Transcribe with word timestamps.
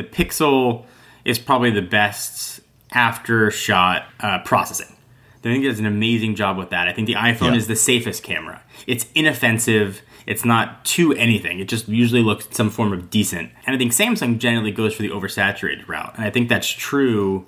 the 0.00 0.08
Pixel 0.24 0.84
is 1.24 1.38
probably 1.38 1.70
the 1.70 1.82
best 1.82 2.60
after 2.92 3.50
shot 3.50 4.06
uh, 4.20 4.38
processing. 4.40 4.96
I 5.38 5.42
think 5.42 5.64
it 5.64 5.68
does 5.68 5.78
an 5.78 5.86
amazing 5.86 6.34
job 6.34 6.56
with 6.58 6.70
that. 6.70 6.88
I 6.88 6.92
think 6.92 7.06
the 7.06 7.14
iPhone 7.14 7.52
Yeah. 7.52 7.56
is 7.56 7.66
the 7.66 7.76
safest 7.76 8.22
camera. 8.22 8.62
It's 8.86 9.06
inoffensive. 9.14 10.02
It's 10.26 10.44
not 10.44 10.84
too 10.84 11.12
anything. 11.14 11.60
It 11.60 11.68
just 11.68 11.88
usually 11.88 12.22
looks 12.22 12.46
some 12.50 12.68
form 12.70 12.92
of 12.92 13.10
decent. 13.10 13.50
And 13.66 13.74
I 13.74 13.78
think 13.78 13.92
Samsung 13.92 14.38
generally 14.38 14.70
goes 14.70 14.94
for 14.94 15.02
the 15.02 15.08
oversaturated 15.10 15.88
route. 15.88 16.12
And 16.16 16.24
I 16.24 16.30
think 16.30 16.48
that's 16.48 16.68
true 16.68 17.46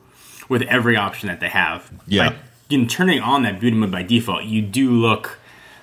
with 0.49 0.63
every 0.63 0.97
option 0.97 1.29
that 1.29 1.41
they 1.41 1.49
have. 1.49 1.91
Yeah. 2.07 2.31
By 2.31 2.37
in 2.71 2.89
turning 2.89 3.21
on 3.21 3.43
that 3.43 3.61
beauty 3.61 3.77
mode 3.77 3.91
by 3.91 4.03
default, 4.03 4.45
you 4.45 4.63
do 4.63 4.91
look 4.91 5.39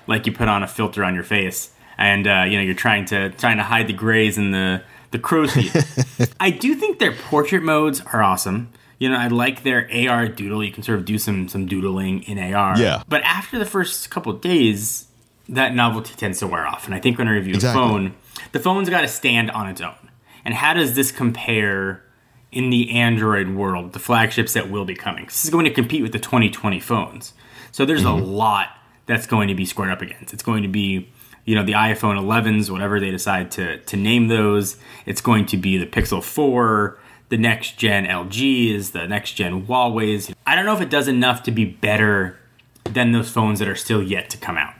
like 0.08 0.26
you 0.26 0.32
put 0.32 0.48
on 0.48 0.64
a 0.64 0.66
filter 0.66 1.04
on 1.04 1.14
your 1.14 1.22
face, 1.22 1.70
and 1.96 2.26
uh, 2.26 2.44
you 2.48 2.56
know 2.56 2.62
you're 2.64 2.74
trying 2.74 3.04
to 3.06 3.30
trying 3.30 3.58
to 3.58 3.62
hide 3.62 3.86
the 3.86 3.92
grays 3.92 4.36
and 4.36 4.52
the 4.52 4.82
the 5.10 5.18
crow's 5.18 5.52
feet. 5.52 5.72
I 6.40 6.50
do 6.50 6.74
think 6.74 6.98
their 6.98 7.12
portrait 7.12 7.62
modes 7.62 8.00
are 8.12 8.22
awesome. 8.22 8.70
You 8.98 9.08
know, 9.08 9.16
I 9.16 9.28
like 9.28 9.62
their 9.62 9.88
AR 9.92 10.28
doodle. 10.28 10.62
You 10.62 10.72
can 10.72 10.82
sort 10.82 10.98
of 10.98 11.04
do 11.04 11.18
some 11.18 11.48
some 11.48 11.66
doodling 11.66 12.22
in 12.24 12.38
AR. 12.38 12.78
Yeah. 12.78 13.02
But 13.08 13.22
after 13.22 13.58
the 13.58 13.64
first 13.64 14.10
couple 14.10 14.32
of 14.32 14.40
days, 14.40 15.08
that 15.48 15.74
novelty 15.74 16.14
tends 16.14 16.38
to 16.40 16.46
wear 16.46 16.66
off. 16.66 16.86
And 16.86 16.94
I 16.94 17.00
think 17.00 17.18
when 17.18 17.28
I 17.28 17.32
review 17.32 17.54
Exactly. 17.54 17.82
a 17.82 17.86
phone, 17.86 18.14
the 18.52 18.60
phone's 18.60 18.88
got 18.88 19.00
to 19.02 19.08
stand 19.08 19.50
on 19.50 19.68
its 19.68 19.80
own. 19.80 20.10
And 20.44 20.54
how 20.54 20.74
does 20.74 20.94
this 20.94 21.12
compare 21.12 22.02
in 22.52 22.70
the 22.70 22.90
Android 22.92 23.50
world, 23.50 23.92
the 23.92 23.98
flagships 23.98 24.54
that 24.54 24.70
will 24.70 24.84
be 24.84 24.94
coming? 24.94 25.26
This 25.26 25.44
is 25.44 25.50
going 25.50 25.64
to 25.64 25.72
compete 25.72 26.02
with 26.02 26.12
the 26.12 26.18
2020 26.18 26.80
phones. 26.80 27.34
So 27.72 27.84
there's 27.84 28.02
a 28.02 28.06
mm-hmm. 28.06 28.24
lot 28.24 28.68
that's 29.06 29.26
going 29.26 29.48
to 29.48 29.54
be 29.54 29.66
squared 29.66 29.90
up 29.90 30.02
against. 30.02 30.32
It's 30.32 30.42
going 30.42 30.62
to 30.62 30.68
be, 30.68 31.10
you 31.50 31.56
know, 31.56 31.64
the 31.64 31.72
iPhone 31.72 32.16
11s, 32.16 32.70
whatever 32.70 33.00
they 33.00 33.10
decide 33.10 33.50
to, 33.50 33.78
to 33.78 33.96
name 33.96 34.28
those. 34.28 34.76
It's 35.04 35.20
going 35.20 35.46
to 35.46 35.56
be 35.56 35.78
the 35.78 35.86
Pixel 35.86 36.22
4, 36.22 36.96
the 37.28 37.38
next 37.38 37.76
gen 37.76 38.06
LGs, 38.06 38.92
the 38.92 39.08
next 39.08 39.32
gen 39.32 39.66
Huawei's. 39.66 40.32
I 40.46 40.54
don't 40.54 40.64
know 40.64 40.76
if 40.76 40.80
it 40.80 40.90
does 40.90 41.08
enough 41.08 41.42
to 41.42 41.50
be 41.50 41.64
better 41.64 42.38
than 42.84 43.10
those 43.10 43.30
phones 43.30 43.58
that 43.58 43.66
are 43.66 43.74
still 43.74 44.00
yet 44.00 44.30
to 44.30 44.38
come 44.38 44.56
out. 44.56 44.74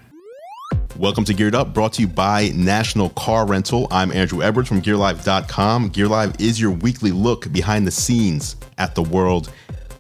Welcome 0.97 1.25
to 1.25 1.35
Geared 1.35 1.57
Up, 1.57 1.75
brought 1.75 1.95
to 1.95 2.03
you 2.03 2.07
by 2.07 2.53
National 2.55 3.09
Car 3.11 3.49
Rental. 3.49 3.89
I'm 3.91 4.13
Andru 4.13 4.41
Edwards 4.41 4.69
from 4.69 4.81
GearLive.com. 4.81 5.91
GearLive 5.91 6.41
is 6.41 6.61
your 6.61 6.71
weekly 6.71 7.11
look 7.11 7.53
behind 7.53 7.85
the 7.85 7.91
scenes 7.91 8.55
at 8.79 8.95
the 8.95 9.03
world 9.03 9.51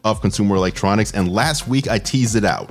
of 0.05 0.21
consumer 0.21 0.55
electronics. 0.55 1.11
And 1.15 1.33
last 1.33 1.67
week 1.67 1.89
I 1.89 1.99
teased 1.99 2.37
it 2.37 2.45
out. 2.45 2.71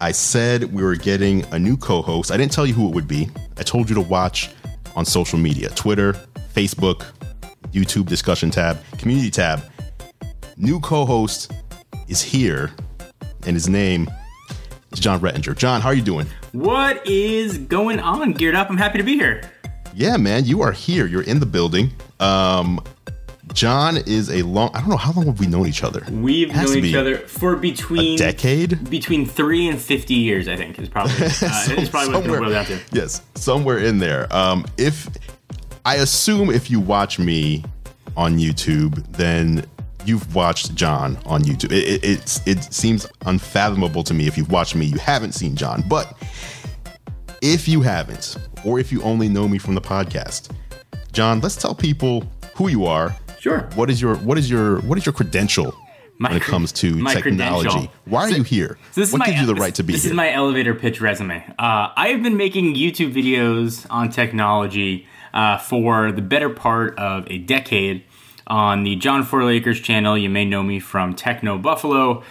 I 0.00 0.12
said 0.12 0.72
we 0.72 0.82
were 0.82 0.94
getting 0.94 1.44
a 1.52 1.58
new 1.58 1.76
co 1.76 2.02
host. 2.02 2.30
I 2.30 2.36
didn't 2.36 2.52
tell 2.52 2.66
you 2.66 2.74
who 2.74 2.88
it 2.88 2.94
would 2.94 3.08
be. 3.08 3.28
I 3.56 3.62
told 3.62 3.88
you 3.88 3.96
to 3.96 4.00
watch 4.00 4.50
on 4.94 5.04
social 5.04 5.38
media 5.38 5.70
Twitter, 5.70 6.12
Facebook, 6.54 7.04
YouTube 7.72 8.06
discussion 8.06 8.50
tab, 8.50 8.78
community 8.98 9.30
tab. 9.30 9.62
New 10.56 10.78
co 10.80 11.04
host 11.04 11.52
is 12.06 12.22
here, 12.22 12.70
and 13.44 13.54
his 13.56 13.68
name 13.68 14.08
is 14.92 15.00
Jon 15.00 15.18
Rettinger. 15.18 15.56
John, 15.56 15.80
how 15.80 15.88
are 15.88 15.94
you 15.94 16.02
doing? 16.02 16.28
What 16.52 17.04
is 17.04 17.58
going 17.58 17.98
on, 17.98 18.34
Geared 18.34 18.54
Up? 18.54 18.70
I'm 18.70 18.76
happy 18.76 18.98
to 18.98 19.04
be 19.04 19.14
here. 19.14 19.50
Yeah, 19.94 20.16
man, 20.16 20.44
you 20.44 20.62
are 20.62 20.70
here. 20.70 21.06
You're 21.06 21.22
in 21.22 21.40
the 21.40 21.46
building. 21.46 21.90
Um, 22.20 22.80
John 23.54 23.96
is 23.96 24.30
a 24.30 24.42
long. 24.42 24.70
I 24.74 24.80
don't 24.80 24.90
know 24.90 24.96
how 24.96 25.12
long 25.12 25.26
have 25.26 25.40
we 25.40 25.46
known 25.46 25.66
each 25.66 25.82
other. 25.82 26.04
We've 26.10 26.54
known 26.54 26.84
each 26.84 26.94
other 26.94 27.18
for 27.18 27.56
between 27.56 28.18
Decade. 28.18 28.88
between 28.90 29.26
three 29.26 29.66
and 29.68 29.80
fifty 29.80 30.14
years. 30.14 30.48
I 30.48 30.56
think 30.56 30.78
is 30.78 30.88
probably 30.88 31.14
uh, 31.24 31.80
is 31.80 31.88
probably 31.88 32.12
what 32.14 32.24
it 32.24 32.28
Somewhere- 32.28 32.64
to. 32.64 32.80
Yes, 32.92 33.22
somewhere 33.34 33.78
in 33.78 33.98
there. 33.98 34.26
Um, 34.34 34.64
if 34.76 35.08
I 35.84 35.96
assume 35.96 36.50
if 36.50 36.70
you 36.70 36.80
watch 36.80 37.18
me 37.18 37.64
on 38.16 38.38
YouTube, 38.38 39.04
then 39.16 39.64
you've 40.04 40.34
watched 40.34 40.74
John 40.74 41.18
on 41.26 41.42
YouTube. 41.42 41.72
It, 41.72 41.86
it, 41.88 42.04
it's 42.04 42.46
it 42.46 42.62
seems 42.72 43.08
unfathomable 43.26 44.02
to 44.04 44.14
me 44.14 44.26
if 44.26 44.36
you've 44.36 44.50
watched 44.50 44.74
me, 44.74 44.86
you 44.86 44.98
haven't 44.98 45.32
seen 45.32 45.56
John. 45.56 45.82
But 45.88 46.16
if 47.42 47.68
you 47.68 47.80
haven't, 47.82 48.36
or 48.64 48.78
if 48.78 48.90
you 48.92 49.02
only 49.02 49.28
know 49.28 49.46
me 49.48 49.58
from 49.58 49.74
the 49.74 49.80
podcast, 49.80 50.50
John, 51.12 51.40
let's 51.40 51.56
tell 51.56 51.74
people 51.74 52.24
who 52.54 52.68
you 52.68 52.84
are. 52.86 53.14
Sure. 53.40 53.68
What 53.74 53.90
is 53.90 54.00
your 54.00 54.16
what 54.16 54.38
is 54.38 54.50
your 54.50 54.80
what 54.80 54.98
is 54.98 55.06
your 55.06 55.12
credential 55.12 55.74
My 56.18 56.30
when 56.30 56.36
it 56.38 56.42
comes 56.42 56.72
to 56.72 57.04
technology? 57.04 57.22
credential. 57.22 57.92
Why 58.04 58.24
are 58.24 58.30
So- 58.30 58.36
you 58.36 58.42
here? 58.42 58.78
So 58.92 59.00
this 59.00 59.12
what 59.12 59.18
is 59.18 59.20
my, 59.20 59.26
gives 59.26 59.40
you 59.40 59.46
the 59.46 59.54
right 59.54 59.74
to 59.76 59.82
be 59.82 59.92
here? 59.92 59.96
This 59.96 60.02
here? 60.04 60.12
is 60.12 60.16
my 60.16 60.32
elevator 60.32 60.74
pitch 60.74 61.00
resume. 61.00 61.44
Uh, 61.58 61.88
I 61.96 62.08
have 62.08 62.22
been 62.22 62.36
making 62.36 62.74
YouTube 62.74 63.12
videos 63.14 63.86
on 63.90 64.10
technology 64.10 65.06
uh, 65.34 65.58
for 65.58 66.10
the 66.12 66.22
better 66.22 66.48
part 66.50 66.98
of 66.98 67.30
a 67.30 67.38
decade 67.38 68.02
on 68.46 68.82
the 68.82 68.96
Jon4Lakers 68.96 69.82
channel. 69.82 70.16
You 70.16 70.30
may 70.30 70.44
know 70.44 70.62
me 70.62 70.80
from 70.80 71.14
TechnoBuffalo. 71.14 72.22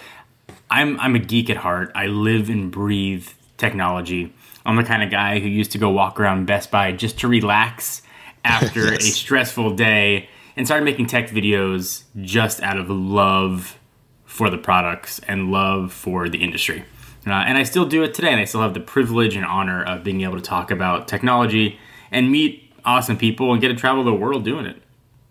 I'm 0.69 0.99
I'm 0.99 1.15
a 1.15 1.19
geek 1.19 1.49
at 1.49 1.57
heart. 1.57 1.91
I 1.95 2.07
live 2.07 2.49
and 2.49 2.69
breathe 2.71 3.27
technology. 3.57 4.33
I'm 4.65 4.75
the 4.75 4.83
kind 4.83 5.01
of 5.01 5.09
guy 5.09 5.39
who 5.39 5.47
used 5.47 5.71
to 5.71 5.77
go 5.77 5.89
walk 5.89 6.19
around 6.19 6.45
Best 6.45 6.71
Buy 6.71 6.91
just 6.91 7.19
to 7.19 7.27
relax 7.29 8.01
after 8.43 8.91
a 8.93 8.99
stressful 8.99 9.75
day 9.75 10.27
and 10.57 10.65
started 10.65 10.83
making 10.83 11.05
tech 11.05 11.29
videos 11.29 12.03
just 12.21 12.61
out 12.61 12.77
of 12.77 12.89
love 12.89 13.77
for 14.25 14.49
the 14.49 14.57
products 14.57 15.19
and 15.27 15.51
love 15.51 15.93
for 15.93 16.27
the 16.27 16.39
industry. 16.39 16.83
Uh, 17.25 17.31
and 17.31 17.57
I 17.57 17.63
still 17.63 17.85
do 17.85 18.03
it 18.03 18.13
today, 18.13 18.31
and 18.31 18.41
I 18.41 18.45
still 18.45 18.61
have 18.61 18.73
the 18.73 18.79
privilege 18.79 19.35
and 19.35 19.45
honor 19.45 19.83
of 19.83 20.03
being 20.03 20.21
able 20.21 20.35
to 20.35 20.41
talk 20.41 20.71
about 20.71 21.07
technology 21.07 21.77
and 22.11 22.31
meet 22.31 22.71
awesome 22.85 23.17
people 23.17 23.51
and 23.51 23.61
get 23.61 23.67
to 23.67 23.75
travel 23.75 24.03
the 24.03 24.13
world 24.13 24.43
doing 24.43 24.65
it. 24.65 24.81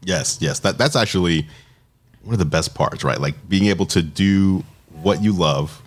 Yes, 0.02 0.38
yes. 0.40 0.60
That 0.60 0.78
that's 0.78 0.94
actually 0.94 1.46
one 2.22 2.34
of 2.34 2.38
the 2.38 2.44
best 2.44 2.74
parts, 2.74 3.02
right? 3.02 3.18
Like 3.18 3.48
being 3.48 3.66
able 3.66 3.86
to 3.86 4.02
do 4.02 4.62
what 5.02 5.22
you 5.22 5.32
love, 5.32 5.82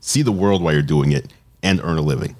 see 0.00 0.22
the 0.22 0.32
world 0.32 0.62
while 0.62 0.72
you're 0.72 0.82
doing 0.82 1.12
it, 1.12 1.32
and 1.62 1.80
earn 1.82 1.98
a 1.98 2.02
living. 2.02 2.36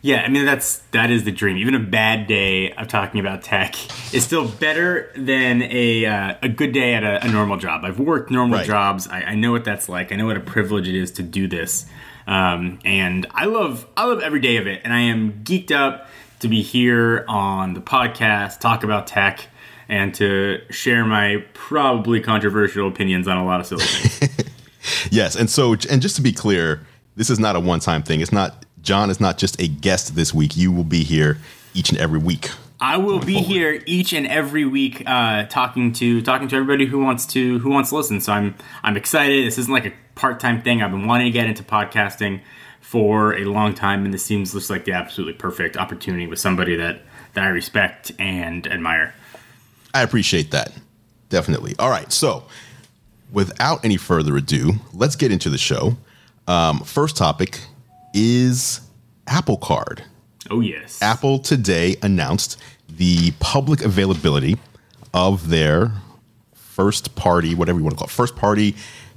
Yeah, 0.00 0.22
I 0.22 0.28
mean 0.28 0.44
that's 0.44 0.78
that 0.92 1.10
is 1.10 1.24
the 1.24 1.32
dream. 1.32 1.56
Even 1.56 1.74
a 1.74 1.80
bad 1.80 2.26
day 2.28 2.72
of 2.72 2.86
talking 2.88 3.18
about 3.20 3.42
tech 3.42 3.74
is 4.14 4.24
still 4.24 4.46
better 4.48 5.10
than 5.16 5.62
a 5.62 6.06
uh, 6.06 6.34
a 6.42 6.48
good 6.48 6.72
day 6.72 6.94
at 6.94 7.02
a, 7.02 7.24
a 7.24 7.28
normal 7.28 7.56
job. 7.56 7.84
I've 7.84 7.98
worked 7.98 8.30
normal 8.30 8.58
Right. 8.58 8.66
jobs. 8.66 9.08
I, 9.08 9.22
I 9.22 9.34
know 9.34 9.50
what 9.52 9.64
that's 9.64 9.88
like. 9.88 10.12
I 10.12 10.16
know 10.16 10.26
what 10.26 10.36
a 10.36 10.40
privilege 10.40 10.86
it 10.88 10.94
is 10.94 11.10
to 11.12 11.22
do 11.22 11.48
this, 11.48 11.86
um, 12.26 12.78
and 12.84 13.26
I 13.32 13.46
love 13.46 13.86
I 13.96 14.04
love 14.04 14.20
every 14.22 14.40
day 14.40 14.56
of 14.58 14.66
it. 14.66 14.82
And 14.84 14.92
I 14.92 15.00
am 15.00 15.42
geeked 15.44 15.72
up 15.72 16.08
to 16.40 16.48
be 16.48 16.62
here 16.62 17.24
on 17.26 17.74
the 17.74 17.80
podcast, 17.80 18.60
talk 18.60 18.84
about 18.84 19.08
tech, 19.08 19.48
and 19.88 20.14
to 20.14 20.60
share 20.70 21.04
my 21.04 21.44
probably 21.54 22.20
controversial 22.20 22.86
opinions 22.86 23.26
on 23.26 23.36
a 23.36 23.44
lot 23.44 23.58
of 23.60 23.66
silly 23.66 23.84
things. 23.84 24.44
Yes, 25.10 25.36
and 25.36 25.50
so 25.50 25.74
and 25.90 26.00
just 26.00 26.16
to 26.16 26.22
be 26.22 26.32
clear, 26.32 26.86
this 27.16 27.28
is 27.28 27.38
not 27.38 27.56
a 27.56 27.60
one-time 27.60 28.02
thing. 28.02 28.20
It's 28.22 28.32
not 28.32 28.64
John 28.88 29.10
is 29.10 29.20
not 29.20 29.36
just 29.36 29.60
a 29.60 29.68
guest 29.68 30.14
this 30.14 30.32
week. 30.32 30.56
You 30.56 30.72
will 30.72 30.82
be 30.82 31.04
here 31.04 31.36
each 31.74 31.90
and 31.90 31.98
every 31.98 32.18
week. 32.18 32.48
I 32.80 32.96
will 32.96 33.18
be 33.18 33.34
here 33.34 33.82
each 33.84 34.14
and 34.14 34.26
every 34.26 34.64
week, 34.64 35.02
uh, 35.04 35.44
talking 35.44 35.92
to 35.92 36.22
talking 36.22 36.48
to 36.48 36.56
everybody 36.56 36.86
who 36.86 36.98
wants 37.04 37.26
to 37.26 37.58
who 37.58 37.68
wants 37.68 37.90
to 37.90 37.96
listen. 37.96 38.22
So 38.22 38.32
I'm 38.32 38.54
I'm 38.82 38.96
excited. 38.96 39.46
This 39.46 39.58
isn't 39.58 39.70
like 39.70 39.84
a 39.84 39.92
part 40.14 40.40
time 40.40 40.62
thing. 40.62 40.80
I've 40.80 40.90
been 40.90 41.06
wanting 41.06 41.26
to 41.26 41.30
get 41.30 41.46
into 41.46 41.62
podcasting 41.62 42.40
for 42.80 43.34
a 43.34 43.44
long 43.44 43.74
time, 43.74 44.06
and 44.06 44.14
this 44.14 44.24
seems 44.24 44.54
just 44.54 44.70
like 44.70 44.86
the 44.86 44.92
absolutely 44.92 45.34
perfect 45.34 45.76
opportunity 45.76 46.26
with 46.26 46.38
somebody 46.38 46.74
that 46.76 47.02
that 47.34 47.44
I 47.44 47.48
respect 47.48 48.12
and 48.18 48.66
admire. 48.66 49.12
I 49.92 50.00
appreciate 50.00 50.50
that. 50.52 50.72
Definitely. 51.28 51.74
All 51.78 51.90
right. 51.90 52.10
So, 52.10 52.44
without 53.30 53.84
any 53.84 53.98
further 53.98 54.34
ado, 54.38 54.76
let's 54.94 55.14
get 55.14 55.30
into 55.30 55.50
the 55.50 55.58
show. 55.58 55.98
Um, 56.46 56.80
first 56.80 57.18
topic 57.18 57.60
is 58.14 58.80
Apple 59.26 59.56
Card. 59.56 60.04
Oh 60.50 60.60
yes, 60.60 61.00
Apple 61.02 61.38
today 61.38 61.96
announced 62.02 62.56
the 62.88 63.32
public 63.40 63.82
availability 63.82 64.56
of 65.12 65.48
their 65.50 65.92
first 66.54 67.14
party, 67.16 67.54
whatever 67.54 67.78
you 67.78 67.84
want 67.84 67.94
to 67.94 67.98
call 67.98 68.06
it, 68.06 68.10
first 68.10 68.36
party 68.36 68.74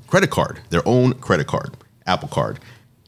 credit 0.08 0.30
card, 0.30 0.60
their 0.70 0.86
own 0.86 1.14
credit 1.14 1.48
card, 1.48 1.72
Apple 2.06 2.28
Card. 2.28 2.60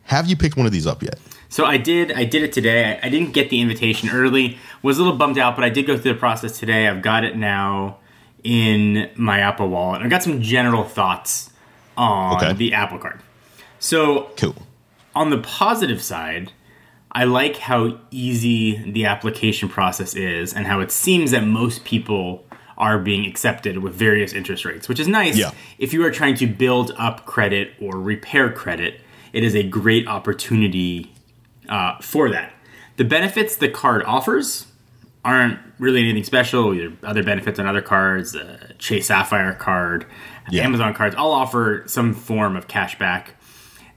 Have 0.03 0.27
you 0.27 0.35
picked 0.38 0.56
one 0.56 0.65
of 0.65 0.71
these 0.71 0.88
up 0.88 1.01
yet? 1.03 1.19
So 1.50 1.65
I 1.65 1.77
did. 1.77 2.12
I 2.13 2.24
did 2.25 2.44
it 2.44 2.51
today. 2.53 3.00
I, 3.03 3.07
I 3.07 3.09
didn't 3.09 3.31
get 3.33 3.50
the 3.50 3.59
invitation 3.62 4.09
early. 4.09 4.57
Was 4.81 4.97
a 4.97 5.03
little 5.03 5.18
bummed 5.18 5.38
out, 5.38 5.56
but 5.56 5.63
I 5.63 5.69
did 5.69 5.86
go 5.86 5.97
through 5.97 6.13
the 6.13 6.19
process 6.19 6.57
today. 6.59 6.88
I've 6.88 7.01
got 7.01 7.24
it 7.24 7.36
now 7.38 7.97
in 8.44 9.09
my 9.15 9.39
Apple 9.39 9.69
Wallet. 9.69 10.01
I've 10.01 10.09
got 10.09 10.24
some 10.24 10.41
general 10.41 10.83
thoughts 10.83 11.51
on 11.95 12.38
Okay. 12.38 12.53
the 12.53 12.74
Apple 12.74 12.97
Card. 12.97 13.19
So 13.79 14.31
Cool. 14.38 14.56
On 15.15 15.30
the 15.30 15.38
positive 15.38 16.01
side, 16.01 16.51
I 17.12 17.25
like 17.25 17.57
how 17.57 18.00
easy 18.12 18.92
the 18.92 19.06
application 19.06 19.69
process 19.69 20.15
is, 20.15 20.54
and 20.54 20.65
how 20.65 20.80
it 20.80 20.92
seems 20.92 21.31
that 21.31 21.44
most 21.45 21.83
people 21.86 22.45
are 22.77 22.98
being 22.98 23.25
accepted 23.25 23.77
with 23.77 23.94
various 23.94 24.33
interest 24.33 24.65
rates, 24.65 24.89
which 24.89 25.00
is 25.00 25.07
nice. 25.07 25.38
Yeah. 25.38 25.51
If 25.77 25.94
you 25.94 26.04
are 26.06 26.12
trying 26.12 26.36
to 26.36 26.48
build 26.48 26.92
up 26.98 27.25
credit 27.25 27.74
or 27.80 28.00
repair 28.00 28.51
credit, 28.51 29.00
it 29.31 29.44
is 29.44 29.56
a 29.56 29.63
great 29.63 30.07
opportunity 30.07 31.13
uh, 31.69 31.98
for 32.00 32.30
that. 32.30 32.51
The 32.98 33.04
benefits 33.04 33.56
the 33.56 33.69
card 33.69 34.04
offers 34.06 34.68
aren't 35.24 35.60
really 35.80 36.01
anything 36.01 36.24
special. 36.24 36.74
Either 36.74 36.94
other 37.04 37.24
benefits 37.24 37.60
on 37.60 37.65
other 37.68 37.81
cards, 37.81 38.36
uh, 38.36 38.74
Chase 38.80 39.07
Sapphire 39.07 39.54
card, 39.54 40.06
Yeah. 40.50 40.63
Amazon 40.63 40.94
cards, 40.94 41.15
all 41.15 41.31
offer 41.31 41.83
some 41.86 42.13
form 42.13 42.56
of 42.56 42.68
cash 42.68 42.98
back. 43.00 43.36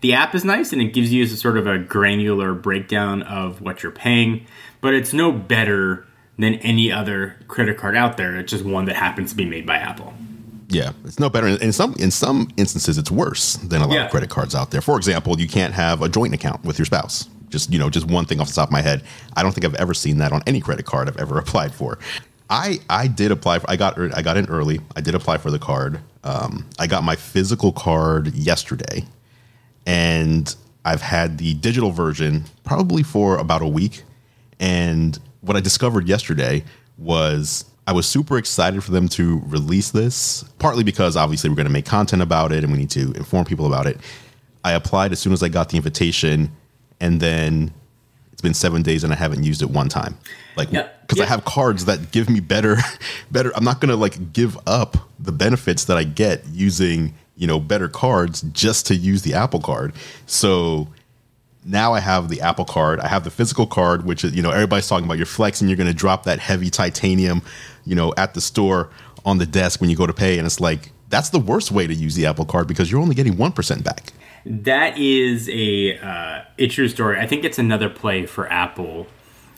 The 0.02 0.12
app 0.12 0.34
is 0.34 0.44
nice 0.44 0.72
and 0.72 0.80
it 0.82 0.92
gives 0.92 1.12
you 1.12 1.24
a 1.24 1.26
sort 1.26 1.56
of 1.56 1.66
a 1.66 1.78
granular 1.78 2.52
breakdown 2.54 3.22
of 3.22 3.60
what 3.60 3.82
you're 3.82 3.92
paying, 3.92 4.46
but 4.80 4.94
it's 4.94 5.12
no 5.12 5.32
better 5.32 6.06
than 6.38 6.54
any 6.56 6.92
other 6.92 7.36
credit 7.48 7.78
card 7.78 7.96
out 7.96 8.16
there. 8.18 8.36
It's 8.36 8.50
just 8.52 8.64
one 8.64 8.84
that 8.86 8.96
happens 8.96 9.30
to 9.30 9.36
be 9.36 9.46
made 9.46 9.64
by 9.66 9.76
Apple. 9.78 10.12
Yeah, 10.68 10.92
it's 11.04 11.18
no 11.18 11.30
better. 11.30 11.46
In 11.46 11.72
some 11.72 11.94
in 11.98 12.10
some 12.10 12.48
instances, 12.56 12.98
it's 12.98 13.10
worse 13.10 13.54
than 13.54 13.80
a 13.82 13.86
lot 13.86 13.94
Yeah. 13.94 14.04
of 14.06 14.10
credit 14.10 14.30
cards 14.30 14.54
out 14.54 14.70
there. 14.72 14.80
For 14.80 14.96
example, 14.96 15.40
you 15.40 15.46
can't 15.48 15.72
have 15.74 16.02
a 16.02 16.08
joint 16.08 16.34
account 16.34 16.64
with 16.64 16.78
your 16.78 16.86
spouse. 16.86 17.28
Just 17.48 17.72
you 17.72 17.78
know, 17.78 17.88
just 17.88 18.06
one 18.08 18.24
thing 18.26 18.40
off 18.40 18.48
the 18.48 18.54
top 18.54 18.68
of 18.68 18.72
my 18.72 18.82
head. 18.82 19.02
I 19.36 19.42
don't 19.42 19.52
think 19.52 19.64
I've 19.64 19.76
ever 19.76 19.94
seen 19.94 20.18
that 20.18 20.32
on 20.32 20.42
any 20.46 20.60
credit 20.60 20.84
card 20.84 21.08
I've 21.08 21.16
ever 21.18 21.38
applied 21.44 21.72
for. 21.72 21.98
I 22.50 22.80
I 22.90 23.06
did 23.06 23.30
apply 23.30 23.60
for. 23.60 23.70
I 23.70 23.76
got 23.76 23.98
I 24.16 24.22
got 24.22 24.36
in 24.36 24.46
early. 24.46 24.80
I 24.96 25.00
did 25.00 25.14
apply 25.14 25.38
for 25.38 25.50
the 25.50 25.58
card. 25.60 26.00
Um, 26.24 26.66
I 26.78 26.86
got 26.88 27.04
my 27.04 27.14
physical 27.14 27.70
card 27.72 28.34
yesterday, 28.34 29.04
and 29.86 30.54
I've 30.84 31.00
had 31.02 31.38
the 31.38 31.54
digital 31.54 31.90
version 31.90 32.44
probably 32.64 33.02
for 33.02 33.38
about 33.38 33.62
a 33.62 33.66
week. 33.66 34.02
And 34.60 35.18
what 35.40 35.56
I 35.56 35.60
discovered 35.60 36.08
yesterday 36.08 36.64
was 36.98 37.64
I 37.86 37.92
was 37.92 38.06
super 38.06 38.36
excited 38.38 38.82
for 38.82 38.90
them 38.90 39.08
to 39.10 39.40
release 39.46 39.90
this, 39.90 40.44
partly 40.58 40.82
because 40.84 41.16
obviously 41.16 41.50
we're 41.50 41.56
going 41.56 41.66
to 41.68 41.72
make 41.72 41.86
content 41.86 42.22
about 42.22 42.52
it 42.52 42.64
and 42.64 42.72
we 42.72 42.78
need 42.78 42.90
to 42.90 43.12
inform 43.12 43.44
people 43.44 43.66
about 43.66 43.86
it. 43.86 43.98
I 44.64 44.72
applied 44.72 45.12
as 45.12 45.20
soon 45.20 45.32
as 45.32 45.42
I 45.42 45.48
got 45.48 45.68
the 45.68 45.76
invitation, 45.76 46.50
and 47.00 47.20
then 47.20 47.72
it's 48.32 48.42
been 48.42 48.54
seven 48.54 48.82
days 48.82 49.04
and 49.04 49.12
I 49.12 49.16
haven't 49.16 49.44
used 49.44 49.62
it 49.62 49.70
one 49.70 49.88
time. 49.88 50.18
Like, 50.56 50.72
Yeah. 50.72 50.88
because 51.06 51.20
I 51.20 51.26
have 51.26 51.44
cards 51.44 51.84
that 51.84 52.10
give 52.10 52.28
me 52.28 52.40
better, 52.40 52.76
better. 53.30 53.52
I'm 53.54 53.62
not 53.64 53.80
going 53.80 53.90
to 53.90 53.96
like 53.96 54.32
give 54.32 54.58
up 54.66 54.96
the 55.20 55.30
benefits 55.30 55.84
that 55.84 55.96
I 55.96 56.02
get 56.04 56.44
using, 56.52 57.14
you 57.36 57.46
know, 57.46 57.60
better 57.60 57.88
cards 57.88 58.42
just 58.52 58.86
to 58.86 58.94
use 58.94 59.22
the 59.22 59.34
Apple 59.34 59.60
card. 59.60 59.92
So 60.26 60.88
now 61.64 61.92
I 61.92 62.00
have 62.00 62.28
the 62.28 62.40
Apple 62.40 62.64
card. 62.64 63.00
I 63.00 63.08
have 63.08 63.24
the 63.24 63.30
physical 63.30 63.66
card, 63.66 64.04
which 64.04 64.24
is, 64.24 64.34
you 64.34 64.42
know, 64.42 64.50
everybody's 64.50 64.88
talking 64.88 65.04
about 65.04 65.18
you're 65.18 65.26
flexing. 65.26 65.68
You're 65.68 65.76
going 65.76 65.88
to 65.88 65.94
drop 65.94 66.24
that 66.24 66.38
heavy 66.38 66.70
titanium, 66.70 67.42
you 67.84 67.94
know, 67.94 68.14
at 68.16 68.34
the 68.34 68.40
store 68.40 68.90
on 69.24 69.38
the 69.38 69.46
desk 69.46 69.80
when 69.80 69.90
you 69.90 69.96
go 69.96 70.06
to 70.06 70.12
pay. 70.12 70.38
And 70.38 70.46
it's 70.46 70.60
like, 70.60 70.92
that's 71.08 71.30
the 71.30 71.38
worst 71.38 71.70
way 71.70 71.86
to 71.86 71.94
use 71.94 72.14
the 72.14 72.26
Apple 72.26 72.44
card 72.44 72.68
because 72.68 72.90
you're 72.90 73.00
only 73.00 73.14
getting 73.14 73.34
1% 73.34 73.84
back. 73.84 74.12
That 74.44 74.96
is 74.96 75.48
a 75.48 75.98
uh, 75.98 76.44
a 76.56 76.68
true 76.68 76.88
story. 76.88 77.18
I 77.18 77.26
think 77.26 77.44
it's 77.44 77.58
another 77.58 77.88
play 77.88 78.26
for 78.26 78.50
Apple 78.50 79.08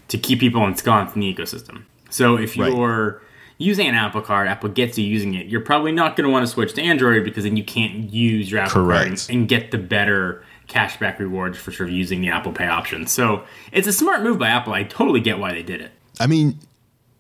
to 0.09 0.17
keep 0.17 0.41
people 0.41 0.65
ensconced 0.65 1.15
in 1.15 1.21
the 1.21 1.35
ecosystem. 1.35 1.85
So 2.09 2.39
if 2.39 2.57
you're 2.57 3.13
Right. 3.13 3.23
Using 3.59 3.87
an 3.87 3.95
Apple 3.95 4.23
card, 4.23 4.49
Apple 4.49 4.71
gets 4.71 4.97
you 4.97 5.05
using 5.05 5.35
it. 5.35 5.47
You're 5.47 5.61
probably 5.61 5.93
not 5.93 6.17
going 6.17 6.25
to 6.25 6.31
want 6.31 6.47
to 6.47 6.51
switch 6.51 6.73
to 6.75 6.83
Android 6.83 7.25
because 7.25 7.45
then 7.45 7.57
you 7.57 7.65
can't 7.65 8.13
use 8.13 8.51
your 8.51 8.61
Apple 8.61 8.87
card 8.87 9.07
and, 9.07 9.27
and 9.29 9.49
get 9.49 9.71
the 9.73 9.79
better 9.79 10.45
cashback 10.69 11.19
rewards 11.19 11.59
for 11.59 11.73
sort 11.73 11.89
of 11.89 11.95
using 11.95 12.21
the 12.21 12.31
Apple 12.31 12.53
Pay 12.53 12.67
option. 12.67 13.07
So 13.07 13.45
it's 13.73 13.89
a 13.89 13.93
smart 13.93 14.23
move 14.23 14.39
by 14.39 14.49
Apple. 14.49 14.73
I 14.73 14.85
totally 14.85 15.21
get 15.21 15.39
why 15.39 15.53
they 15.53 15.63
did 15.63 15.81
it. 15.81 15.93
I 16.21 16.27
mean, 16.27 16.59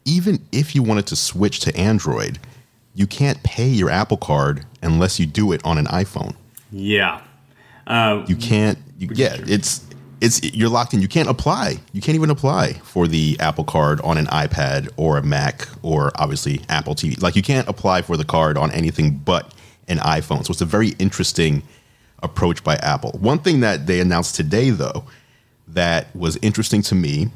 even 0.04 0.44
if 0.52 0.74
you 0.74 0.82
wanted 0.82 1.06
to 1.08 1.16
switch 1.16 1.60
to 1.60 1.76
Android, 1.76 2.38
you 2.94 3.06
can't 3.06 3.42
pay 3.42 3.68
your 3.68 3.90
Apple 3.90 4.16
card 4.16 4.64
unless 4.82 5.18
you 5.18 5.26
do 5.26 5.52
it 5.52 5.60
on 5.64 5.78
an 5.78 5.86
iPhone. 5.86 6.34
Yeah. 6.70 7.22
Uh, 7.86 8.24
you 8.28 8.36
can't. 8.36 8.78
You, 8.98 9.08
yeah, 9.12 9.36
it's 9.46 9.84
it's 10.20 10.42
you're 10.54 10.68
locked 10.68 10.94
in. 10.94 11.00
You 11.00 11.08
can't 11.08 11.28
apply. 11.28 11.76
You 11.92 12.00
can't 12.00 12.16
even 12.16 12.30
apply 12.30 12.74
for 12.74 13.06
the 13.06 13.36
Apple 13.40 13.64
Card 13.64 14.00
on 14.02 14.18
an 14.18 14.26
iPad 14.26 14.90
or 14.96 15.16
a 15.16 15.22
Mac 15.22 15.68
or 15.82 16.12
obviously 16.16 16.60
Apple 16.68 16.94
TV. 16.94 17.20
Like 17.20 17.36
you 17.36 17.42
can't 17.42 17.68
apply 17.68 18.02
for 18.02 18.16
the 18.16 18.24
card 18.24 18.56
on 18.56 18.70
anything 18.72 19.16
but 19.18 19.54
an 19.88 19.98
iPhone. 19.98 20.44
So 20.44 20.52
it's 20.52 20.60
a 20.60 20.66
very 20.66 20.90
interesting 20.98 21.62
approach 22.22 22.64
by 22.64 22.76
Apple. 22.76 23.12
One 23.20 23.38
thing 23.38 23.60
that 23.60 23.86
they 23.86 24.00
announced 24.00 24.34
today, 24.34 24.70
though, 24.70 25.04
that 25.68 26.14
was 26.14 26.36
interesting 26.42 26.82
to 26.82 26.94
me 26.94 27.28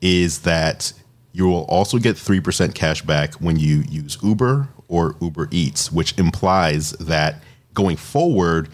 is 0.00 0.40
that 0.40 0.92
you 1.32 1.46
will 1.46 1.64
also 1.64 1.98
get 1.98 2.16
3% 2.16 2.74
cash 2.74 3.02
back 3.02 3.34
when 3.34 3.58
you 3.58 3.84
use 3.88 4.18
Uber 4.22 4.68
or 4.88 5.16
Uber 5.20 5.48
Eats, 5.50 5.92
which 5.92 6.16
implies 6.18 6.92
that 6.92 7.42
going 7.74 7.96
forward, 7.96 8.68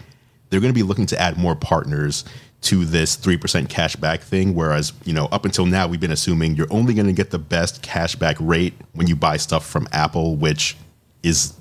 they're 0.49 0.61
going 0.61 0.73
to 0.73 0.77
be 0.77 0.83
looking 0.83 1.05
to 1.07 1.19
add 1.19 1.37
more 1.37 1.55
partners 1.55 2.23
to 2.63 2.85
this 2.85 3.15
3% 3.17 3.69
cash 3.69 3.95
back 3.95 4.21
thing. 4.21 4.55
Whereas, 4.55 4.93
you 5.05 5.13
know, 5.13 5.25
up 5.25 5.45
until 5.45 5.65
now, 5.65 5.87
we've 5.87 5.99
been 5.99 6.11
assuming 6.11 6.55
you're 6.55 6.71
only 6.71 6.93
going 6.93 7.07
to 7.07 7.13
get 7.13 7.31
the 7.31 7.39
best 7.39 7.81
cash 7.81 8.15
back 8.15 8.37
rate 8.39 8.73
when 8.93 9.07
you 9.07 9.15
buy 9.15 9.37
stuff 9.37 9.65
from 9.65 9.87
Apple, 9.91 10.35
which 10.35 10.77
is 11.23 11.53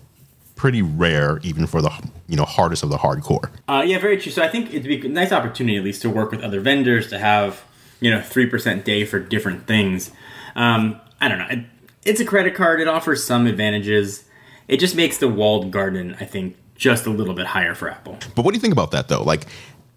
pretty 0.56 0.82
rare 0.82 1.38
even 1.42 1.66
for 1.66 1.82
the, 1.82 1.90
you 2.28 2.36
know, 2.36 2.44
hardest 2.44 2.82
of 2.82 2.90
the 2.90 2.98
hardcore. 2.98 3.50
Uh, 3.68 3.82
yeah, 3.84 3.98
very 3.98 4.16
true. 4.16 4.32
So 4.32 4.42
I 4.42 4.48
think 4.48 4.72
it'd 4.72 4.84
be 4.84 5.04
a 5.04 5.10
nice 5.10 5.32
opportunity 5.32 5.76
at 5.76 5.84
least 5.84 6.02
to 6.02 6.10
work 6.10 6.30
with 6.30 6.42
other 6.42 6.60
vendors 6.60 7.08
to 7.08 7.18
have 7.18 7.62
you 8.02 8.10
know 8.10 8.20
three 8.20 8.46
percent 8.46 8.84
day 8.84 9.06
for 9.06 9.18
different 9.18 9.66
things. 9.66 10.10
Um, 10.54 11.00
I 11.20 11.28
don't 11.28 11.38
know. 11.38 11.46
It, 11.48 11.64
it's 12.04 12.20
a 12.20 12.24
credit 12.24 12.54
card. 12.54 12.80
It 12.80 12.88
offers 12.88 13.24
some 13.24 13.46
advantages. 13.46 14.24
It 14.68 14.78
just 14.78 14.96
makes 14.96 15.18
the 15.18 15.28
walled 15.28 15.70
garden, 15.70 16.16
I 16.20 16.24
think, 16.24 16.56
just 16.74 17.06
a 17.06 17.10
little 17.10 17.34
bit 17.34 17.46
higher 17.46 17.74
for 17.74 17.88
Apple. 17.88 18.18
But 18.34 18.44
what 18.44 18.52
do 18.52 18.56
you 18.56 18.60
think 18.60 18.72
about 18.72 18.90
that 18.90 19.08
though? 19.08 19.22
Like 19.22 19.46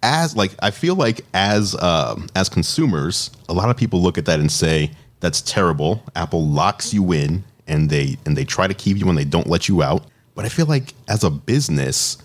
as 0.06 0.36
like 0.36 0.52
I 0.62 0.70
feel 0.72 0.96
like 0.96 1.22
as 1.34 1.76
um, 1.82 2.28
as 2.36 2.48
consumers, 2.48 3.32
a 3.50 3.54
lot 3.54 3.70
of 3.70 3.76
people 3.76 4.02
look 4.02 4.18
at 4.18 4.26
that 4.26 4.40
and 4.40 4.52
say 4.52 4.92
that's 5.20 5.42
terrible. 5.42 6.04
Apple 6.16 6.48
locks 6.48 6.94
you 6.94 7.12
in 7.12 7.44
and 7.68 7.90
they 7.90 8.18
and 8.26 8.38
they 8.38 8.46
try 8.46 8.68
to 8.68 8.74
keep 8.74 8.98
you 8.98 9.10
and 9.10 9.18
they 9.18 9.26
don't 9.26 9.48
let 9.48 9.68
you 9.68 9.82
out. 9.82 10.06
But 10.36 10.46
I 10.46 10.50
feel 10.50 10.68
like 10.68 10.94
as 11.08 11.24
a 11.24 11.32
business, 11.32 12.20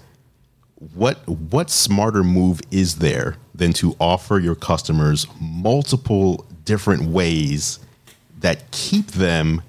what 0.94 1.26
what 1.26 1.70
smarter 1.70 2.22
move 2.22 2.60
is 2.70 2.96
there 2.96 3.36
than 3.54 3.72
to 3.74 3.96
offer 3.98 4.38
your 4.38 4.54
customers 4.54 5.26
multiple 5.40 6.44
different 6.64 7.04
ways 7.04 7.78
that 8.40 8.70
keep 8.72 9.06
them 9.12 9.62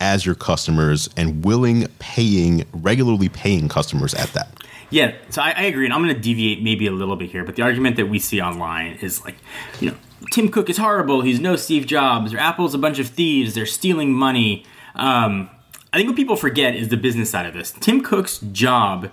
as 0.00 0.26
your 0.26 0.34
customers 0.34 1.08
and 1.16 1.44
willing 1.44 1.86
paying 1.98 2.64
regularly 2.74 3.30
paying 3.30 3.68
customers 3.68 4.12
at 4.14 4.28
that 4.34 4.63
Yeah, 4.94 5.16
so 5.28 5.42
I, 5.42 5.50
I 5.56 5.62
agree, 5.62 5.86
and 5.86 5.92
I'm 5.92 6.04
going 6.04 6.14
to 6.14 6.20
deviate 6.20 6.62
maybe 6.62 6.86
a 6.86 6.92
little 6.92 7.16
bit 7.16 7.28
here, 7.28 7.42
but 7.42 7.56
the 7.56 7.62
argument 7.62 7.96
that 7.96 8.06
we 8.06 8.20
see 8.20 8.40
online 8.40 8.92
is 9.02 9.24
like, 9.24 9.34
you 9.80 9.90
know, 9.90 9.96
Tim 10.30 10.48
Cook 10.48 10.70
is 10.70 10.76
horrible. 10.76 11.22
He's 11.22 11.40
no 11.40 11.56
Steve 11.56 11.84
Jobs, 11.84 12.32
or 12.32 12.38
Apple's 12.38 12.74
a 12.74 12.78
bunch 12.78 13.00
of 13.00 13.08
thieves. 13.08 13.54
They're 13.54 13.66
stealing 13.66 14.12
money. 14.12 14.64
Um, 14.94 15.50
I 15.92 15.96
think 15.96 16.08
what 16.08 16.16
people 16.16 16.36
forget 16.36 16.76
is 16.76 16.90
the 16.90 16.96
business 16.96 17.28
side 17.28 17.44
of 17.44 17.54
this. 17.54 17.72
Tim 17.72 18.02
Cook's 18.02 18.38
job 18.38 19.10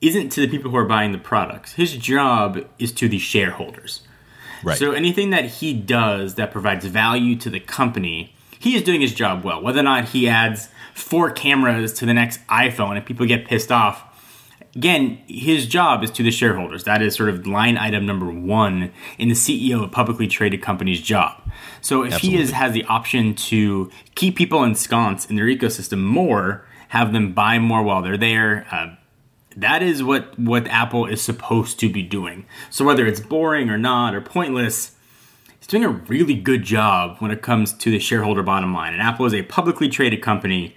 isn't 0.00 0.30
to 0.30 0.42
the 0.42 0.46
people 0.46 0.70
who 0.70 0.76
are 0.76 0.84
buying 0.84 1.10
the 1.10 1.18
products. 1.18 1.72
His 1.72 1.96
job 1.96 2.64
is 2.78 2.92
to 2.92 3.08
the 3.08 3.18
shareholders. 3.18 4.02
right 4.62 4.78
So 4.78 4.92
anything 4.92 5.30
that 5.30 5.46
he 5.46 5.74
does 5.74 6.36
that 6.36 6.52
provides 6.52 6.84
value 6.84 7.34
to 7.34 7.50
the 7.50 7.58
company, 7.58 8.32
he 8.60 8.76
is 8.76 8.82
doing 8.84 9.00
his 9.00 9.12
job 9.12 9.42
well. 9.42 9.60
Whether 9.60 9.80
or 9.80 9.82
not 9.82 10.10
he 10.10 10.28
adds 10.28 10.68
four 10.94 11.32
cameras 11.32 11.92
to 11.94 12.06
the 12.06 12.14
next 12.14 12.46
iPhone 12.46 12.96
and 12.96 13.04
people 13.04 13.26
get 13.26 13.44
pissed 13.44 13.72
off, 13.72 14.04
again, 14.76 15.18
his 15.26 15.66
job 15.66 16.04
is 16.04 16.10
to 16.12 16.22
the 16.22 16.30
shareholders. 16.30 16.84
That 16.84 17.02
is 17.02 17.14
sort 17.14 17.30
of 17.30 17.46
line 17.46 17.78
item 17.78 18.04
number 18.06 18.30
one 18.30 18.92
in 19.18 19.28
the 19.28 19.34
CEO 19.34 19.76
of 19.76 19.82
a 19.82 19.88
publicly 19.88 20.28
traded 20.28 20.62
company's 20.62 21.00
job. 21.00 21.42
So 21.80 22.04
if 22.04 22.18
he 22.18 22.36
is 22.36 22.50
has 22.52 22.72
the 22.72 22.84
option 22.84 23.34
to 23.34 23.90
keep 24.14 24.36
people 24.36 24.62
ensconced 24.62 25.30
in 25.30 25.36
their 25.36 25.46
ecosystem 25.46 26.02
more, 26.02 26.66
have 26.88 27.12
them 27.12 27.32
buy 27.32 27.58
more 27.58 27.82
while 27.82 28.02
they're 28.02 28.18
there. 28.18 28.66
Uh, 28.70 28.94
that 29.56 29.82
is 29.82 30.02
what 30.02 30.38
what 30.38 30.66
Apple 30.68 31.06
is 31.06 31.22
supposed 31.22 31.80
to 31.80 31.90
be 31.90 32.02
doing. 32.02 32.44
So 32.70 32.84
whether 32.84 33.06
it's 33.06 33.20
boring 33.20 33.70
or 33.70 33.78
not 33.78 34.14
or 34.14 34.20
pointless, 34.20 34.94
it's 35.56 35.66
doing 35.66 35.84
a 35.84 35.88
really 35.88 36.34
good 36.34 36.62
job 36.62 37.16
when 37.20 37.30
it 37.30 37.40
comes 37.40 37.72
to 37.72 37.90
the 37.90 37.98
shareholder 37.98 38.42
bottom 38.42 38.74
line. 38.74 38.92
And 38.92 39.00
Apple 39.00 39.24
is 39.24 39.34
a 39.34 39.42
publicly 39.42 39.88
traded 39.88 40.20
company 40.20 40.76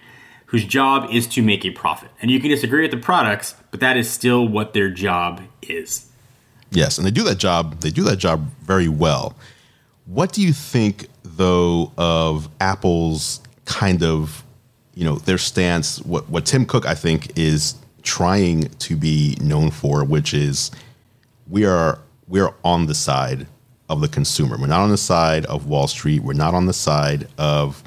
whose 0.49 0.65
job 0.65 1.07
is 1.11 1.27
to 1.27 1.43
make 1.43 1.63
a 1.63 1.69
profit. 1.69 2.09
And 2.21 2.31
you 2.31 2.39
can 2.39 2.49
disagree 2.49 2.81
with 2.81 2.89
the 2.89 2.97
products, 2.97 3.53
but 3.69 3.79
that 3.81 3.97
is 3.97 4.09
still 4.09 4.47
what 4.47 4.73
their 4.73 4.89
job 4.89 5.41
is. 5.61 6.07
Yes, 6.71 6.97
and 6.97 7.05
they 7.05 7.11
do 7.11 7.23
that 7.23 7.37
job. 7.37 7.81
They 7.81 7.91
do 7.91 8.03
that 8.03 8.17
job 8.17 8.49
very 8.63 8.87
well. 8.87 9.35
What 10.05 10.33
do 10.33 10.41
you 10.41 10.53
think, 10.53 11.07
though, 11.23 11.91
of 11.99 12.49
Apple's 12.59 13.41
kind 13.65 14.01
of, 14.01 14.43
you 14.95 15.05
know, 15.05 15.17
their 15.17 15.37
stance? 15.37 15.99
What 16.01 16.27
what 16.29 16.47
Tim 16.47 16.65
Cook 16.65 16.87
I 16.87 16.95
think 16.95 17.37
is 17.37 17.75
trying 18.01 18.69
to 18.69 18.95
be 18.95 19.37
known 19.41 19.69
for, 19.69 20.03
which 20.03 20.33
is 20.33 20.71
we 21.47 21.63
are 21.63 21.99
we 22.27 22.39
are 22.39 22.55
on 22.63 22.87
the 22.87 22.95
side 22.95 23.45
of 23.87 24.01
the 24.01 24.07
consumer. 24.07 24.57
We're 24.59 24.67
not 24.67 24.81
on 24.81 24.89
the 24.89 24.97
side 24.97 25.45
of 25.45 25.67
Wall 25.67 25.87
Street. 25.87 26.23
We're 26.23 26.33
not 26.33 26.55
on 26.55 26.65
the 26.65 26.73
side 26.73 27.27
of 27.37 27.83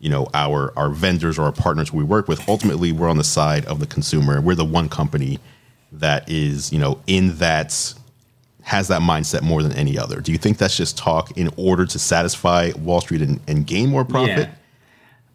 you 0.00 0.08
know 0.08 0.26
our 0.34 0.72
our 0.76 0.90
vendors 0.90 1.38
or 1.38 1.42
our 1.42 1.52
partners 1.52 1.92
we 1.92 2.02
work 2.02 2.26
with. 2.26 2.46
Ultimately, 2.48 2.90
we're 2.90 3.08
on 3.08 3.18
the 3.18 3.24
side 3.24 3.64
of 3.66 3.78
the 3.78 3.86
consumer. 3.86 4.40
We're 4.40 4.54
the 4.54 4.64
one 4.64 4.88
company 4.88 5.38
that 5.92 6.28
is 6.28 6.72
you 6.72 6.78
know 6.78 7.00
in 7.06 7.36
that 7.36 7.94
has 8.62 8.88
that 8.88 9.00
mindset 9.02 9.42
more 9.42 9.62
than 9.62 9.72
any 9.72 9.98
other. 9.98 10.20
Do 10.20 10.32
you 10.32 10.38
think 10.38 10.58
that's 10.58 10.76
just 10.76 10.96
talk 10.96 11.36
in 11.36 11.50
order 11.56 11.86
to 11.86 11.98
satisfy 11.98 12.72
Wall 12.78 13.00
Street 13.00 13.22
and, 13.22 13.40
and 13.48 13.66
gain 13.66 13.88
more 13.88 14.04
profit? 14.04 14.48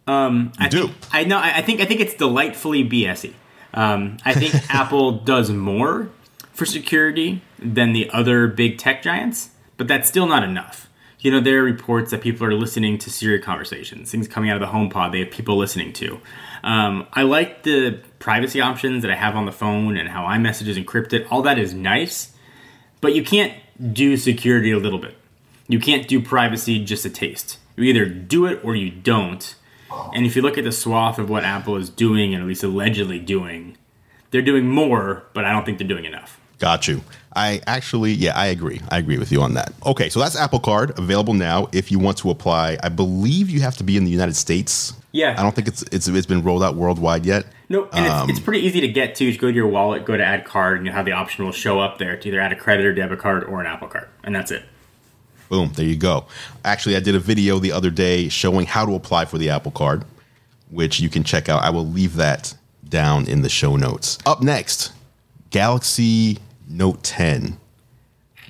Um, 0.07 0.51
I 0.59 0.69
do. 0.69 0.87
Think, 0.87 0.95
I 1.11 1.23
know. 1.23 1.37
I 1.37 1.57
I 1.57 1.61
think. 1.61 1.81
I 1.81 1.85
think 1.85 1.99
it's 1.99 2.13
delightfully 2.13 2.87
BSy. 2.87 3.33
Um, 3.73 4.17
I 4.25 4.33
think 4.33 4.53
Apple 4.73 5.19
does 5.19 5.51
more 5.51 6.09
for 6.53 6.65
security 6.65 7.41
than 7.59 7.93
the 7.93 8.09
other 8.11 8.47
big 8.47 8.77
tech 8.77 9.01
giants, 9.01 9.49
but 9.77 9.87
that's 9.87 10.07
still 10.07 10.27
not 10.27 10.43
enough. 10.43 10.89
You 11.25 11.31
know, 11.31 11.39
there 11.39 11.61
are 11.61 11.63
reports 11.63 12.11
that 12.11 12.21
people 12.21 12.45
are 12.45 12.53
listening 12.53 12.99
to 12.99 13.09
Siri 13.09 13.39
conversations, 13.39 14.11
things 14.11 14.27
coming 14.27 14.51
out 14.51 14.61
of 14.61 14.69
the 14.69 14.71
HomePod 14.71 15.11
They 15.11 15.21
have 15.21 15.31
people 15.31 15.57
listening 15.57 15.91
to. 15.93 16.21
Um, 16.63 17.07
I 17.13 17.23
like 17.23 17.63
the 17.63 17.99
privacy 18.19 18.61
options 18.61 19.01
that 19.01 19.09
I 19.09 19.15
have 19.15 19.35
on 19.35 19.47
the 19.47 19.51
phone 19.51 19.97
and 19.97 20.07
how 20.07 20.25
iMessage 20.25 20.67
is 20.67 20.77
encrypted. 20.77 21.25
All 21.31 21.41
that 21.41 21.57
is 21.57 21.73
nice, 21.73 22.31
but 23.01 23.15
you 23.15 23.23
can't 23.23 23.51
do 23.91 24.17
security 24.17 24.69
a 24.69 24.77
little 24.77 24.99
bit. 24.99 25.17
You 25.67 25.79
can't 25.79 26.07
do 26.07 26.21
privacy 26.21 26.85
just 26.85 27.05
a 27.05 27.09
taste. 27.09 27.57
You 27.75 27.85
either 27.85 28.05
do 28.05 28.45
it 28.45 28.63
or 28.63 28.75
you 28.75 28.91
don't. 28.91 29.55
And 30.13 30.27
if 30.27 30.35
you 30.35 30.43
look 30.43 30.59
at 30.59 30.63
the 30.63 30.71
swath 30.71 31.17
of 31.17 31.27
what 31.27 31.43
Apple 31.43 31.75
is 31.75 31.89
doing, 31.89 32.35
and 32.35 32.43
at 32.43 32.47
least 32.47 32.63
allegedly 32.63 33.17
doing, 33.17 33.77
they're 34.29 34.43
doing 34.43 34.69
more, 34.69 35.23
but 35.33 35.43
I 35.43 35.51
don't 35.53 35.65
think 35.65 35.79
they're 35.79 35.87
doing 35.87 36.05
enough. 36.05 36.39
Got 36.59 36.87
you. 36.87 37.01
I 37.35 37.61
actually, 37.67 38.13
yeah, 38.13 38.31
I 38.33 38.47
agree. 38.47 38.81
I 38.89 38.97
agree 38.97 39.17
with 39.17 39.31
you 39.31 39.41
on 39.41 39.55
that. 39.55 39.73
Okay, 39.85 40.07
so 40.07 40.21
that's 40.21 40.37
Apple 40.37 40.59
Card 40.59 40.97
available 40.97 41.33
now. 41.33 41.67
If 41.73 41.91
you 41.91 41.99
want 41.99 42.17
to 42.19 42.29
apply, 42.29 42.77
I 42.81 42.87
believe 42.87 43.49
you 43.49 43.59
have 43.59 43.75
to 43.77 43.83
be 43.83 43.97
in 43.97 44.05
the 44.05 44.11
United 44.11 44.37
States. 44.37 44.93
Yeah. 45.11 45.35
I 45.37 45.43
don't 45.43 45.53
think 45.53 45.67
it's 45.67 45.81
it's 45.91 46.07
it's 46.07 46.25
been 46.25 46.43
rolled 46.43 46.63
out 46.63 46.75
worldwide 46.75 47.25
yet. 47.25 47.45
No, 47.67 47.89
and 47.91 48.05
Um, 48.07 48.29
it's, 48.29 48.37
it's 48.37 48.45
pretty 48.45 48.65
easy 48.65 48.79
to 48.81 48.87
get 48.87 49.15
to. 49.15 49.27
Just 49.27 49.41
go 49.41 49.47
to 49.47 49.53
your 49.53 49.67
wallet, 49.67 50.05
go 50.05 50.15
to 50.15 50.23
add 50.23 50.45
card, 50.45 50.77
and 50.77 50.85
you'll 50.85 50.95
have 50.95 51.05
the 51.05 51.11
option 51.11 51.43
will 51.43 51.51
show 51.51 51.79
up 51.79 51.97
there 51.97 52.15
to 52.15 52.27
either 52.27 52.39
add 52.39 52.53
a 52.53 52.55
credit 52.55 52.85
or 52.85 52.93
debit 52.93 53.19
card 53.19 53.43
or 53.43 53.59
an 53.59 53.65
Apple 53.65 53.89
card, 53.89 54.07
and 54.23 54.33
that's 54.33 54.51
it. 54.51 54.63
Boom, 55.49 55.71
there 55.75 55.85
you 55.85 55.95
go. 55.97 56.25
Actually, 56.63 56.95
I 56.95 56.99
did 57.01 57.15
a 57.15 57.19
video 57.19 57.59
the 57.59 57.71
other 57.71 57.89
day 57.89 58.29
showing 58.29 58.65
how 58.65 58.85
to 58.85 58.95
apply 58.95 59.25
for 59.25 59.37
the 59.37 59.49
Apple 59.49 59.71
Card, 59.71 60.03
which 60.71 60.99
you 60.99 61.09
can 61.09 61.23
check 61.23 61.49
out. 61.49 61.61
I 61.61 61.69
will 61.69 61.85
leave 61.85 62.15
that 62.15 62.55
down 62.87 63.27
in 63.27 63.41
the 63.41 63.49
show 63.49 63.75
notes. 63.75 64.17
Up 64.25 64.41
next, 64.41 64.91
Galaxy 65.51 66.39
Note 66.67 67.03
10. 67.03 67.57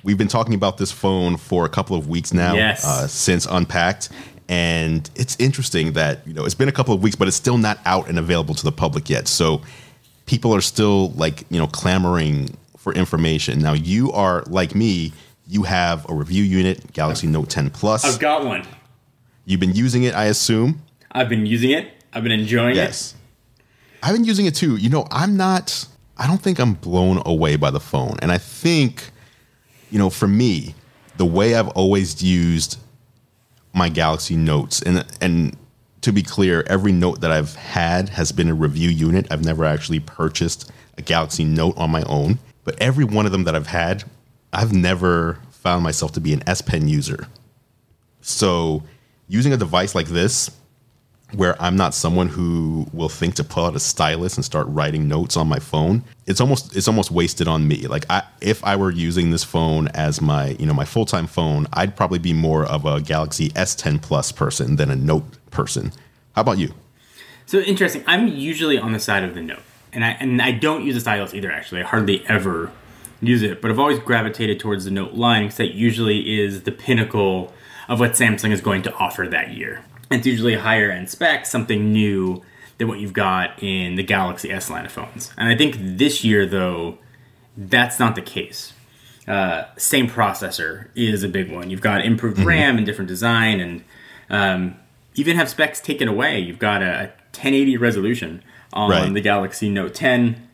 We've 0.02 0.18
been 0.18 0.28
talking 0.28 0.54
about 0.54 0.78
this 0.78 0.92
phone 0.92 1.36
for 1.36 1.64
a 1.64 1.68
couple 1.68 1.96
of 1.96 2.08
weeks 2.08 2.32
now, 2.32 2.54
Yes. 2.54 2.84
uh, 2.84 3.06
since 3.08 3.46
Unpacked. 3.46 4.08
And 4.48 5.08
it's 5.16 5.36
interesting 5.40 5.94
that, 5.94 6.24
you 6.26 6.32
know, 6.32 6.44
it's 6.44 6.54
been 6.54 6.68
a 6.68 6.72
couple 6.72 6.94
of 6.94 7.02
weeks, 7.02 7.16
but 7.16 7.26
it's 7.26 7.36
still 7.36 7.58
not 7.58 7.78
out 7.84 8.08
and 8.08 8.18
available 8.18 8.54
to 8.54 8.62
the 8.64 8.70
public 8.70 9.10
yet. 9.10 9.26
So 9.26 9.62
people 10.26 10.54
are 10.54 10.60
still 10.60 11.10
like, 11.12 11.44
you 11.50 11.58
know, 11.58 11.66
clamoring 11.66 12.56
for 12.78 12.92
information. 12.94 13.58
Now, 13.58 13.72
you 13.72 14.12
are 14.12 14.44
like 14.46 14.74
me, 14.76 15.12
you 15.48 15.64
have 15.64 16.08
a 16.08 16.14
review 16.14 16.44
unit, 16.44 16.92
Galaxy 16.92 17.26
Note 17.26 17.50
10 17.50 17.70
Plus. 17.70 18.04
I've 18.04 18.20
got 18.20 18.44
one. 18.44 18.64
You've 19.44 19.60
been 19.60 19.74
using 19.74 20.04
it, 20.04 20.14
I 20.14 20.26
assume. 20.26 20.80
I've 21.10 21.28
been 21.28 21.46
using 21.46 21.72
it. 21.72 21.88
I've 22.12 22.22
been 22.22 22.32
enjoying 22.32 22.70
it. 22.70 22.76
Yes. 22.76 23.14
I've 24.02 24.14
been 24.14 24.24
using 24.24 24.46
it 24.46 24.54
too. 24.54 24.76
You 24.76 24.90
know, 24.90 25.06
I'm 25.10 25.36
not, 25.36 25.86
I 26.18 26.26
don't 26.26 26.40
think 26.40 26.58
I'm 26.58 26.74
blown 26.74 27.22
away 27.26 27.56
by 27.56 27.70
the 27.70 27.80
phone. 27.80 28.16
And 28.22 28.32
I 28.32 28.38
think, 28.38 29.10
you 29.90 29.98
know, 29.98 30.10
for 30.10 30.26
me, 30.26 30.74
the 31.16 31.26
way 31.26 31.54
I've 31.54 31.68
always 31.68 32.22
used 32.22 32.78
my 33.72 33.88
Galaxy 33.88 34.36
Notes, 34.36 34.80
and, 34.82 35.04
and 35.20 35.56
to 36.00 36.12
be 36.12 36.22
clear, 36.22 36.64
every 36.68 36.92
note 36.92 37.20
that 37.20 37.30
I've 37.30 37.54
had 37.56 38.10
has 38.10 38.32
been 38.32 38.48
a 38.48 38.54
review 38.54 38.88
unit. 38.88 39.26
I've 39.30 39.44
never 39.44 39.64
actually 39.64 40.00
purchased 40.00 40.70
a 40.96 41.02
Galaxy 41.02 41.44
Note 41.44 41.76
on 41.76 41.90
my 41.90 42.02
own. 42.04 42.38
But 42.64 42.80
every 42.80 43.04
one 43.04 43.26
of 43.26 43.32
them 43.32 43.44
that 43.44 43.54
I've 43.54 43.66
had, 43.66 44.04
I've 44.52 44.72
never 44.72 45.38
found 45.50 45.82
myself 45.82 46.12
to 46.12 46.20
be 46.20 46.32
an 46.32 46.42
S 46.46 46.62
Pen 46.62 46.88
user. 46.88 47.26
So 48.20 48.82
using 49.28 49.52
a 49.52 49.56
device 49.56 49.94
like 49.94 50.06
this, 50.06 50.50
where 51.32 51.60
I'm 51.60 51.76
not 51.76 51.92
someone 51.92 52.28
who 52.28 52.86
will 52.92 53.08
think 53.08 53.34
to 53.34 53.44
pull 53.44 53.66
out 53.66 53.74
a 53.74 53.80
stylus 53.80 54.36
and 54.36 54.44
start 54.44 54.66
writing 54.68 55.08
notes 55.08 55.36
on 55.36 55.48
my 55.48 55.58
phone. 55.58 56.04
It's 56.26 56.40
almost 56.40 56.76
it's 56.76 56.86
almost 56.86 57.10
wasted 57.10 57.48
on 57.48 57.66
me. 57.66 57.88
Like 57.88 58.04
I, 58.08 58.22
if 58.40 58.62
I 58.64 58.76
were 58.76 58.90
using 58.90 59.30
this 59.30 59.42
phone 59.42 59.88
as 59.88 60.20
my 60.20 60.50
you 60.50 60.66
know 60.66 60.74
my 60.74 60.84
full 60.84 61.04
time 61.04 61.26
phone, 61.26 61.66
I'd 61.72 61.96
probably 61.96 62.18
be 62.18 62.32
more 62.32 62.64
of 62.64 62.84
a 62.84 63.00
Galaxy 63.00 63.50
S10 63.50 64.00
Plus 64.00 64.32
person 64.32 64.76
than 64.76 64.90
a 64.90 64.96
Note 64.96 65.24
person. 65.50 65.92
How 66.34 66.42
about 66.42 66.58
you? 66.58 66.74
So 67.46 67.58
interesting. 67.58 68.04
I'm 68.06 68.28
usually 68.28 68.78
on 68.78 68.92
the 68.92 69.00
side 69.00 69.24
of 69.24 69.34
the 69.34 69.42
Note, 69.42 69.62
and 69.92 70.04
I 70.04 70.10
and 70.20 70.40
I 70.40 70.52
don't 70.52 70.84
use 70.84 70.96
a 70.96 71.00
stylus 71.00 71.34
either. 71.34 71.50
Actually, 71.50 71.82
I 71.82 71.86
hardly 71.86 72.24
ever 72.28 72.70
use 73.20 73.42
it, 73.42 73.60
but 73.60 73.70
I've 73.70 73.78
always 73.78 73.98
gravitated 73.98 74.60
towards 74.60 74.84
the 74.84 74.90
Note 74.90 75.14
line 75.14 75.44
because 75.44 75.56
that 75.56 75.74
usually 75.74 76.40
is 76.40 76.62
the 76.62 76.72
pinnacle 76.72 77.52
of 77.88 78.00
what 78.00 78.12
Samsung 78.12 78.50
is 78.50 78.60
going 78.60 78.82
to 78.82 78.94
offer 78.94 79.26
that 79.26 79.52
year. 79.52 79.84
It's 80.10 80.26
usually 80.26 80.54
a 80.54 80.60
higher 80.60 80.90
end 80.90 81.10
spec, 81.10 81.46
something 81.46 81.92
new 81.92 82.42
than 82.78 82.88
what 82.88 82.98
you've 83.00 83.12
got 83.12 83.62
in 83.62 83.94
the 83.96 84.02
Galaxy 84.02 84.50
S 84.50 84.70
line 84.70 84.84
of 84.84 84.92
phones. 84.92 85.32
And 85.36 85.48
I 85.48 85.56
think 85.56 85.76
this 85.80 86.22
year, 86.24 86.46
though, 86.46 86.98
that's 87.56 87.98
not 87.98 88.14
the 88.14 88.22
case. 88.22 88.72
Uh, 89.26 89.64
same 89.76 90.08
processor 90.08 90.88
is 90.94 91.22
a 91.24 91.28
big 91.28 91.50
one. 91.50 91.70
You've 91.70 91.80
got 91.80 92.04
improved 92.04 92.38
RAM 92.38 92.76
and 92.76 92.86
different 92.86 93.08
design, 93.08 93.58
and 93.60 93.84
um, 94.30 94.76
even 95.14 95.36
have 95.36 95.48
specs 95.48 95.80
taken 95.80 96.06
away. 96.06 96.38
You've 96.38 96.58
got 96.60 96.82
a 96.82 97.12
1080 97.32 97.76
resolution 97.78 98.42
on 98.72 98.90
Right. 98.90 99.12
the 99.12 99.20
Galaxy 99.20 99.68
Note 99.68 99.94
10, 99.94 100.48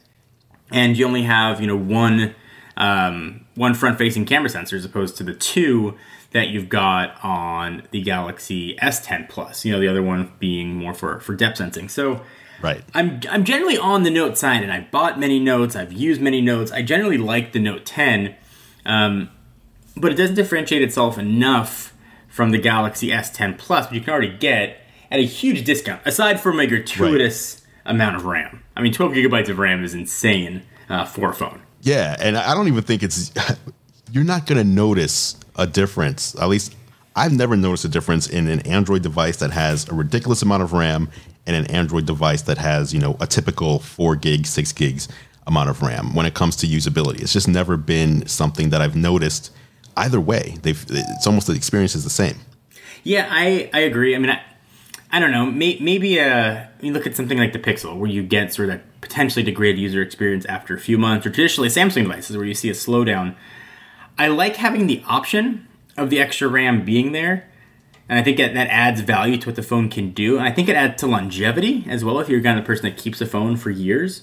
and 0.70 0.96
you 0.96 1.04
only 1.06 1.22
have 1.24 1.60
you 1.60 1.66
know 1.66 1.76
one 1.76 2.34
um, 2.78 3.44
one 3.56 3.74
front 3.74 3.98
facing 3.98 4.24
camera 4.24 4.48
sensor 4.48 4.76
as 4.76 4.84
opposed 4.84 5.16
to 5.18 5.24
the 5.24 5.34
two 5.34 5.96
that 6.32 6.48
you've 6.48 6.68
got 6.68 7.22
on 7.22 7.82
the 7.90 8.02
Galaxy 8.02 8.76
S10 8.76 9.28
Plus. 9.28 9.64
You 9.64 9.72
know 9.72 9.80
the 9.80 9.88
other 9.88 10.02
one 10.02 10.32
being 10.38 10.74
more 10.74 10.94
for 10.94 11.20
for 11.20 11.34
depth 11.34 11.58
sensing. 11.58 11.88
So. 11.88 12.22
Right. 12.60 12.84
I'm 12.94 13.20
I'm 13.28 13.42
generally 13.42 13.76
on 13.76 14.04
the 14.04 14.10
Note 14.10 14.38
side, 14.38 14.62
and 14.62 14.72
I've 14.72 14.88
bought 14.92 15.18
many 15.18 15.40
notes. 15.40 15.74
I've 15.74 15.92
used 15.92 16.20
many 16.20 16.40
notes. 16.40 16.70
I 16.70 16.82
generally 16.82 17.18
like 17.18 17.50
the 17.52 17.58
Note 17.58 17.84
10, 17.84 18.36
um, 18.86 19.30
but 19.96 20.12
it 20.12 20.14
doesn't 20.14 20.36
differentiate 20.36 20.80
itself 20.80 21.18
enough 21.18 21.92
from 22.28 22.50
the 22.50 22.58
Galaxy 22.58 23.08
S10 23.08 23.58
Plus, 23.58 23.90
which 23.90 23.98
you 23.98 24.00
can 24.00 24.12
already 24.12 24.36
get 24.38 24.78
at 25.10 25.18
a 25.18 25.24
huge 25.24 25.64
discount. 25.64 26.00
Aside 26.06 26.40
from 26.40 26.58
a 26.58 26.66
gratuitous 26.66 27.62
amount 27.84 28.16
of 28.16 28.24
RAM, 28.24 28.62
I 28.74 28.80
mean, 28.80 28.92
12 28.92 29.12
gigabytes 29.12 29.48
of 29.48 29.58
RAM 29.58 29.84
is 29.84 29.92
insane 29.92 30.62
uh, 30.88 31.04
for 31.04 31.30
a 31.30 31.34
phone. 31.34 31.60
Yeah, 31.82 32.16
and 32.18 32.36
I 32.36 32.54
don't 32.54 32.68
even 32.68 32.82
think 32.82 33.02
it's 33.02 33.32
you're 34.12 34.24
not 34.24 34.46
going 34.46 34.58
to 34.58 34.64
notice 34.64 35.36
a 35.56 35.66
difference. 35.66 36.34
At 36.40 36.48
least 36.48 36.74
I've 37.14 37.32
never 37.32 37.56
noticed 37.56 37.84
a 37.84 37.88
difference 37.88 38.28
in 38.28 38.48
an 38.48 38.60
Android 38.60 39.02
device 39.02 39.36
that 39.38 39.50
has 39.50 39.88
a 39.88 39.94
ridiculous 39.94 40.42
amount 40.42 40.62
of 40.62 40.72
RAM 40.72 41.10
and 41.46 41.56
an 41.56 41.66
Android 41.66 42.06
device 42.06 42.42
that 42.42 42.58
has, 42.58 42.94
you 42.94 43.00
know, 43.00 43.16
a 43.20 43.26
typical 43.26 43.78
4 43.80 44.16
gig, 44.16 44.46
6 44.46 44.72
gigs 44.72 45.08
amount 45.46 45.68
of 45.68 45.82
RAM 45.82 46.14
when 46.14 46.24
it 46.24 46.34
comes 46.34 46.56
to 46.56 46.66
usability. 46.66 47.20
It's 47.20 47.32
just 47.32 47.48
never 47.48 47.76
been 47.76 48.26
something 48.26 48.70
that 48.70 48.80
I've 48.80 48.96
noticed 48.96 49.52
either 49.96 50.20
way. 50.20 50.56
They've 50.62 50.84
it's 50.88 51.26
almost 51.26 51.46
the 51.46 51.54
experience 51.54 51.94
is 51.94 52.04
the 52.04 52.10
same. 52.10 52.36
Yeah, 53.04 53.28
I, 53.30 53.68
I 53.72 53.80
agree. 53.80 54.14
I 54.14 54.18
mean, 54.18 54.30
I, 54.30 54.40
I 55.10 55.18
don't 55.18 55.32
know. 55.32 55.46
May, 55.46 55.78
maybe 55.80 56.20
uh, 56.20 56.64
you 56.80 56.92
look 56.92 57.06
at 57.06 57.16
something 57.16 57.36
like 57.36 57.52
the 57.52 57.58
Pixel, 57.58 57.98
where 57.98 58.08
you 58.08 58.22
get 58.22 58.54
sort 58.54 58.70
of 58.70 58.80
potentially 59.00 59.42
degraded 59.42 59.80
user 59.80 60.00
experience 60.00 60.46
after 60.46 60.74
a 60.74 60.80
few 60.80 60.96
months, 60.96 61.26
or 61.26 61.30
traditionally 61.30 61.68
Samsung 61.68 62.04
devices, 62.04 62.36
where 62.36 62.46
you 62.46 62.54
see 62.54 62.70
a 62.70 62.74
slowdown. 62.74 63.34
I 64.18 64.28
like 64.28 64.56
having 64.56 64.86
the 64.86 65.02
option 65.06 65.66
of 65.96 66.10
the 66.10 66.20
extra 66.20 66.48
RAM 66.48 66.84
being 66.84 67.12
there, 67.12 67.48
and 68.08 68.18
I 68.18 68.22
think 68.22 68.36
that, 68.38 68.54
that 68.54 68.68
adds 68.68 69.00
value 69.00 69.36
to 69.38 69.48
what 69.48 69.56
the 69.56 69.62
phone 69.62 69.88
can 69.88 70.12
do, 70.12 70.38
and 70.38 70.46
I 70.46 70.52
think 70.52 70.68
it 70.68 70.76
adds 70.76 71.00
to 71.00 71.06
longevity 71.06 71.84
as 71.88 72.04
well 72.04 72.20
if 72.20 72.28
you're 72.28 72.40
kind 72.42 72.58
of 72.58 72.64
person 72.64 72.84
that 72.84 72.96
keeps 72.96 73.20
a 73.20 73.26
phone 73.26 73.56
for 73.56 73.70
years. 73.70 74.22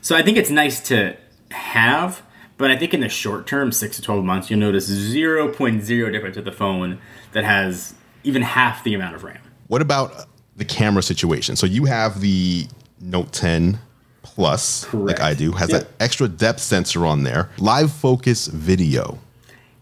So 0.00 0.16
I 0.16 0.22
think 0.22 0.36
it's 0.36 0.50
nice 0.50 0.80
to 0.88 1.16
have, 1.50 2.22
but 2.56 2.70
I 2.70 2.76
think 2.76 2.94
in 2.94 3.00
the 3.00 3.08
short 3.08 3.46
term, 3.46 3.72
six 3.72 3.96
to 3.96 4.02
12 4.02 4.24
months, 4.24 4.50
you'll 4.50 4.60
notice 4.60 4.88
0.0 4.90 6.12
difference 6.12 6.36
with 6.36 6.44
the 6.44 6.52
phone 6.52 6.98
that 7.32 7.44
has 7.44 7.94
even 8.24 8.42
half 8.42 8.84
the 8.84 8.94
amount 8.94 9.14
of 9.14 9.24
RAM. 9.24 9.40
What 9.68 9.82
about 9.82 10.26
the 10.56 10.64
camera 10.64 11.02
situation? 11.02 11.56
So 11.56 11.66
you 11.66 11.84
have 11.84 12.20
the 12.20 12.66
Note 13.00 13.32
10 13.32 13.78
Plus, 14.22 14.84
Correct. 14.84 15.18
like 15.18 15.20
I 15.20 15.34
do, 15.34 15.52
has 15.52 15.70
Yep. 15.70 15.80
that 15.82 15.88
extra 16.02 16.28
depth 16.28 16.60
sensor 16.60 17.06
on 17.06 17.22
there. 17.24 17.48
Live 17.58 17.92
focus 17.92 18.46
video. 18.46 19.18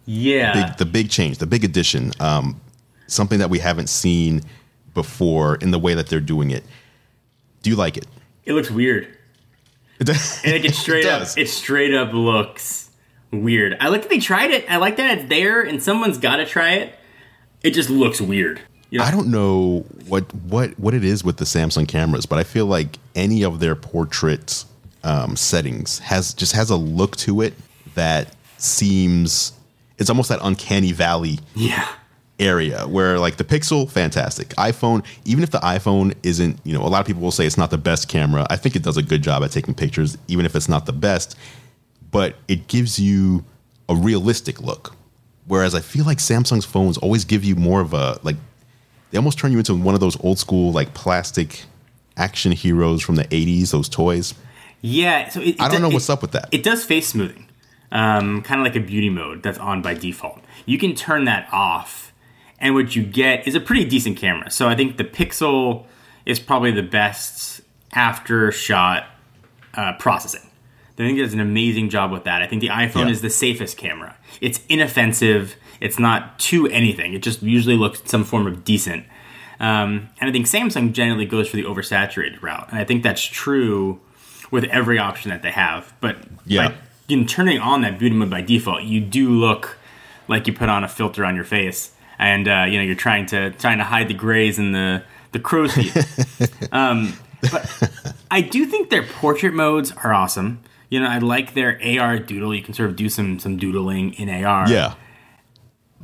Yeah. 0.05 0.53
big, 0.69 0.77
the 0.79 0.85
big 0.87 1.11
change, 1.11 1.39
the 1.39 1.47
big 1.47 1.65
addition, 1.65 2.13
um, 2.21 2.61
something 3.07 3.39
that 3.41 3.51
we 3.51 3.59
haven't 3.59 3.89
seen 3.89 4.43
before 4.95 5.57
in 5.57 5.71
the 5.73 5.79
way 5.79 5.95
that 5.95 6.09
they're 6.09 6.21
doing 6.21 6.51
it. 6.51 6.65
Do 7.63 7.71
you 7.71 7.77
like 7.77 7.97
it? 7.97 8.07
It 8.45 8.53
looks 8.53 8.71
weird. 8.71 9.09
It 9.99 10.05
does. 10.05 10.43
And 10.45 10.53
it 10.55 10.61
gets 10.61 10.77
straight 10.79 11.07
It 11.07 11.11
up. 11.11 11.27
It 11.39 11.49
straight 11.49 11.95
up 11.95 12.13
looks 12.13 12.91
weird. 13.31 13.79
I 13.81 13.89
like 13.89 14.03
that 14.03 14.11
they 14.11 14.19
tried 14.19 14.51
it. 14.51 14.71
I 14.71 14.77
like 14.77 14.99
that 14.99 15.17
it's 15.19 15.29
there 15.31 15.63
and 15.63 15.83
someone's 15.83 16.19
got 16.19 16.37
to 16.37 16.45
try 16.45 16.73
it. 16.75 16.95
It 17.63 17.71
just 17.71 17.89
looks 17.89 18.21
weird. 18.21 18.61
You 18.91 19.01
know, 19.01 19.05
I 19.05 19.11
don't 19.11 19.29
know 19.29 19.85
what 20.09 20.33
what 20.35 20.79
what 20.79 20.95
it 20.95 21.05
is 21.05 21.25
with 21.25 21.39
the 21.39 21.45
Samsung 21.45 21.89
cameras, 21.89 22.27
but 22.27 22.39
I 22.39 22.45
feel 22.45 22.67
like 22.67 22.99
any 23.15 23.45
of 23.45 23.59
their 23.59 23.75
portrait 23.75 24.65
um, 25.03 25.37
settings 25.37 25.99
has 26.01 26.35
just 26.35 26.53
has 26.53 26.71
a 26.71 26.77
look 26.77 27.17
to 27.17 27.41
it 27.41 27.55
that 27.95 28.35
seems 28.59 29.53
it's 29.99 30.11
almost 30.11 30.29
that 30.29 30.41
uncanny 30.43 30.93
valley 30.93 31.39
yeah. 31.55 31.89
area 32.39 32.87
where 32.87 33.19
like 33.19 33.37
the 33.37 33.45
Pixel, 33.45 33.91
fantastic. 33.91 34.49
iPhone, 34.51 35.05
even 35.25 35.43
if 35.43 35.51
the 35.51 35.59
iPhone 35.59 36.15
isn't, 36.23 36.61
you 36.65 36.75
know, 36.75 36.83
a 36.83 36.89
lot 36.89 37.01
of 37.01 37.07
people 37.07 37.23
will 37.23 37.31
say 37.31 37.47
it's 37.47 37.57
not 37.57 37.71
the 37.71 37.79
best 37.79 38.09
camera. 38.09 38.47
I 38.51 38.57
think 38.57 38.77
it 38.77 38.83
does 38.83 38.97
a 38.97 39.03
good 39.03 39.23
job 39.23 39.43
at 39.43 39.53
taking 39.53 39.75
pictures, 39.75 40.19
even 40.29 40.45
if 40.45 40.55
it's 40.55 40.69
not 40.69 40.87
the 40.87 40.93
best. 40.93 41.37
But 42.11 42.37
it 42.47 42.69
gives 42.69 42.99
you 42.99 43.45
a 43.89 43.95
realistic 43.95 44.61
look. 44.61 44.95
Whereas 45.47 45.75
I 45.75 45.81
feel 45.81 46.05
like 46.05 46.19
Samsung's 46.19 46.65
phones 46.65 46.99
always 46.99 47.25
give 47.25 47.45
you 47.45 47.55
more 47.55 47.81
of 47.81 47.95
a 47.95 48.19
like 48.23 48.37
they 49.17 49.19
almost 49.19 49.39
turn 49.39 49.51
you 49.51 49.57
into 49.57 49.75
one 49.75 49.95
of 49.95 50.01
those 50.03 50.23
old 50.23 50.39
school 50.39 50.73
like 50.73 50.93
plastic 50.93 51.65
action 52.19 52.53
heroes 52.53 53.01
from 53.03 53.15
the 53.17 53.25
80s, 53.25 53.71
those 53.71 53.89
toys. 53.89 54.35
Yeah, 54.83 55.31
so 55.31 55.41
it, 55.41 55.49
it 55.49 55.61
I 55.61 55.69
don't 55.69 55.79
do- 55.79 55.83
know 55.85 55.89
what's 55.89 56.11
it- 56.11 56.13
up 56.13 56.21
with 56.21 56.33
that. 56.33 56.51
It 56.53 56.63
does 56.63 56.85
face 56.85 57.09
smoothing, 57.09 57.49
um, 57.91 58.43
kind 58.43 58.61
of 58.61 58.65
like 58.67 58.77
a 58.77 58.81
beauty 58.87 59.09
mode 59.09 59.43
that's 59.43 59.57
on 59.57 59.81
by 59.81 59.95
default. 59.95 60.43
You 60.67 60.77
can 60.77 60.95
turn 60.95 61.25
that 61.25 61.49
off, 61.51 62.13
and 62.61 62.75
what 62.75 62.95
you 62.95 63.03
get 63.05 63.49
is 63.49 63.55
a 63.55 63.61
pretty 63.61 63.87
decent 63.87 64.19
camera. 64.19 64.51
So 64.51 64.69
I 64.69 64.75
think 64.75 64.99
the 64.99 65.05
Pixel 65.05 65.87
is 66.27 66.39
probably 66.39 66.73
the 66.73 66.83
best 66.83 67.63
after 67.95 68.53
shot 68.53 69.07
uh, 69.73 69.95
processing. 69.95 70.43
I 70.43 70.97
think 70.97 71.19
it 71.19 71.23
does 71.23 71.33
an 71.33 71.41
amazing 71.41 71.89
job 71.89 72.11
with 72.13 72.25
that. 72.25 72.43
I 72.43 72.47
think 72.47 72.61
the 72.61 72.69
iPhone 72.69 73.07
Yeah. 73.07 73.13
is 73.13 73.23
the 73.23 73.31
safest 73.31 73.79
camera. 73.79 74.15
It's 74.43 74.61
inoffensive. 74.69 75.57
It's 75.81 75.99
not 75.99 76.39
too 76.39 76.67
anything. 76.69 77.15
It 77.15 77.23
just 77.23 77.43
usually 77.43 77.77
looks 77.77 78.03
some 78.07 78.25
form 78.25 78.47
of 78.47 78.65
decent. 78.65 79.05
Um, 79.59 80.09
and 80.21 80.29
I 80.29 80.33
think 80.33 80.47
Samsung 80.47 80.93
generally 80.93 81.25
goes 81.27 81.49
for 81.49 81.57
the 81.57 81.65
oversaturated 81.65 82.43
route, 82.43 82.69
and 82.71 82.79
I 82.79 82.85
think 82.85 83.03
that's 83.03 83.23
true 83.25 84.01
with 84.51 84.65
every 84.65 84.99
option 84.99 85.31
that 85.31 85.43
they 85.43 85.51
have. 85.51 85.93
But 86.01 86.17
Yeah. 86.47 86.69
by 86.69 86.75
in 87.09 87.25
turning 87.27 87.59
on 87.61 87.83
that 87.83 87.99
beauty 87.99 88.15
mode 88.17 88.31
by 88.31 88.43
default, 88.43 88.83
you 88.83 89.01
do 89.01 89.31
look 89.31 89.79
like 90.29 90.47
you 90.47 90.53
put 90.53 90.69
on 90.69 90.83
a 90.85 90.89
filter 90.89 91.25
on 91.25 91.35
your 91.37 91.45
face, 91.45 91.93
and 92.19 92.47
uh, 92.49 92.65
you 92.69 92.79
know 92.79 92.85
you're 92.85 92.95
trying 92.97 93.27
to 93.27 93.51
trying 93.53 93.79
to 93.79 93.85
hide 93.85 94.09
the 94.09 94.15
grays 94.15 94.59
and 94.59 94.75
the 94.75 95.03
the 95.33 95.39
crow's 95.39 95.73
feet. 95.75 95.95
um, 96.73 97.13
but 97.51 97.93
I 98.31 98.41
do 98.41 98.67
think 98.67 98.91
their 98.91 99.05
portrait 99.05 99.55
modes 99.55 99.93
are 100.05 100.13
awesome. 100.13 100.61
You 100.91 101.01
know, 101.01 101.07
I 101.09 101.19
like 101.19 101.55
their 101.55 101.81
AR 101.83 102.19
doodle. 102.19 102.55
You 102.55 102.63
can 102.63 102.75
sort 102.75 102.91
of 102.91 102.97
do 102.97 103.09
some 103.09 103.39
some 103.39 103.57
doodling 103.57 104.15
in 104.15 104.29
AR. 104.29 104.69
yeah. 104.69 104.95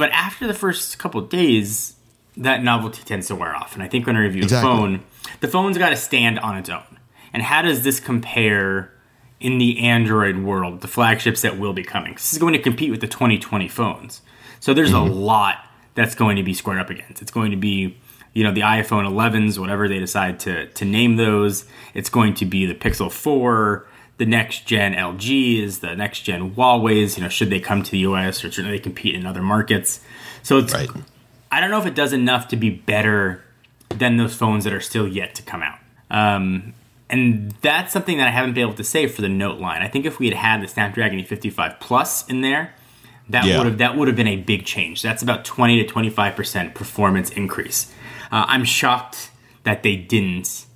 But 0.03 0.11
after 0.11 0.49
the 0.49 0.55
first 0.55 0.99
couple 0.99 1.21
of 1.21 1.29
days, 1.29 1.95
that 2.37 2.65
novelty 2.65 3.05
tends 3.05 3.29
to 3.29 3.37
wear 3.37 3.55
off. 3.55 3.75
And 3.75 3.85
I 3.85 3.87
think 3.87 4.05
when 4.05 4.17
I 4.17 4.19
review 4.19 4.43
Exactly. 4.43 4.69
a 4.69 4.75
phone, 4.75 5.05
the 5.39 5.47
phone's 5.47 5.79
got 5.79 5.91
to 5.91 5.97
stand 5.97 6.41
on 6.41 6.57
its 6.57 6.69
own. 6.69 6.99
And 7.33 7.41
how 7.41 7.63
does 7.63 7.85
this 7.85 8.01
compare 8.01 8.93
in 9.39 9.59
the 9.59 9.79
Android 9.79 10.39
world, 10.39 10.81
the 10.81 10.89
flagships 10.89 11.43
that 11.43 11.57
will 11.57 11.73
be 11.73 11.85
coming? 11.85 12.15
This 12.15 12.33
is 12.33 12.41
going 12.41 12.53
to 12.53 12.59
compete 12.59 12.91
with 12.91 13.01
the 13.01 13.07
2020 13.07 13.69
phones. 13.69 14.23
So 14.59 14.75
there's 14.75 14.91
a 14.91 14.95
mm-hmm. 14.95 15.15
lot 15.15 15.59
that's 15.95 16.17
going 16.17 16.35
to 16.35 16.43
be 16.43 16.53
squared 16.53 16.81
up 16.81 16.91
against. 16.91 17.23
It's 17.23 17.31
going 17.31 17.53
to 17.53 17.57
be, 17.57 17.97
you 18.33 18.43
know, 18.43 18.51
the 18.53 18.63
iPhone 18.63 19.09
11s, 19.09 19.57
whatever 19.57 19.87
they 19.87 20.01
decide 20.01 20.41
to, 20.41 20.67
to 20.67 20.85
name 20.85 21.15
those. 21.15 21.65
It's 21.95 22.11
going 22.11 22.35
to 22.35 22.45
be 22.45 22.67
the 22.67 22.75
Pixel 22.75 23.09
4, 23.09 23.87
the 24.19 24.27
next 24.27 24.67
gen 24.67 24.95
LGs, 24.95 25.81
the 25.81 25.95
next 25.97 26.21
gen 26.21 26.55
Huawei's, 26.55 27.17
you 27.17 27.23
know, 27.23 27.29
should 27.29 27.51
they 27.51 27.61
come 27.61 27.83
to 27.83 27.91
the 27.91 27.99
US 28.01 28.45
or 28.45 28.51
should 28.53 28.67
they 28.67 28.79
compete 28.79 29.15
in 29.15 29.27
other 29.27 29.43
markets. 29.43 30.01
So 30.43 30.59
it's, 30.59 30.73
Right. 30.73 30.89
I 31.51 31.61
don't 31.61 31.71
know 31.71 31.79
if 31.81 31.87
it 31.87 31.95
does 31.95 32.13
enough 32.13 32.49
to 32.49 32.57
be 32.57 32.71
better 32.71 33.45
than 33.89 34.17
those 34.17 34.35
phones 34.35 34.65
that 34.65 34.73
are 34.73 34.81
still 34.81 35.07
yet 35.09 35.35
to 35.37 35.43
come 35.43 35.63
out. 35.63 35.79
Um, 36.11 36.73
and 37.11 37.53
that's 37.61 37.93
something 37.93 38.17
that 38.19 38.29
I 38.29 38.31
haven't 38.31 38.55
been 38.55 38.63
able 38.63 38.75
to 38.75 38.85
say 38.85 39.07
for 39.07 39.21
the 39.23 39.29
Note 39.29 39.59
line. 39.61 39.83
I 39.83 39.89
think 39.89 40.07
if 40.07 40.19
we 40.19 40.29
had 40.29 40.37
had 40.37 40.63
the 40.63 40.69
Snapdragon 40.69 41.19
855 41.19 41.79
Plus 41.81 42.27
in 42.29 42.41
there, 42.41 42.73
that 43.29 43.45
Yeah. 43.45 43.59
would 43.59 43.67
have 43.67 43.79
that 43.79 43.97
would 43.97 44.09
have 44.09 44.17
been 44.17 44.27
a 44.29 44.37
big 44.37 44.65
change. 44.65 45.03
That's 45.03 45.23
about 45.23 45.45
20 45.45 45.83
to 45.83 45.89
25 45.89 46.35
percent 46.37 46.75
performance 46.75 47.31
increase. 47.31 47.93
Uh, 48.31 48.45
I'm 48.49 48.65
shocked 48.65 49.31
that 49.65 49.83
they 49.83 49.95
didn't 49.97 50.67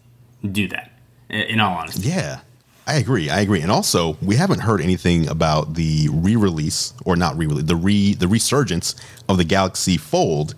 do 0.52 0.69
that. 0.69 0.93
In 1.31 1.59
all 1.59 1.75
honesty, 1.76 2.09
Yeah, 2.09 2.40
I 2.87 2.97
agree. 2.97 3.31
I 3.31 3.40
agree. 3.40 3.61
And 3.61 3.71
also, 3.71 4.16
we 4.23 4.37
haven't 4.37 4.61
heard 4.61 4.81
anything 4.81 5.28
about 5.28 5.75
the 5.75 6.09
re-release 6.12 6.95
or 7.04 7.17
not 7.17 7.37
re-release, 7.37 7.65
the 7.65 7.76
re 7.76 8.15
the 8.15 8.28
resurgence 8.28 8.95
of 9.28 9.39
the 9.39 9.45
Galaxy 9.45 9.97
Fold, 9.97 10.54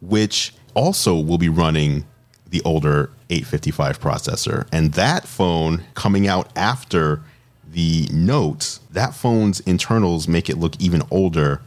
which 0.00 0.54
also 0.74 1.18
will 1.18 1.38
be 1.38 1.48
running 1.48 2.04
the 2.48 2.62
older 2.64 3.10
855 3.30 4.00
processor. 4.00 4.68
And 4.70 4.92
that 4.92 5.26
phone 5.26 5.82
coming 5.94 6.28
out 6.28 6.50
after 6.54 7.22
the 7.68 8.08
Note, 8.12 8.78
that 8.90 9.14
phone's 9.14 9.60
internals 9.60 10.28
make 10.28 10.48
it 10.48 10.58
look 10.58 10.74
even 10.78 11.02
older. 11.10 11.62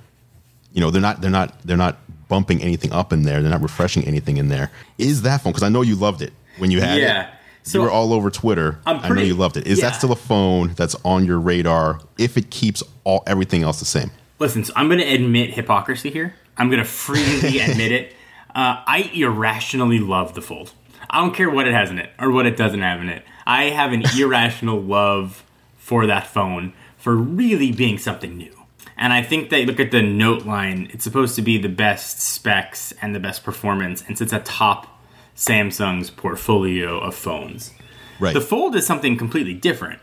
You 0.72 0.80
know, 0.80 0.92
they're 0.92 1.02
not 1.02 1.22
they're 1.22 1.32
not 1.32 1.60
they're 1.66 1.76
not 1.76 1.98
bumping 2.30 2.62
anything 2.62 2.94
up 2.94 3.12
in 3.12 3.24
there. 3.24 3.42
They're 3.42 3.52
not 3.52 3.62
refreshing 3.62 4.06
anything 4.06 4.38
in 4.38 4.48
there. 4.48 4.72
Is 4.98 5.24
that 5.24 5.42
phone? 5.42 5.52
Because 5.52 5.64
I 5.64 5.70
know 5.70 5.82
you 5.82 5.96
loved 5.96 6.22
it 6.22 6.32
when 6.58 6.72
you 6.72 6.80
had 6.80 7.00
it 7.00 7.02
yeah. 7.02 7.35
So 7.66 7.80
you 7.80 7.84
were 7.84 7.92
all 7.92 8.14
over 8.14 8.30
Twitter. 8.30 8.80
I'm 8.86 9.00
I 9.00 9.10
know 9.10 9.22
you 9.22 9.34
loved 9.34 9.58
it. 9.58 9.66
Is 9.66 9.80
yeah. 9.80 9.90
that 9.90 9.96
still 9.96 10.12
a 10.12 10.16
phone 10.16 10.74
that's 10.76 10.96
on 11.04 11.26
your 11.26 11.40
radar 11.40 12.00
if 12.18 12.38
it 12.38 12.52
keeps 12.52 12.84
all 13.04 13.24
everything 13.26 13.64
else 13.64 13.80
the 13.80 13.86
same? 13.86 14.12
Listen, 14.38 14.64
so 14.64 14.72
I'm 14.76 14.88
going 14.88 15.00
to 15.00 15.06
admit 15.06 15.56
hypocrisy 15.56 16.12
here. 16.12 16.36
I'm 16.58 16.70
going 16.70 16.82
to 16.82 16.88
freely 16.88 17.60
admit 17.60 17.92
it. 17.92 18.14
Uh, 18.54 18.84
I 18.86 19.10
irrationally 19.14 19.98
love 19.98 20.36
the 20.36 20.44
Fold. 20.44 20.74
I 21.10 21.22
don't 21.22 21.34
care 21.34 21.50
what 21.50 21.68
it 21.68 21.74
has 21.74 21.90
in 21.90 21.98
it 21.98 22.12
or 22.20 22.32
what 22.32 22.46
it 22.46 22.56
doesn't 22.56 22.82
have 22.82 23.02
in 23.02 23.10
it. 23.10 23.24
I 23.48 23.66
have 23.66 23.94
an 23.94 24.04
irrational 24.18 24.80
love 24.80 25.44
for 25.78 26.06
that 26.06 26.28
phone 26.28 26.74
for 26.98 27.16
really 27.16 27.72
being 27.72 27.98
something 27.98 28.38
new. 28.38 28.54
And 28.96 29.12
I 29.12 29.24
think 29.24 29.50
that 29.50 29.66
look 29.66 29.80
at 29.80 29.92
the 29.92 30.04
Note 30.04 30.46
line, 30.46 30.90
it's 30.94 31.04
supposed 31.04 31.36
to 31.36 31.42
be 31.42 31.58
the 31.58 31.70
best 31.70 32.22
specs 32.22 32.94
and 33.02 33.16
the 33.16 33.20
best 33.20 33.44
performance, 33.44 34.04
and 34.08 34.18
sits 34.18 34.32
atop 34.32 34.95
Samsung's 35.36 36.10
portfolio 36.10 37.00
of 37.00 37.16
phones. 37.16 37.72
Right. 38.20 38.34
The 38.34 38.42
Fold 38.42 38.76
is 38.76 38.86
something 38.86 39.18
completely 39.18 39.54
different 39.54 40.00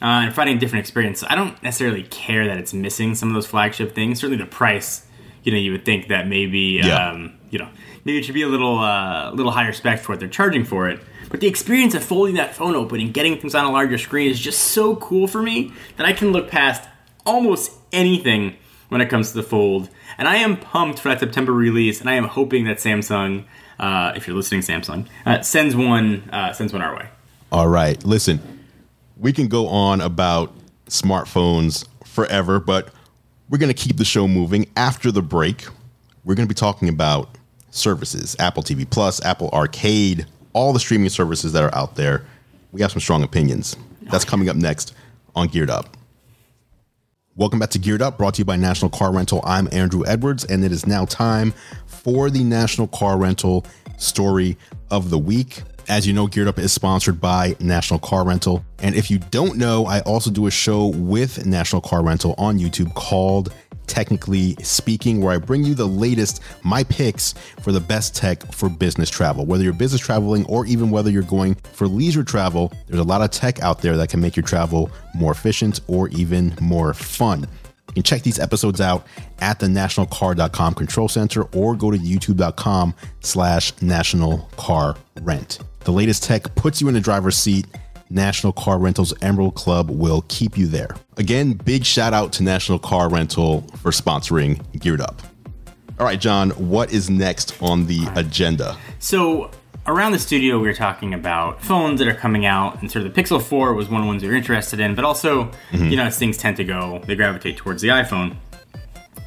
uh, 0.00 0.04
and 0.24 0.28
providing 0.28 0.56
a 0.56 0.60
different 0.60 0.80
experience. 0.84 1.24
I 1.28 1.34
don't 1.34 1.60
necessarily 1.62 2.04
care 2.04 2.46
that 2.46 2.58
it's 2.58 2.72
missing 2.72 3.14
some 3.14 3.28
of 3.28 3.34
those 3.34 3.46
flagship 3.46 3.94
things. 3.94 4.20
Certainly, 4.20 4.42
the 4.44 4.50
price. 4.50 5.02
You 5.42 5.52
know, 5.52 5.58
you 5.58 5.70
would 5.72 5.84
think 5.84 6.08
that 6.08 6.26
maybe 6.26 6.80
Yeah. 6.82 7.10
um, 7.10 7.34
you 7.50 7.58
know 7.60 7.68
maybe 8.04 8.18
it 8.18 8.24
should 8.24 8.34
be 8.34 8.42
a 8.42 8.48
little 8.48 8.78
uh, 8.80 9.30
little 9.32 9.52
higher 9.52 9.72
spec 9.72 10.00
for 10.00 10.12
what 10.12 10.20
they're 10.20 10.28
charging 10.28 10.64
for 10.64 10.88
it. 10.88 11.00
But 11.30 11.40
the 11.40 11.46
experience 11.48 11.94
of 11.94 12.04
folding 12.04 12.34
that 12.36 12.54
phone 12.54 12.74
open 12.76 13.00
and 13.00 13.12
getting 13.14 13.38
things 13.38 13.54
on 13.54 13.64
a 13.64 13.70
larger 13.72 13.98
screen 13.98 14.30
is 14.30 14.38
just 14.40 14.60
so 14.60 14.94
cool 14.96 15.26
for 15.26 15.42
me 15.42 15.72
that 15.96 16.06
I 16.06 16.12
can 16.12 16.30
look 16.32 16.48
past 16.48 16.88
almost 17.24 17.72
anything 17.92 18.54
when 18.88 19.00
it 19.00 19.08
comes 19.08 19.30
to 19.30 19.36
the 19.36 19.42
Fold. 19.42 19.88
And 20.18 20.28
I 20.28 20.36
am 20.36 20.56
pumped 20.56 21.00
for 21.00 21.08
that 21.08 21.18
September 21.20 21.52
release, 21.52 22.00
and 22.00 22.08
I 22.08 22.14
am 22.14 22.24
hoping 22.28 22.64
that 22.66 22.78
Samsung, 22.78 23.44
uh, 23.78 24.12
if 24.16 24.26
you're 24.26 24.36
listening, 24.36 24.60
Samsung, 24.60 25.06
uh, 25.24 25.42
sends 25.42 25.76
one 25.76 26.28
uh, 26.30 26.52
sends 26.52 26.72
one 26.72 26.82
our 26.82 26.94
way. 26.96 27.08
All 27.52 27.68
right. 27.68 28.02
Listen, 28.04 28.40
we 29.16 29.32
can 29.32 29.48
go 29.48 29.68
on 29.68 30.00
about 30.00 30.52
smartphones 30.86 31.86
forever, 32.04 32.60
but 32.60 32.92
we're 33.48 33.58
going 33.58 33.72
to 33.72 33.74
keep 33.74 33.96
the 33.96 34.04
show 34.04 34.26
moving. 34.26 34.66
After 34.76 35.12
the 35.12 35.22
break, 35.22 35.66
we're 36.24 36.34
going 36.34 36.48
to 36.48 36.52
be 36.52 36.58
talking 36.58 36.88
about 36.88 37.36
services 37.70 38.34
Apple 38.38 38.62
TV 38.62 38.88
Plus, 38.88 39.24
Apple 39.24 39.50
Arcade, 39.50 40.26
all 40.52 40.72
the 40.72 40.80
streaming 40.80 41.10
services 41.10 41.52
that 41.52 41.62
are 41.62 41.74
out 41.74 41.96
there. 41.96 42.24
We 42.72 42.80
have 42.80 42.90
some 42.90 43.00
strong 43.00 43.22
opinions. 43.22 43.76
That's 44.02 44.24
coming 44.24 44.48
up 44.48 44.56
next 44.56 44.94
on 45.34 45.48
Geared 45.48 45.70
Up. 45.70 45.96
Welcome 47.38 47.58
back 47.58 47.68
to 47.70 47.78
Geared 47.78 48.00
Up, 48.00 48.16
brought 48.16 48.32
to 48.36 48.38
you 48.38 48.44
by 48.46 48.56
National 48.56 48.90
Car 48.90 49.12
Rental. 49.12 49.42
I'm 49.44 49.66
Andru 49.66 50.08
Edwards, 50.08 50.46
and 50.46 50.64
it 50.64 50.72
is 50.72 50.86
now 50.86 51.04
time 51.04 51.52
for 51.84 52.30
the 52.30 52.42
National 52.42 52.86
Car 52.86 53.18
Rental 53.18 53.66
story 53.98 54.56
of 54.90 55.10
the 55.10 55.18
week. 55.18 55.60
As 55.86 56.06
you 56.06 56.14
know, 56.14 56.28
Geared 56.28 56.48
Up 56.48 56.58
is 56.58 56.72
sponsored 56.72 57.20
by 57.20 57.54
National 57.60 58.00
Car 58.00 58.24
Rental. 58.24 58.64
And 58.78 58.94
if 58.94 59.10
you 59.10 59.18
don't 59.18 59.58
know, 59.58 59.84
I 59.84 60.00
also 60.00 60.30
do 60.30 60.46
a 60.46 60.50
show 60.50 60.86
with 60.86 61.44
National 61.44 61.82
Car 61.82 62.02
Rental 62.02 62.34
on 62.38 62.58
YouTube 62.58 62.94
called 62.94 63.52
Technically 63.86 64.54
Speaking, 64.62 65.20
where 65.20 65.34
I 65.34 65.38
bring 65.38 65.64
you 65.64 65.74
the 65.74 65.86
latest, 65.86 66.40
my 66.62 66.84
picks 66.84 67.34
for 67.60 67.72
the 67.72 67.80
best 67.80 68.14
tech 68.14 68.52
for 68.52 68.68
business 68.68 69.10
travel. 69.10 69.46
Whether 69.46 69.64
you're 69.64 69.72
business 69.72 70.00
traveling 70.00 70.44
or 70.46 70.66
even 70.66 70.90
whether 70.90 71.10
you're 71.10 71.22
going 71.22 71.54
for 71.72 71.86
leisure 71.86 72.24
travel, 72.24 72.72
there's 72.86 73.00
a 73.00 73.04
lot 73.04 73.22
of 73.22 73.30
tech 73.30 73.60
out 73.60 73.82
there 73.82 73.96
that 73.96 74.08
can 74.08 74.20
make 74.20 74.36
your 74.36 74.44
travel 74.44 74.90
more 75.14 75.32
efficient 75.32 75.80
or 75.86 76.08
even 76.08 76.54
more 76.60 76.94
fun. 76.94 77.48
You 77.88 77.94
can 77.94 78.02
check 78.02 78.22
these 78.22 78.38
episodes 78.38 78.80
out 78.80 79.06
at 79.38 79.58
the 79.58 79.66
nationalcar.com 79.66 80.74
control 80.74 81.08
center 81.08 81.44
or 81.54 81.74
go 81.74 81.90
to 81.90 81.98
youtube.com 81.98 82.94
slash 83.20 83.72
national 83.80 84.38
car 84.56 84.96
rent. 85.22 85.60
The 85.80 85.92
latest 85.92 86.24
tech 86.24 86.54
puts 86.56 86.80
you 86.80 86.88
in 86.88 86.94
the 86.94 87.00
driver's 87.00 87.36
seat. 87.36 87.66
National 88.10 88.52
Car 88.52 88.78
Rental's 88.78 89.14
Emerald 89.22 89.54
Club 89.54 89.90
will 89.90 90.24
keep 90.28 90.56
you 90.56 90.66
there. 90.66 90.90
Again, 91.16 91.52
big 91.52 91.84
shout 91.84 92.12
out 92.12 92.32
to 92.34 92.42
National 92.42 92.78
Car 92.78 93.08
Rental 93.08 93.62
for 93.76 93.90
sponsoring 93.90 94.60
Geared 94.78 95.00
Up. 95.00 95.22
All 95.98 96.04
right, 96.06 96.20
John, 96.20 96.50
what 96.50 96.92
is 96.92 97.08
next 97.08 97.60
on 97.62 97.86
the 97.86 98.06
agenda? 98.14 98.76
So 98.98 99.50
around 99.86 100.12
the 100.12 100.18
studio, 100.18 100.58
we 100.58 100.68
were 100.68 100.74
talking 100.74 101.14
about 101.14 101.62
phones 101.62 102.00
that 102.00 102.08
are 102.08 102.14
coming 102.14 102.44
out, 102.44 102.80
and 102.80 102.90
sort 102.90 103.06
of 103.06 103.14
the 103.14 103.22
Pixel 103.22 103.40
4 103.40 103.74
was 103.74 103.88
one 103.88 104.00
of 104.00 104.04
the 104.04 104.08
ones 104.08 104.22
we 104.22 104.28
were 104.28 104.34
interested 104.34 104.78
in. 104.78 104.94
But 104.94 105.04
also, 105.04 105.44
mm-hmm. 105.70 105.86
you 105.86 105.96
know, 105.96 106.04
as 106.04 106.18
things 106.18 106.36
tend 106.36 106.56
to 106.58 106.64
go, 106.64 107.00
they 107.06 107.16
gravitate 107.16 107.56
towards 107.56 107.82
the 107.82 107.88
iPhone. 107.88 108.36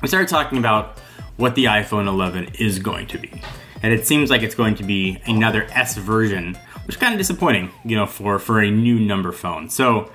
We 0.02 0.08
started 0.08 0.30
talking 0.30 0.58
about 0.58 1.00
what 1.38 1.56
the 1.56 1.66
iPhone 1.66 2.08
11 2.08 2.56
is 2.60 2.80
going 2.80 3.08
to 3.08 3.18
be. 3.18 3.42
And 3.82 3.94
it 3.94 4.06
seems 4.06 4.30
like 4.30 4.44
it's 4.44 4.56
going 4.56 4.76
to 4.76 4.84
be 4.84 5.22
another 5.26 5.64
S 5.72 5.96
version, 5.96 6.58
which 6.90 6.96
is 6.96 7.00
kind 7.00 7.14
of 7.14 7.20
disappointing, 7.20 7.70
you 7.86 7.96
know, 7.96 8.08
for, 8.08 8.40
for 8.40 8.60
a 8.60 8.72
new 8.72 9.00
number 9.00 9.32
phone. 9.32 9.70
So 9.70 10.12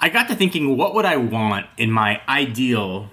I 0.00 0.08
got 0.08 0.26
to 0.26 0.34
thinking, 0.34 0.76
what 0.76 0.92
would 0.96 1.04
I 1.04 1.16
want 1.18 1.66
in 1.78 1.88
my 1.92 2.20
ideal 2.28 3.10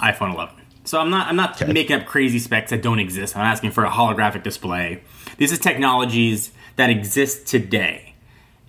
iPhone 0.00 0.32
11? 0.32 0.54
So 0.84 1.00
I'm 1.00 1.10
not 1.10 1.26
I'm 1.26 1.34
not 1.34 1.60
Okay. 1.60 1.72
making 1.72 1.96
up 2.00 2.06
crazy 2.06 2.38
specs 2.38 2.70
that 2.70 2.80
don't 2.80 3.00
exist. 3.00 3.36
I'm 3.36 3.42
asking 3.44 3.72
for 3.72 3.84
a 3.84 3.90
holographic 3.90 4.44
display. 4.44 5.02
These 5.36 5.52
are 5.52 5.56
technologies 5.56 6.52
that 6.76 6.90
exist 6.90 7.48
today. 7.48 8.14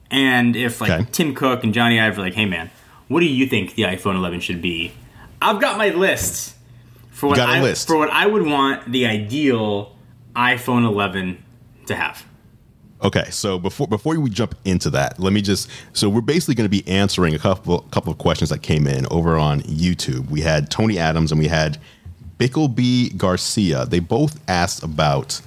And 0.09 0.55
if 0.55 0.81
like 0.81 0.89
Okay. 0.91 1.07
Tim 1.11 1.35
Cook 1.35 1.63
and 1.63 1.75
Jony 1.75 2.01
Ive 2.01 2.17
are 2.17 2.21
like, 2.21 2.33
hey 2.33 2.45
man, 2.45 2.71
what 3.07 3.19
do 3.19 3.27
you 3.27 3.45
think 3.45 3.75
the 3.75 3.83
iPhone 3.83 4.15
11 4.15 4.39
should 4.39 4.63
be? 4.63 4.93
I've 5.39 5.61
got 5.61 5.77
my 5.77 5.89
list 5.89 6.55
for 7.11 7.29
what 7.29 7.37
I 7.39 7.61
list. 7.61 7.85
for 7.85 7.97
what 7.97 8.09
I 8.09 8.25
would 8.25 8.47
want 8.47 8.91
the 8.91 9.05
ideal 9.05 9.95
iPhone 10.35 10.87
11 10.87 11.37
to 11.85 11.93
have. 11.95 12.25
Okay, 13.03 13.29
so 13.31 13.59
before 13.59 13.87
before 13.87 14.17
we 14.17 14.29
jump 14.29 14.55
into 14.63 14.89
that, 14.91 15.19
let 15.19 15.33
me 15.33 15.41
just 15.41 15.69
so 15.91 16.07
we're 16.07 16.21
basically 16.21 16.55
going 16.55 16.69
to 16.69 16.83
be 16.83 16.87
answering 16.87 17.35
a 17.35 17.39
couple 17.39 17.79
couple 17.91 18.13
of 18.13 18.17
questions 18.17 18.49
that 18.49 18.61
came 18.61 18.87
in 18.87 19.05
over 19.07 19.37
on 19.37 19.61
YouTube. 19.61 20.29
We 20.29 20.39
had 20.39 20.71
Tony 20.71 20.97
Adams 20.97 21.31
and 21.31 21.39
we 21.39 21.47
had 21.47 21.77
Bickleby 22.37 23.09
Garcia. 23.09 23.85
They 23.85 23.99
both 23.99 24.39
asked 24.49 24.83
about 24.83 25.41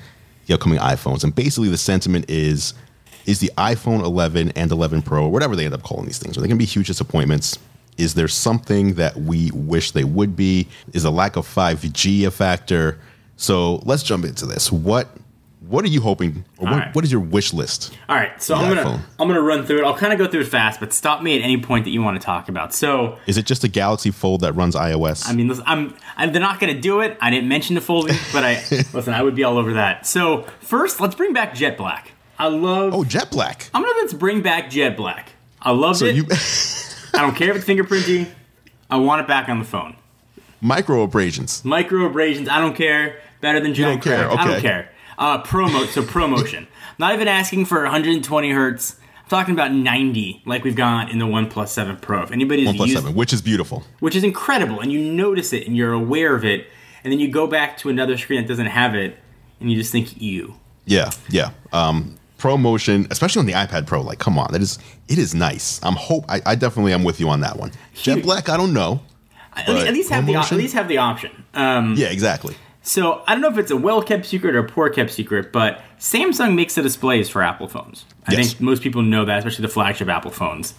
the 0.47 0.55
upcoming 0.55 0.79
iPhones, 0.79 1.25
and 1.25 1.35
basically 1.35 1.71
the 1.71 1.79
sentiment 1.79 2.29
is 2.29 2.75
is 3.25 3.41
the 3.41 3.51
iPhone 3.57 4.05
11 4.05 4.53
and 4.55 4.71
11 4.71 5.03
Pro, 5.03 5.25
or 5.25 5.33
whatever 5.33 5.57
they 5.57 5.65
end 5.65 5.75
up 5.75 5.83
calling 5.83 6.07
these 6.07 6.19
things, 6.19 6.37
are 6.37 6.41
they 6.41 6.47
going 6.47 6.59
to 6.59 6.63
be 6.63 6.67
huge 6.67 6.87
disappointments? 6.87 7.59
Is 7.99 8.15
there 8.15 8.29
something 8.29 8.95
that 8.95 9.17
we 9.17 9.51
wish 9.53 9.93
they 9.93 10.05
would 10.05 10.37
be? 10.37 10.69
Is 10.93 11.05
a 11.05 11.11
lack 11.11 11.37
of 11.37 11.47
5G 11.47 12.27
a 12.27 12.31
factor? 12.31 13.01
So 13.37 13.77
let's 13.85 14.03
jump 14.03 14.25
into 14.25 14.47
this. 14.47 14.71
What 14.71 15.09
what 15.69 15.85
are 15.85 15.89
you 15.89 16.01
hoping, 16.01 16.45
or 16.59 16.67
what, 16.67 16.73
right. 16.73 16.95
what 16.95 17.05
is 17.05 17.11
your 17.13 17.21
wish 17.21 17.53
list? 17.53 17.93
All 18.09 18.17
right, 18.17 18.41
so 18.43 18.55
I'm 18.55 18.69
gonna 18.75 18.89
iPhone. 18.89 19.01
I'm 19.19 19.29
gonna 19.29 19.41
run 19.41 19.65
through 19.67 19.79
it. 19.81 19.85
I'll 19.85 19.97
kind 19.97 20.13
of 20.13 20.19
go 20.19 20.27
through 20.27 20.43
it 20.43 20.49
fast, 20.49 20.81
but 20.81 20.93
stop 20.93 21.23
me 21.23 21.37
at 21.37 21.43
any 21.43 21.61
point 21.61 21.85
that 21.85 21.91
you 21.91 22.03
want 22.03 22.21
to 22.21 22.25
talk 22.25 22.49
about. 22.49 22.73
So, 22.75 23.19
Is 23.27 23.37
it 23.39 23.47
just 23.47 23.65
a 23.65 23.69
Galaxy 23.69 24.11
Fold 24.11 24.41
that 24.43 24.53
runs 24.55 24.75
iOS? 24.75 25.29
I 25.29 25.33
mean, 25.33 25.49
listen, 25.49 25.65
I'm, 25.67 25.95
I'm 26.17 26.33
they're 26.33 26.41
not 26.41 26.61
gonna 26.61 26.81
do 26.81 27.01
it. 27.01 27.17
I 27.21 27.31
didn't 27.31 27.49
mention 27.49 27.75
the 27.75 27.81
folding, 27.81 28.17
but 28.33 28.45
I 28.45 28.55
listen. 28.93 29.13
I 29.15 29.23
would 29.23 29.35
be 29.35 29.45
all 29.45 29.59
over 29.59 29.75
that. 29.75 30.07
So 30.07 30.43
first, 30.61 31.01
let's 31.01 31.15
bring 31.15 31.33
back 31.33 31.55
Jet 31.55 31.77
Black. 31.77 32.13
I 32.39 32.49
love. 32.49 32.95
oh, 32.95 33.05
Jet 33.05 33.31
Black. 33.31 33.71
I'm 33.75 33.83
gonna 33.83 33.95
let's 34.01 34.13
bring 34.15 34.43
back 34.43 34.71
Jet 34.71 34.97
Black. 34.97 35.31
I 35.63 35.71
love 35.73 35.97
So 35.97 36.05
it. 36.05 36.17
you 36.17 36.25
I 37.15 37.23
don't 37.23 37.35
care 37.35 37.51
if 37.51 37.57
it's 37.57 37.65
fingerprinting. 37.65 38.29
I 38.91 38.99
want 38.99 39.21
it 39.23 39.27
back 39.27 39.49
on 39.49 39.59
the 39.59 39.65
phone. 39.65 39.97
micro 40.61 41.03
abrasions. 41.03 41.65
Micro 41.65 42.05
abrasions. 42.05 42.49
I 42.49 42.61
don't 42.61 42.77
care. 42.77 43.21
Better 43.41 43.61
than 43.61 43.73
don't 43.73 44.01
care. 44.03 44.31
I 44.31 44.45
don't 44.45 44.55
okay. 44.55 44.61
care. 44.61 44.91
Uh, 45.19 45.43
promo. 45.43 45.87
So 45.89 46.03
ProMotion. 46.03 46.67
Not 46.99 47.15
even 47.15 47.29
asking 47.29 47.67
for 47.67 47.83
120 47.83 48.51
hertz. 48.51 48.97
I'm 49.23 49.29
talking 49.31 49.55
about 49.55 49.73
90, 49.73 50.43
like 50.47 50.63
we've 50.63 50.77
got 50.77 51.11
in 51.11 51.19
the 51.19 51.27
OnePlus 51.27 51.69
7 51.69 51.97
Pro. 51.97 52.23
If 52.23 52.31
anybody's 52.31 52.67
One 52.67 52.77
used, 52.77 52.95
seven, 52.95 53.15
which 53.15 53.33
is 53.33 53.43
beautiful. 53.43 53.83
which 54.01 54.15
is 54.15 54.23
incredible, 54.23 54.81
and 54.81 54.93
you 54.93 55.01
notice 55.01 55.53
it 55.53 55.67
and 55.67 55.77
you're 55.77 55.93
aware 55.93 56.35
of 56.37 56.45
it, 56.45 56.69
and 57.03 57.13
then 57.13 57.19
you 57.19 57.29
go 57.29 57.47
back 57.47 57.77
to 57.79 57.89
another 57.89 58.17
screen 58.17 58.41
that 58.41 58.49
doesn't 58.49 58.67
have 58.67 58.95
it, 58.95 59.19
and 59.61 59.71
you 59.71 59.77
just 59.77 59.91
think, 59.91 60.21
"You." 60.21 60.55
Yeah, 60.85 61.11
yeah. 61.29 61.51
Um, 61.73 62.17
ProMotion, 62.39 63.11
especially 63.11 63.41
on 63.41 63.47
the 63.47 63.55
iPad 63.55 63.87
Pro, 63.87 64.01
like, 64.01 64.21
come 64.21 64.39
on, 64.39 64.53
that 64.53 64.63
is 64.63 64.79
it 65.09 65.19
is 65.19 65.35
nice. 65.35 65.81
I'm 65.83 65.95
hope 65.97 66.25
I, 66.29 66.41
I 66.47 66.55
definitely 66.55 66.93
am 66.93 67.03
with 67.03 67.19
you 67.19 67.29
on 67.29 67.41
that 67.41 67.57
one. 67.57 67.73
Jet 67.95 68.23
Black, 68.23 68.49
I 68.49 68.57
don't 68.57 68.73
know. 68.73 69.01
At 69.57 69.69
least, 69.69 69.87
at 69.87 69.93
least 69.95 70.11
have 70.11 70.27
the 70.27 70.35
at 70.37 70.53
least 70.53 70.75
have 70.75 70.87
the 70.87 70.99
option. 70.99 71.45
Um, 71.55 71.95
Yeah, 71.97 72.09
exactly. 72.09 72.55
So 72.87 73.25
I 73.27 73.33
don't 73.35 73.41
know 73.43 73.49
if 73.51 73.59
it's 73.59 73.73
a 73.73 73.77
well 73.77 74.01
kept 74.01 74.27
secret 74.27 74.55
or 74.55 74.61
a 74.61 74.65
poor 74.69 74.89
kept 74.91 75.11
secret, 75.11 75.51
but 75.53 75.83
Samsung 75.99 76.55
makes 76.55 76.77
the 76.77 76.83
displays 76.83 77.29
for 77.29 77.43
Apple 77.43 77.67
phones. 77.67 78.05
I 78.29 78.33
Yes. 78.35 78.51
think 78.53 78.61
most 78.61 78.81
people 78.81 79.03
know 79.03 79.25
that, 79.25 79.39
especially 79.39 79.63
the 79.63 79.69
flagship 79.73 80.09
Apple 80.09 80.31
phones. 80.31 80.73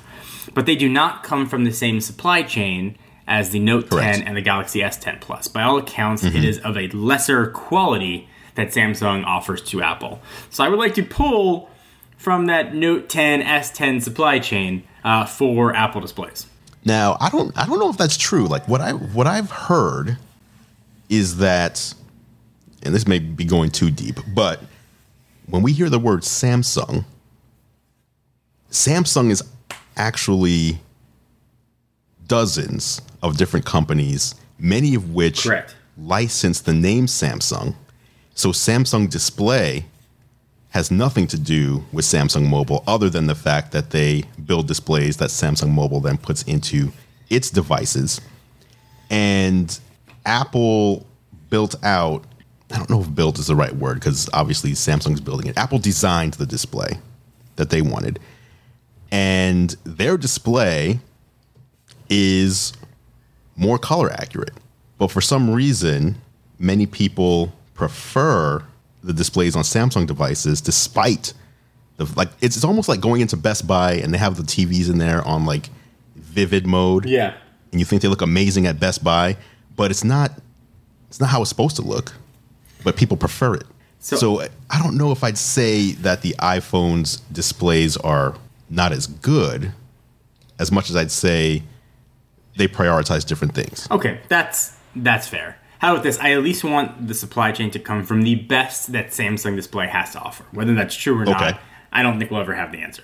But 0.53 0.65
they 0.65 0.75
do 0.77 0.87
not 0.87 1.23
come 1.23 1.45
from 1.47 1.65
the 1.65 1.73
same 1.73 1.99
supply 1.99 2.43
chain 2.43 2.97
as 3.27 3.49
the 3.49 3.59
Note 3.59 3.89
Correct. 3.89 4.05
Mm-hmm. 4.07 4.19
10 4.19 4.27
and 4.29 4.37
the 4.37 4.41
Galaxy 4.41 4.79
S10 4.79 5.19
Plus. 5.19 5.49
By 5.49 5.63
all 5.63 5.77
accounts, 5.77 6.23
it 6.23 6.45
is 6.45 6.59
of 6.59 6.77
a 6.77 6.87
lesser 6.89 7.47
quality 7.47 8.29
that 8.55 8.69
Samsung 8.69 9.25
offers 9.25 9.61
to 9.63 9.81
Apple. 9.81 10.21
So 10.49 10.63
I 10.63 10.69
would 10.69 10.79
like 10.79 10.93
to 10.95 11.03
pull 11.03 11.69
from 12.15 12.45
that 12.45 12.73
Note 12.73 13.09
10 13.09 13.41
S10 13.41 14.01
supply 14.01 14.39
chain 14.39 14.83
uh, 15.03 15.25
for 15.25 15.75
Apple 15.75 15.99
displays. 15.99 16.47
Now, 16.85 17.17
I 17.19 17.29
don't 17.29 17.55
I 17.57 17.65
don't 17.65 17.79
know 17.79 17.89
if 17.89 17.97
that's 17.97 18.15
true. 18.15 18.47
Like 18.47 18.65
what 18.69 18.79
I 18.79 18.93
what 18.93 19.27
I've 19.27 19.51
heard 19.51 20.17
is 21.09 21.37
that 21.37 21.93
and 22.83 22.93
this 22.93 23.07
may 23.07 23.19
be 23.19 23.43
going 23.43 23.69
too 23.69 23.91
deep, 23.91 24.19
but 24.33 24.61
when 25.47 25.61
we 25.61 25.73
hear 25.73 25.89
the 25.89 25.99
word 25.99 26.21
Samsung, 26.21 27.05
Samsung 28.71 29.31
is 29.31 29.43
actually 29.95 30.79
dozens 32.27 33.01
of 33.23 33.37
different 33.37 33.65
companies, 33.65 34.35
many 34.59 34.95
of 34.95 35.13
which 35.13 35.43
Correct. 35.43 35.75
license 35.97 36.61
the 36.61 36.73
name 36.73 37.07
Samsung. 37.07 37.75
So 38.35 38.49
Samsung 38.49 39.09
Display 39.09 39.85
has 40.69 40.91
nothing 40.91 41.25
to 41.27 41.39
do 41.39 41.83
with 41.91 42.05
Samsung 42.05 42.47
Mobile 42.47 42.83
other 42.85 43.09
than 43.09 43.25
the 43.25 43.35
fact 43.35 43.71
that 43.71 43.89
they 43.89 44.23
build 44.45 44.67
displays 44.67 45.17
that 45.17 45.29
Samsung 45.29 45.71
Mobile 45.71 46.01
then 46.01 46.17
puts 46.17 46.43
into 46.43 46.91
its 47.29 47.49
devices. 47.49 48.21
And 49.09 49.77
Apple 50.27 51.05
built 51.49 51.75
out, 51.83 52.23
I 52.71 52.77
don't 52.77 52.89
know 52.89 53.01
if 53.01 53.15
built 53.15 53.39
is 53.39 53.47
the 53.47 53.55
right 53.55 53.73
word 53.75 53.95
because 53.95 54.29
obviously 54.33 54.71
Samsung's 54.73 55.21
building 55.21 55.47
it. 55.47 55.57
Apple 55.57 55.79
designed 55.79 56.33
the 56.35 56.45
display 56.45 56.99
that 57.55 57.69
they 57.69 57.81
wanted. 57.81 58.19
And 59.11 59.75
their 59.85 60.17
display 60.17 60.99
is 62.09 62.73
more 63.55 63.79
color 63.79 64.11
accurate. 64.11 64.53
But 64.97 65.11
for 65.11 65.21
some 65.21 65.49
reason, 65.49 66.17
many 66.59 66.85
people 66.85 67.53
prefer 67.73 68.63
the 69.03 69.13
displays 69.13 69.55
on 69.55 69.63
Samsung 69.63 70.05
devices 70.07 70.59
despite 70.59 71.33
the 71.97 72.05
like 72.15 72.29
it's, 72.41 72.55
it's 72.57 72.65
almost 72.65 72.89
like 72.89 72.99
going 72.99 73.21
into 73.21 73.37
Best 73.37 73.65
Buy 73.67 73.93
and 73.93 74.13
they 74.13 74.17
have 74.17 74.35
the 74.35 74.43
TVs 74.43 74.89
in 74.89 74.97
there 74.97 75.25
on 75.25 75.45
like 75.45 75.69
vivid 76.15 76.65
mode 76.67 77.05
Yeah. 77.05 77.35
and 77.71 77.79
you 77.79 77.85
think 77.85 78.01
they 78.01 78.07
look 78.07 78.21
amazing 78.21 78.65
at 78.67 78.79
Best 78.79 79.03
Buy, 79.03 79.37
but 79.77 79.89
it's 79.91 80.03
not 80.03 80.31
it's 81.09 81.21
not 81.21 81.29
how 81.29 81.39
it's 81.41 81.49
supposed 81.49 81.77
to 81.77 81.81
look. 81.81 82.11
But 82.83 82.97
people 82.97 83.15
prefer 83.15 83.55
it. 83.55 83.63
So- 83.99 84.17
So, 84.17 84.41
I 84.69 84.81
don't 84.83 84.97
know 84.97 85.11
if 85.11 85.23
I'd 85.23 85.37
say 85.37 85.93
that 85.93 86.21
the 86.21 86.35
iPhone's 86.39 87.17
displays 87.31 87.95
are 87.97 88.35
not 88.69 88.91
as 88.91 89.07
good 89.07 89.71
as 90.59 90.71
much 90.71 90.89
as 90.89 90.95
I'd 90.95 91.11
say 91.11 91.63
they 92.57 92.67
prioritize 92.67 93.25
different 93.25 93.53
things. 93.55 93.87
Okay, 93.89 94.19
that's 94.27 94.73
that's 94.95 95.27
fair. 95.27 95.57
How 95.79 95.91
about 95.93 96.03
this? 96.03 96.17
I 96.19 96.31
at 96.33 96.41
least 96.43 96.63
want 96.63 97.07
the 97.07 97.13
supply 97.13 97.51
chain 97.51 97.69
to 97.71 97.79
come 97.79 98.03
from 98.03 98.23
the 98.23 98.35
best 98.35 98.91
that 98.93 99.09
Samsung 99.11 99.55
Display 99.55 99.87
has 99.87 100.11
to 100.13 100.19
offer. 100.19 100.43
Whether 100.51 100.73
that's 100.73 100.95
true 100.95 101.17
or 101.19 101.21
Okay. 101.21 101.31
not, 101.31 101.59
I 101.93 102.01
don't 102.03 102.17
think 102.19 102.31
we'll 102.31 102.41
ever 102.41 102.55
have 102.55 102.71
the 102.71 102.79
answer. 102.79 103.03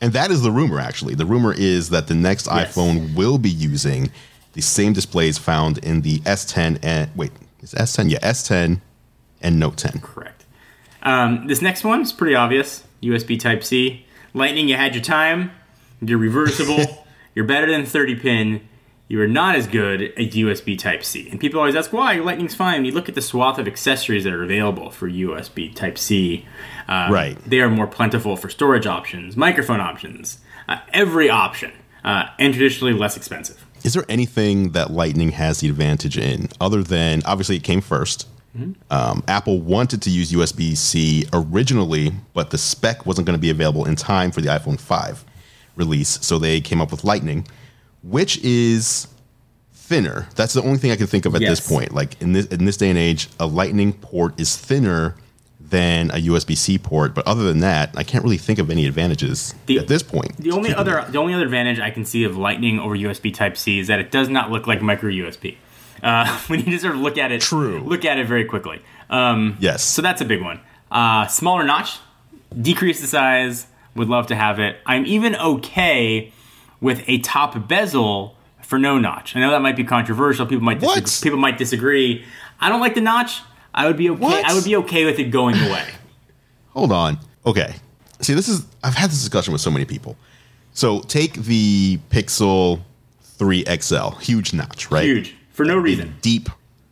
And 0.00 0.12
that 0.12 0.32
is 0.32 0.42
the 0.42 0.50
rumor, 0.50 0.80
actually. 0.80 1.14
The 1.14 1.26
rumor 1.26 1.54
is 1.56 1.90
that 1.90 2.08
the 2.08 2.14
next 2.16 2.46
Yes. 2.50 2.74
iPhone 2.74 3.14
will 3.14 3.38
be 3.38 3.50
using 3.50 4.10
the 4.52 4.62
same 4.62 4.92
displays 4.92 5.38
found 5.38 5.78
in 5.78 6.02
the 6.02 6.18
S10 6.20 6.78
and 6.82 7.10
wait, 7.16 7.32
is 7.60 7.72
S10? 7.72 8.10
Yeah, 8.10 8.18
S10 8.20 8.80
and 9.40 9.58
Note 9.58 9.76
10. 9.78 10.00
Correct. 10.00 10.44
Um, 11.02 11.46
this 11.46 11.62
next 11.62 11.84
one 11.84 12.02
is 12.02 12.12
pretty 12.12 12.34
obvious. 12.34 12.84
USB 13.02 13.38
Type 13.38 13.64
C. 13.64 14.06
Lightning, 14.34 14.68
you 14.68 14.76
had 14.76 14.94
your 14.94 15.02
time. 15.02 15.50
You're 16.00 16.18
reversible. 16.18 17.04
you're 17.34 17.44
better 17.44 17.70
than 17.70 17.84
30 17.84 18.16
pin. 18.16 18.68
You 19.08 19.20
are 19.20 19.28
not 19.28 19.56
as 19.56 19.66
good 19.66 20.00
at 20.02 20.16
USB 20.16 20.78
Type 20.78 21.04
C. 21.04 21.28
And 21.28 21.38
people 21.38 21.60
always 21.60 21.74
ask 21.74 21.92
why. 21.92 22.14
Lightning's 22.14 22.54
fine. 22.54 22.84
You 22.84 22.92
look 22.92 23.08
at 23.08 23.14
the 23.14 23.20
swath 23.20 23.58
of 23.58 23.66
accessories 23.66 24.24
that 24.24 24.32
are 24.32 24.42
available 24.42 24.90
for 24.90 25.08
USB 25.08 25.74
Type 25.74 25.98
C. 25.98 26.46
Um, 26.88 27.12
Right. 27.12 27.36
They 27.44 27.60
are 27.60 27.68
more 27.68 27.86
plentiful 27.86 28.36
for 28.36 28.48
storage 28.48 28.86
options, 28.86 29.36
microphone 29.36 29.80
options, 29.80 30.38
uh, 30.68 30.78
every 30.92 31.28
option, 31.28 31.72
uh, 32.04 32.26
and 32.38 32.54
traditionally 32.54 32.94
less 32.94 33.16
expensive. 33.16 33.66
Is 33.84 33.94
there 33.94 34.04
anything 34.08 34.70
that 34.72 34.90
Lightning 34.90 35.30
has 35.32 35.60
the 35.60 35.68
advantage 35.68 36.16
in 36.18 36.48
other 36.60 36.82
than 36.82 37.22
obviously 37.24 37.56
it 37.56 37.62
came 37.64 37.80
1st 37.82 38.26
Um, 38.90 39.24
Apple 39.28 39.60
wanted 39.60 40.02
to 40.02 40.10
use 40.10 40.30
USB 40.30 40.76
C 40.76 41.26
originally, 41.32 42.12
but 42.34 42.50
the 42.50 42.58
spec 42.58 43.06
wasn't 43.06 43.26
going 43.26 43.36
to 43.38 43.40
be 43.40 43.48
available 43.50 43.86
in 43.86 43.96
time 43.96 44.30
for 44.30 44.42
the 44.42 44.48
iPhone 44.48 44.78
5 44.78 45.24
release, 45.74 46.18
so 46.20 46.38
they 46.38 46.60
came 46.60 46.80
up 46.82 46.90
with 46.90 47.02
Lightning, 47.02 47.46
which 48.02 48.36
is 48.44 49.08
thinner. 49.72 50.28
That's 50.36 50.52
the 50.52 50.62
only 50.62 50.76
thing 50.78 50.90
I 50.90 50.96
can 50.96 51.06
think 51.06 51.24
of 51.24 51.34
at 51.34 51.40
Yes. 51.40 51.60
this 51.60 51.66
point. 51.68 51.94
Like 51.94 52.20
in 52.20 52.34
this 52.34 52.44
in 52.46 52.66
this 52.66 52.76
day 52.76 52.90
and 52.90 52.98
age, 52.98 53.28
a 53.40 53.46
Lightning 53.46 53.94
port 53.94 54.38
is 54.38 54.54
thinner 54.54 55.16
than 55.72 56.10
a 56.12 56.18
USB 56.18 56.56
C 56.56 56.78
port, 56.78 57.12
but 57.16 57.26
other 57.26 57.42
than 57.42 57.58
that, 57.58 57.90
I 57.96 58.04
can't 58.04 58.22
really 58.22 58.38
think 58.38 58.60
of 58.60 58.70
any 58.70 58.86
advantages 58.86 59.54
The- 59.66 59.78
at 59.80 59.88
this 59.88 60.04
point. 60.04 60.36
The 60.36 60.52
only 60.52 60.72
other 60.72 61.04
the 61.10 61.18
only 61.18 61.34
other 61.34 61.44
advantage 61.44 61.80
I 61.80 61.90
can 61.90 62.04
see 62.04 62.22
of 62.22 62.36
Lightning 62.36 62.78
over 62.78 62.94
USB 62.96 63.34
Type 63.34 63.56
C 63.56 63.80
is 63.80 63.88
that 63.88 63.98
it 63.98 64.12
does 64.12 64.28
not 64.28 64.52
look 64.52 64.68
like 64.68 64.80
micro 64.80 65.10
USB. 65.10 65.56
Uh, 66.02 66.38
we 66.48 66.58
need 66.58 66.70
to 66.70 66.78
sort 66.78 66.94
of 66.94 67.00
look 67.00 67.18
at 67.18 67.32
it. 67.32 67.40
True. 67.40 67.80
Look 67.80 68.04
at 68.04 68.18
it 68.18 68.26
very 68.28 68.44
quickly. 68.44 68.80
Um, 69.10 69.56
Yes. 69.58 69.82
So 69.82 70.00
that's 70.02 70.20
a 70.20 70.24
big 70.24 70.40
one. 70.42 70.60
Uh, 70.90 71.26
smaller 71.26 71.64
notch, 71.64 71.98
decrease 72.60 73.00
the 73.00 73.06
size. 73.08 73.66
Would 73.94 74.08
love 74.08 74.26
to 74.28 74.34
have 74.36 74.58
it. 74.58 74.76
I'm 74.86 75.04
even 75.06 75.36
okay 75.36 76.32
with 76.80 77.02
a 77.08 77.18
top 77.18 77.68
bezel 77.68 78.36
for 78.62 78.78
no 78.78 78.98
notch. 78.98 79.36
I 79.36 79.40
know 79.40 79.50
that 79.50 79.60
might 79.62 79.76
be 79.76 79.84
controversial. 79.84 80.46
People 80.46 80.64
might 80.64 80.80
What? 80.80 81.20
people 81.22 81.38
might 81.38 81.58
disagree. 81.58 82.24
I 82.60 82.68
don't 82.70 82.80
like 82.80 82.94
the 82.94 83.00
notch. 83.02 83.40
I 83.74 83.86
would 83.86 83.96
be 83.96 84.10
okay. 84.10 84.20
What? 84.20 84.44
I 84.44 84.54
would 84.54 84.64
be 84.64 84.76
okay 84.76 85.04
with 85.04 85.18
it 85.18 85.24
going 85.30 85.56
away. 85.56 85.84
Hold 86.70 86.92
on. 86.92 87.18
Okay. 87.46 87.74
See, 88.20 88.34
this 88.34 88.48
is 88.48 88.64
I've 88.84 88.94
had 88.94 89.10
this 89.10 89.18
discussion 89.20 89.52
with 89.52 89.60
so 89.62 89.70
many 89.70 89.84
people. 89.84 90.16
So 90.74 91.00
take 91.00 91.34
the 91.34 91.98
Pixel 92.10 92.80
3 93.22 93.64
XL, 93.80 94.10
huge 94.20 94.52
notch, 94.54 94.90
right? 94.90 95.04
Huge 95.04 95.34
for 95.52 95.64
no 95.64 95.76
reason. 95.76 96.14
Deep. 96.22 96.48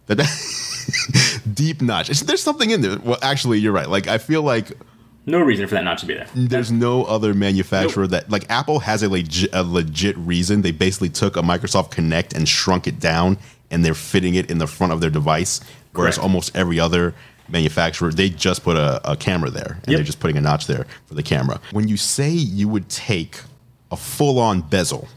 Deep 1.55 1.81
notch. 1.83 2.11
It's- 2.11 2.23
There's 2.23 2.43
something 2.43 2.71
in 2.71 2.81
there. 2.83 2.99
Well, 2.99 3.19
actually, 3.23 3.59
you're 3.59 3.73
right. 3.73 3.89
Like 3.89 4.09
I 4.09 4.19
feel 4.19 4.43
like 4.43 4.73
No 5.27 5.41
reason 5.41 5.67
for 5.69 5.75
that 5.77 5.85
notch 5.85 6.01
to 6.01 6.07
be 6.07 6.15
there. 6.15 6.27
there's 6.35 6.73
no 6.73 7.05
other 7.05 7.33
manufacturer 7.35 8.07
that 8.09 8.31
like 8.31 8.45
Apple 8.51 8.81
has 8.81 9.03
a 9.03 9.09
legit, 9.09 9.51
a 9.53 9.63
legit 9.63 10.17
reason. 10.19 10.63
They 10.63 10.73
basically 10.73 11.11
took 11.11 11.37
a 11.37 11.43
Microsoft 11.43 11.93
Kinect 11.93 12.35
and 12.35 12.49
shrunk 12.49 12.87
it 12.87 12.99
down, 12.99 13.39
and 13.71 13.85
they're 13.85 13.95
fitting 13.95 14.35
it 14.35 14.51
in 14.51 14.59
the 14.59 14.67
front 14.67 14.93
of 14.93 15.01
their 15.01 15.11
device. 15.11 15.61
Whereas 15.93 16.17
Correct. 16.17 16.23
almost 16.23 16.57
every 16.57 16.79
other 16.79 17.15
manufacturer, 17.49 18.13
they 18.13 18.31
just 18.31 18.63
put 18.63 18.77
a, 18.77 19.01
a 19.11 19.17
camera 19.17 19.51
there, 19.51 19.79
and 19.83 19.89
Yep. 19.89 19.97
they're 19.97 20.05
just 20.05 20.21
putting 20.21 20.37
a 20.37 20.41
notch 20.41 20.67
there 20.67 20.87
for 21.07 21.15
the 21.15 21.23
camera. 21.23 21.61
When 21.73 21.89
you 21.89 21.97
say 21.97 22.31
you 22.31 22.69
would 22.69 22.89
take 22.89 23.41
a 23.91 23.97
full-on 23.97 24.63
bezel 24.63 25.09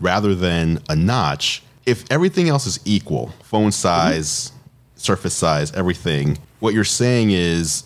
rather 0.00 0.34
than 0.34 0.80
a 0.88 0.94
notch, 0.94 1.62
if 1.84 2.04
everything 2.10 2.48
else 2.48 2.66
is 2.66 2.78
equal, 2.84 3.34
phone 3.42 3.64
mm-hmm. 3.64 3.70
size, 3.70 4.52
surface 4.94 5.34
size, 5.34 5.72
everything, 5.72 6.38
what 6.60 6.74
you're 6.74 6.84
saying 6.84 7.32
is 7.32 7.84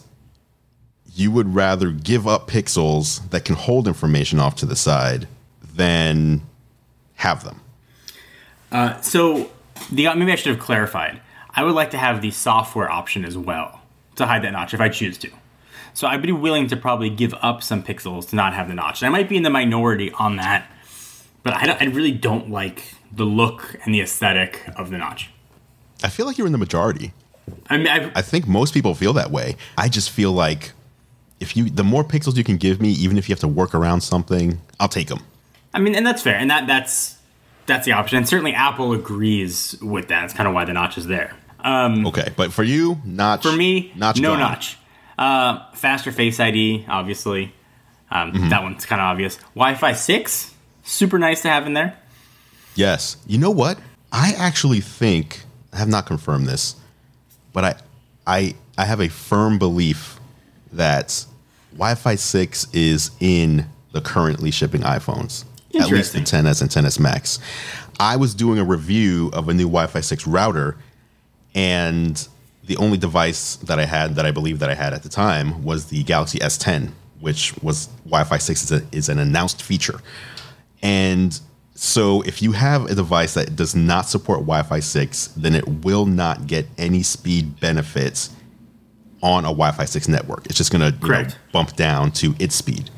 you 1.15 1.31
would 1.31 1.55
rather 1.55 1.91
give 1.91 2.29
up 2.29 2.47
pixels 2.49 3.29
that 3.31 3.47
can 3.47 3.55
hold 3.55 3.89
information 3.89 4.39
off 4.39 4.55
to 4.57 4.67
the 4.67 4.77
side 4.77 5.27
than 5.75 6.43
have 7.15 7.43
them. 7.43 7.61
Uh, 8.71 9.01
so 9.01 9.51
the 9.91 10.09
uh, 10.09 10.15
maybe 10.15 10.33
I 10.33 10.35
should 10.35 10.55
have 10.55 10.63
clarified. 10.63 11.23
I 11.57 11.65
would 11.65 11.75
like 11.75 11.91
to 11.93 11.99
have 11.99 12.21
the 12.21 12.31
software 12.31 12.91
option 12.91 13.25
as 13.25 13.37
well 13.37 13.81
to 14.17 14.27
hide 14.27 14.43
that 14.43 14.53
notch 14.53 14.75
if 14.75 14.81
I 14.81 14.91
choose 14.91 15.19
to. 15.19 15.31
So 15.95 16.07
I'd 16.07 16.21
be 16.21 16.31
willing 16.31 16.67
to 16.69 16.77
probably 16.77 17.09
give 17.09 17.35
up 17.41 17.63
some 17.63 17.83
pixels 17.83 18.29
to 18.29 18.37
not 18.37 18.53
have 18.53 18.69
the 18.69 18.75
notch. 18.75 19.03
And 19.03 19.09
I 19.09 19.11
might 19.11 19.29
be 19.31 19.39
in 19.39 19.43
the 19.43 19.51
minority 19.51 20.13
on 20.13 20.37
that, 20.37 20.71
but 21.43 21.55
I, 21.55 21.73
I 21.81 21.85
really 21.85 22.13
don't 22.13 22.51
like 22.51 22.95
the 23.11 23.25
look 23.25 23.77
and 23.85 23.95
the 23.95 24.03
aesthetic 24.03 24.63
of 24.77 24.91
the 24.91 24.99
notch. 24.99 25.31
I 26.05 26.11
feel 26.11 26.27
like 26.27 26.37
you're 26.37 26.47
in 26.47 26.53
the 26.53 26.59
majority. 26.59 27.15
I 27.71 27.79
mean, 27.79 27.89
I, 27.89 28.13
I 28.15 28.23
think 28.23 28.47
most 28.47 28.75
people 28.75 28.95
feel 28.95 29.15
that 29.15 29.31
way. 29.31 29.57
I 29.79 29.89
just 29.89 30.11
feel 30.11 30.33
like 30.33 30.73
if 31.41 31.57
you 31.57 31.71
the 31.71 31.85
more 31.85 32.05
pixels 32.05 32.37
you 32.37 32.45
can 32.45 32.57
give 32.59 32.81
me, 32.83 32.91
even 32.91 33.17
if 33.17 33.29
you 33.29 33.33
have 33.33 33.41
to 33.41 33.49
work 33.49 33.75
around 33.75 34.03
something, 34.03 34.61
I'll 34.81 34.89
take 34.89 35.09
them. 35.09 35.21
I 35.73 35.79
mean, 35.79 35.95
and 35.95 36.07
that's 36.07 36.23
fair, 36.23 36.37
and 36.37 36.51
that 36.51 36.67
that's 36.67 37.17
that's 37.67 37.87
the 37.87 37.93
option. 37.93 38.19
And 38.19 38.29
certainly 38.29 38.53
Apple 38.53 38.93
agrees 38.93 39.77
with 39.81 40.09
that. 40.09 40.25
It's 40.25 40.35
kind 40.35 40.49
of 40.49 40.55
why 40.55 40.65
the 40.65 40.73
notch 40.73 40.99
is 40.99 41.07
there. 41.07 41.35
Okay, 41.67 42.33
but 42.37 42.53
for 42.53 42.63
you, 42.63 43.01
notch. 43.05 43.43
For 43.43 43.53
me, 43.53 43.93
notch 43.97 44.21
no 44.21 44.31
gone. 44.33 44.41
notch. 44.41 44.79
Uh, 45.19 45.71
faster 45.75 46.13
Face 46.13 46.39
ID, 46.41 46.85
obviously. 46.89 47.53
Um, 48.11 48.33
Mm-hmm. 48.33 48.49
That 48.51 48.63
one's 48.63 48.87
kind 48.87 49.01
of 49.01 49.07
obvious. 49.07 49.37
Wi-Fi 49.55 49.93
six, 49.95 50.55
super 50.85 51.19
nice 51.19 51.43
to 51.43 51.49
have 51.49 51.67
in 51.67 51.73
there. 51.75 51.97
Yes. 52.77 53.17
You 53.27 53.39
know 53.39 53.51
what? 53.51 53.79
I 54.13 54.33
actually 54.39 54.81
think 54.81 55.43
I 55.73 55.79
have 55.79 55.89
not 55.89 56.07
confirmed 56.07 56.47
this, 56.47 56.77
but 57.53 57.65
I 57.65 57.75
I 58.27 58.55
I 58.79 58.85
have 58.85 59.01
a 59.01 59.09
firm 59.09 59.59
belief 59.59 60.21
that 60.73 61.25
Wi-Fi 61.73 62.15
6 62.15 62.69
is 62.75 63.11
in 63.21 63.67
the 63.93 64.01
currently 64.01 64.51
shipping 64.51 64.83
iPhones. 64.83 65.45
At 65.75 65.91
least 65.91 66.13
the 66.13 66.19
Interesting. 66.19 66.23
10s 66.25 66.61
and 66.63 66.71
10s 66.71 66.99
Max. 67.01 67.39
I 67.99 68.17
was 68.17 68.35
doing 68.35 68.59
a 68.59 68.65
review 68.65 69.31
of 69.33 69.49
a 69.49 69.55
new 69.55 69.65
Wi-Fi 69.67 70.01
6 70.01 70.27
router 70.27 70.77
and 71.57 72.29
the 72.65 72.77
only 72.77 72.99
device 72.99 73.57
that 73.57 73.79
I 73.79 73.87
had 73.87 74.15
that 74.17 74.27
I 74.27 74.31
believe 74.31 74.59
that 74.59 74.69
I 74.69 74.75
had 74.75 74.93
at 74.93 75.03
the 75.03 75.09
time 75.09 75.65
was 75.65 75.87
the 75.87 76.05
Galaxy 76.05 76.39
S10, 76.39 76.91
which 77.19 77.55
was 77.63 77.87
Wi-Fi 78.05 78.37
6 78.39 78.63
is, 78.63 78.73
a, 78.73 78.83
is 78.93 79.09
an 79.09 79.19
announced 79.19 79.63
feature. 79.63 80.01
And 80.83 81.41
so 81.75 82.21
if 82.23 82.43
you 82.43 82.53
have 82.53 82.91
a 82.91 82.95
device 82.95 83.35
that 83.35 83.57
does 83.57 83.75
not 83.75 84.07
support 84.07 84.41
Wi-Fi 84.41 84.81
6, 84.81 85.29
then 85.29 85.55
it 85.55 85.67
will 85.67 86.05
not 86.05 86.47
get 86.47 86.67
any 86.77 87.03
speed 87.03 87.59
benefits 87.59 88.31
on 89.23 89.45
a 89.45 89.49
Wi-Fi 89.49 89.87
6 89.87 90.09
network. 90.09 90.45
It's 90.47 90.59
just 90.59 90.71
going 90.71 90.93
to 90.93 91.37
bump 91.53 91.75
down 91.75 92.11
to 92.13 92.35
its 92.39 92.55
speed. 92.55 92.91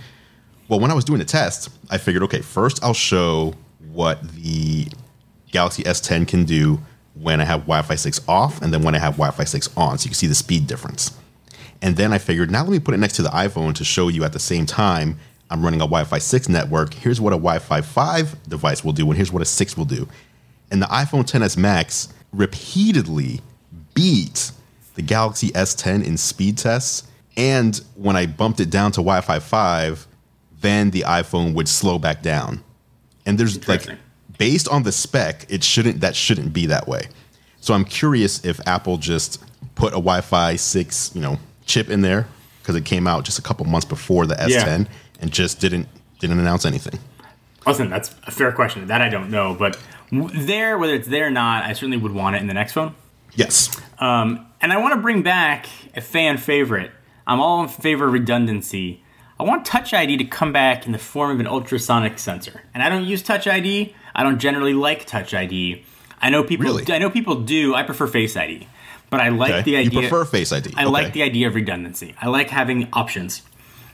Well, 0.69 0.81
when 0.81 0.91
I 0.91 0.95
was 0.95 1.05
doing 1.05 1.21
the 1.21 1.25
test, 1.25 1.71
I 1.91 1.99
figured, 1.99 2.25
okay, 2.25 2.41
first 2.41 2.83
I'll 2.83 2.93
show 2.93 3.55
what 3.93 4.21
the 4.33 4.89
Galaxy 5.53 5.85
S10 5.85 6.27
can 6.27 6.45
do 6.45 6.81
when 7.21 7.41
I 7.41 7.45
have 7.45 7.61
Wi-Fi 7.61 7.95
6 7.95 8.21
off, 8.29 8.63
and 8.63 8.73
then 8.73 8.83
when 8.83 8.95
I 8.95 8.99
have 8.99 9.15
Wi-Fi 9.15 9.45
6 9.45 9.71
on, 9.77 9.99
so 9.99 10.05
you 10.05 10.11
can 10.11 10.15
see 10.15 10.27
the 10.27 10.35
speed 10.35 10.67
difference. 10.67 11.17
And 11.81 11.97
then 11.97 12.13
I 12.13 12.19
figured, 12.19 12.51
now 12.51 12.63
let 12.63 12.71
me 12.71 12.81
put 12.81 12.95
it 12.95 12.99
next 12.99 13.17
to 13.17 13.23
the 13.23 13.29
iPhone 13.29 13.75
to 13.77 13.85
show 13.85 14.09
you 14.09 14.25
at 14.25 14.33
the 14.33 14.39
same 14.39 14.67
time 14.67 15.19
I'm 15.51 15.65
running 15.65 15.81
a 15.81 15.85
Wi-Fi 15.85 16.19
6 16.19 16.49
network. 16.49 16.95
Here's 16.95 17.21
what 17.21 17.33
a 17.33 17.37
Wi-Fi 17.37 17.81
5 17.81 18.49
device 18.49 18.85
will 18.85 18.93
do, 18.93 19.07
and 19.07 19.17
here's 19.17 19.33
what 19.33 19.43
a 19.43 19.47
6 19.47 19.77
will 19.77 19.85
do. 19.85 20.07
And 20.71 20.83
the 20.83 20.87
iPhone 20.87 21.25
10s 21.25 21.57
Max 21.57 22.13
repeatedly 22.33 23.41
beat 23.95 24.53
the 24.95 25.03
Galaxy 25.03 25.49
S10 25.51 26.05
in 26.05 26.17
speed 26.17 26.59
tests. 26.59 27.09
And 27.37 27.81
when 27.95 28.17
I 28.17 28.27
bumped 28.27 28.61
it 28.61 28.69
down 28.69 28.93
to 28.93 29.01
Wi-Fi 29.01 29.39
5, 29.39 30.07
then 30.61 30.91
the 30.91 31.03
iPhone 31.03 31.55
would 31.55 31.69
slow 31.69 31.99
back 31.99 32.23
down. 32.23 32.63
And 33.25 33.39
there's 33.39 33.67
like. 33.69 33.89
Based 34.39 34.69
on 34.69 34.85
the 34.85 34.93
spec, 34.93 35.47
it 35.49 35.63
shouldn't 35.63 36.01
that 36.01 36.17
shouldn't 36.17 36.53
be 36.53 36.67
that 36.67 36.89
way. 36.89 37.09
So 37.61 37.75
I'm 37.75 37.85
curious 37.85 38.45
if 38.45 38.61
Apple 38.67 38.97
just 38.99 39.43
put 39.75 39.89
a 39.89 39.97
Wi-Fi 39.97 40.57
6, 40.57 41.11
you 41.15 41.21
know, 41.21 41.39
chip 41.67 41.91
in 41.91 42.01
there 42.03 42.27
because 42.63 42.77
it 42.77 42.85
came 42.85 43.07
out 43.07 43.25
just 43.25 43.39
a 43.39 43.43
couple 43.43 43.67
months 43.67 43.85
before 43.85 44.27
the 44.27 44.35
S10 44.37 44.49
Yeah. 44.51 44.85
and 45.21 45.33
just 45.33 45.61
didn't 45.61 45.89
didn't 46.21 46.39
announce 46.41 46.65
anything. 46.65 46.99
Listen, 47.67 47.91
that's 47.91 48.15
a 48.27 48.31
fair 48.31 48.51
question. 48.53 48.87
That 48.87 49.03
I 49.03 49.09
don't 49.09 49.31
know, 49.31 49.55
but 49.55 49.79
there, 50.11 50.79
whether 50.79 50.95
it's 50.95 51.09
there 51.09 51.27
or 51.27 51.31
not, 51.31 51.65
I 51.65 51.73
certainly 51.75 51.97
would 51.99 52.13
want 52.13 52.35
it 52.37 52.41
in 52.41 52.47
the 52.49 52.55
next 52.55 52.73
phone. 52.73 52.95
Yes. 53.35 53.71
Um, 53.99 54.47
and 54.61 54.73
I 54.73 54.79
want 54.79 54.95
to 54.95 55.01
bring 55.01 55.23
back 55.23 55.67
a 55.95 56.01
fan 56.01 56.39
favorite. 56.39 56.91
I'm 57.27 57.41
all 57.41 57.63
in 57.63 57.69
favor 57.69 58.07
of 58.07 58.13
redundancy. 58.15 59.03
I 59.39 59.43
want 59.45 59.65
Touch 59.67 59.93
ID 59.95 60.17
to 60.17 60.25
come 60.25 60.53
back 60.53 60.87
in 60.87 60.93
the 60.93 60.99
form 60.99 61.31
of 61.31 61.41
an 61.41 61.47
ultrasonic 61.47 62.19
sensor. 62.19 62.63
And 62.75 62.83
I 62.83 62.89
don't 62.89 63.05
use 63.05 63.23
Touch 63.23 63.47
ID. 63.47 63.95
I 64.19 64.25
don't 64.25 64.41
generally 64.41 64.75
like 64.75 65.07
Touch 65.07 65.33
ID. 65.33 65.85
I 66.21 66.29
know 66.31 66.43
people. 66.43 66.67
Really? 66.67 66.93
I 66.93 66.99
know 66.99 67.09
people 67.09 67.37
do. 67.37 67.77
I 67.77 67.85
prefer 67.85 68.09
Face 68.09 68.37
ID, 68.37 68.67
but 69.11 69.21
I 69.21 69.29
like 69.29 69.53
Okay. 69.53 69.63
the 69.63 69.71
you 69.71 69.79
idea. 69.79 70.01
prefer 70.01 70.25
Face 70.25 70.53
ID. 70.53 70.75
I 70.77 70.83
okay. 70.83 70.91
like 70.91 71.13
the 71.13 71.23
idea 71.23 71.47
of 71.47 71.55
redundancy. 71.55 72.17
I 72.21 72.27
like 72.27 72.51
having 72.51 72.89
options. 72.93 73.43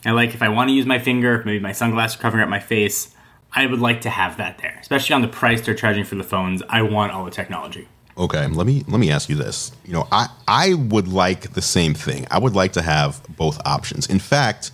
I 0.07 0.13
like 0.13 0.33
if 0.33 0.41
I 0.43 0.49
want 0.49 0.71
to 0.71 0.75
use 0.75 0.87
my 0.87 0.99
finger, 0.99 1.43
maybe 1.45 1.61
my 1.61 1.73
sunglasses 1.73 2.19
are 2.19 2.23
covering 2.23 2.43
up 2.43 2.49
my 2.49 2.59
face. 2.59 3.15
I 3.53 3.67
would 3.67 3.81
like 3.81 4.01
to 4.01 4.11
have 4.11 4.39
that 4.39 4.59
there, 4.59 4.79
especially 4.81 5.15
on 5.15 5.21
the 5.23 5.29
price 5.29 5.61
they're 5.61 5.75
charging 5.75 6.05
for 6.05 6.15
the 6.15 6.25
phones. 6.25 6.63
I 6.71 6.81
want 6.83 7.13
all 7.13 7.27
the 7.27 7.31
technology. 7.31 7.87
Okay, 8.17 8.47
let 8.47 8.67
me 8.67 8.83
let 8.89 9.01
me 9.01 9.11
ask 9.11 9.29
you 9.29 9.37
this. 9.37 9.73
You 9.85 9.93
know, 9.93 10.09
I 10.11 10.29
I 10.49 10.73
would 10.73 11.07
like 11.09 11.53
the 11.53 11.63
same 11.63 11.93
thing. 11.93 12.27
I 12.31 12.39
would 12.39 12.55
like 12.55 12.73
to 12.73 12.83
have 12.83 13.21
both 13.37 13.61
options. 13.67 14.07
In 14.07 14.19
fact, 14.21 14.71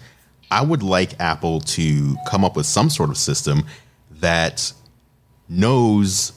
I 0.52 0.62
would 0.62 0.84
like 0.84 1.18
Apple 1.18 1.60
to 1.76 2.16
come 2.28 2.44
up 2.44 2.54
with 2.54 2.66
some 2.66 2.88
sort 2.88 3.10
of 3.10 3.16
system 3.18 3.64
that 4.20 4.72
knows 5.50 6.32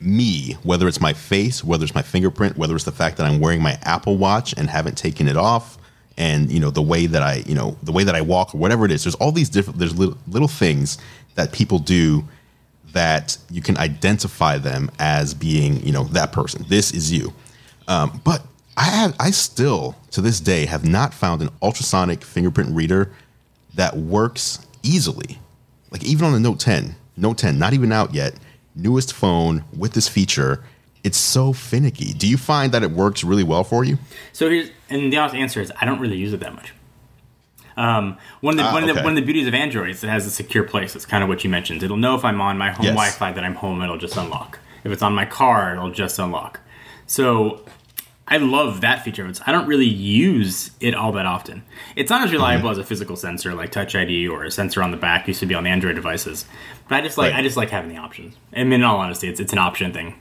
me, 0.00 0.54
whether 0.62 0.88
it's 0.88 1.00
my 1.00 1.12
face, 1.12 1.62
whether 1.62 1.84
it's 1.84 1.94
my 1.94 2.02
fingerprint, 2.02 2.56
whether 2.56 2.74
it's 2.74 2.84
the 2.84 2.92
fact 2.92 3.18
that 3.18 3.26
I'm 3.26 3.40
wearing 3.40 3.62
my 3.62 3.78
Apple 3.82 4.16
Watch 4.16 4.54
and 4.56 4.68
haven't 4.68 4.98
taken 4.98 5.28
it 5.28 5.36
off, 5.36 5.78
and 6.16 6.50
you 6.50 6.60
know 6.60 6.70
the 6.70 6.82
way 6.82 7.06
that 7.06 7.22
I, 7.22 7.44
you 7.46 7.54
know, 7.54 7.76
the 7.82 7.92
way 7.92 8.04
that 8.04 8.14
I 8.14 8.20
walk 8.20 8.54
or 8.54 8.58
whatever 8.58 8.84
it 8.84 8.90
is. 8.90 9.04
There's 9.04 9.14
all 9.16 9.32
these 9.32 9.48
different 9.48 9.78
there's 9.78 9.96
little, 9.96 10.18
little 10.26 10.48
things 10.48 10.98
that 11.34 11.52
people 11.52 11.78
do 11.78 12.24
that 12.92 13.36
you 13.50 13.60
can 13.60 13.76
identify 13.76 14.56
them 14.56 14.90
as 14.98 15.34
being, 15.34 15.84
you 15.84 15.92
know, 15.92 16.04
that 16.04 16.32
person. 16.32 16.64
This 16.68 16.92
is 16.92 17.12
you. 17.12 17.32
Um, 17.88 18.20
but 18.24 18.46
I 18.76 18.84
have, 18.84 19.16
I 19.20 19.30
still 19.30 19.96
to 20.12 20.20
this 20.20 20.40
day 20.40 20.66
have 20.66 20.88
not 20.88 21.12
found 21.12 21.42
an 21.42 21.50
ultrasonic 21.60 22.22
fingerprint 22.22 22.74
reader 22.74 23.10
that 23.74 23.96
works 23.96 24.64
easily. 24.82 25.38
Like 25.90 26.04
even 26.04 26.26
on 26.26 26.32
the 26.32 26.40
Note 26.40 26.60
10, 26.60 26.94
Note 27.16 27.38
10, 27.38 27.58
not 27.58 27.72
even 27.72 27.92
out 27.92 28.14
yet, 28.14 28.34
newest 28.74 29.12
phone 29.12 29.64
with 29.76 29.92
this 29.92 30.08
feature. 30.08 30.62
It's 31.02 31.18
so 31.18 31.52
finicky. 31.52 32.12
Do 32.14 32.26
you 32.26 32.36
find 32.38 32.72
that 32.72 32.82
it 32.82 32.90
works 32.90 33.22
really 33.24 33.42
well 33.44 33.62
for 33.64 33.84
you? 33.84 33.98
So 34.32 34.48
here's 34.48 34.70
and 34.88 35.12
the 35.12 35.18
honest 35.18 35.34
answer 35.34 35.60
is 35.60 35.70
I 35.80 35.84
don't 35.84 36.00
really 36.00 36.16
use 36.16 36.32
it 36.32 36.40
that 36.40 36.54
much. 36.54 36.72
Um, 37.76 38.16
one 38.40 38.54
of 38.54 38.58
the 38.58 38.64
Ah, 38.64 38.72
one, 38.72 38.88
of 38.88 38.94
the, 38.94 39.02
one 39.02 39.12
of 39.12 39.16
the 39.16 39.22
beauties 39.22 39.46
of 39.48 39.54
Android 39.54 39.90
is 39.90 40.04
it 40.04 40.08
has 40.08 40.26
a 40.26 40.30
secure 40.30 40.62
place. 40.64 40.94
It's 40.94 41.04
kind 41.04 41.22
of 41.24 41.28
what 41.28 41.42
you 41.44 41.50
mentioned. 41.50 41.82
It'll 41.82 41.96
know 41.96 42.14
if 42.14 42.24
I'm 42.24 42.40
on 42.40 42.56
my 42.56 42.70
home 42.70 42.84
Yes. 42.86 42.94
Wi-Fi 42.94 43.32
that 43.32 43.42
I'm 43.44 43.56
home. 43.56 43.82
It'll 43.82 43.98
just 43.98 44.16
unlock. 44.16 44.60
If 44.84 44.92
it's 44.92 45.02
on 45.02 45.12
my 45.12 45.24
car, 45.24 45.72
it'll 45.74 45.90
just 45.90 46.18
unlock. 46.18 46.60
So 47.06 47.64
I 48.26 48.38
love 48.38 48.80
that 48.80 49.04
feature. 49.04 49.26
It's, 49.26 49.40
I 49.46 49.52
don't 49.52 49.66
really 49.66 49.84
use 49.86 50.70
it 50.80 50.94
all 50.94 51.12
that 51.12 51.26
often. 51.26 51.62
It's 51.94 52.08
not 52.08 52.22
as 52.24 52.32
reliable 52.32 52.70
as 52.70 52.78
a 52.78 52.84
physical 52.84 53.16
sensor 53.16 53.52
like 53.54 53.70
Touch 53.70 53.94
ID 53.94 54.28
or 54.28 54.44
a 54.44 54.50
sensor 54.50 54.82
on 54.82 54.90
the 54.92 54.96
back 54.96 55.28
used 55.28 55.40
to 55.40 55.46
be 55.46 55.54
on 55.54 55.64
the 55.64 55.70
Android 55.70 55.94
devices. 55.94 56.46
But 56.88 56.96
I 56.96 57.00
just 57.02 57.18
like 57.18 57.32
Right. 57.32 57.40
I 57.40 57.42
just 57.42 57.56
like 57.58 57.68
having 57.68 57.90
the 57.90 57.98
options. 57.98 58.34
I 58.54 58.64
mean, 58.64 58.72
in 58.74 58.82
all 58.84 58.96
honesty, 58.96 59.28
it's 59.28 59.40
it's 59.40 59.52
an 59.52 59.58
option 59.58 59.92
thing. 59.92 60.14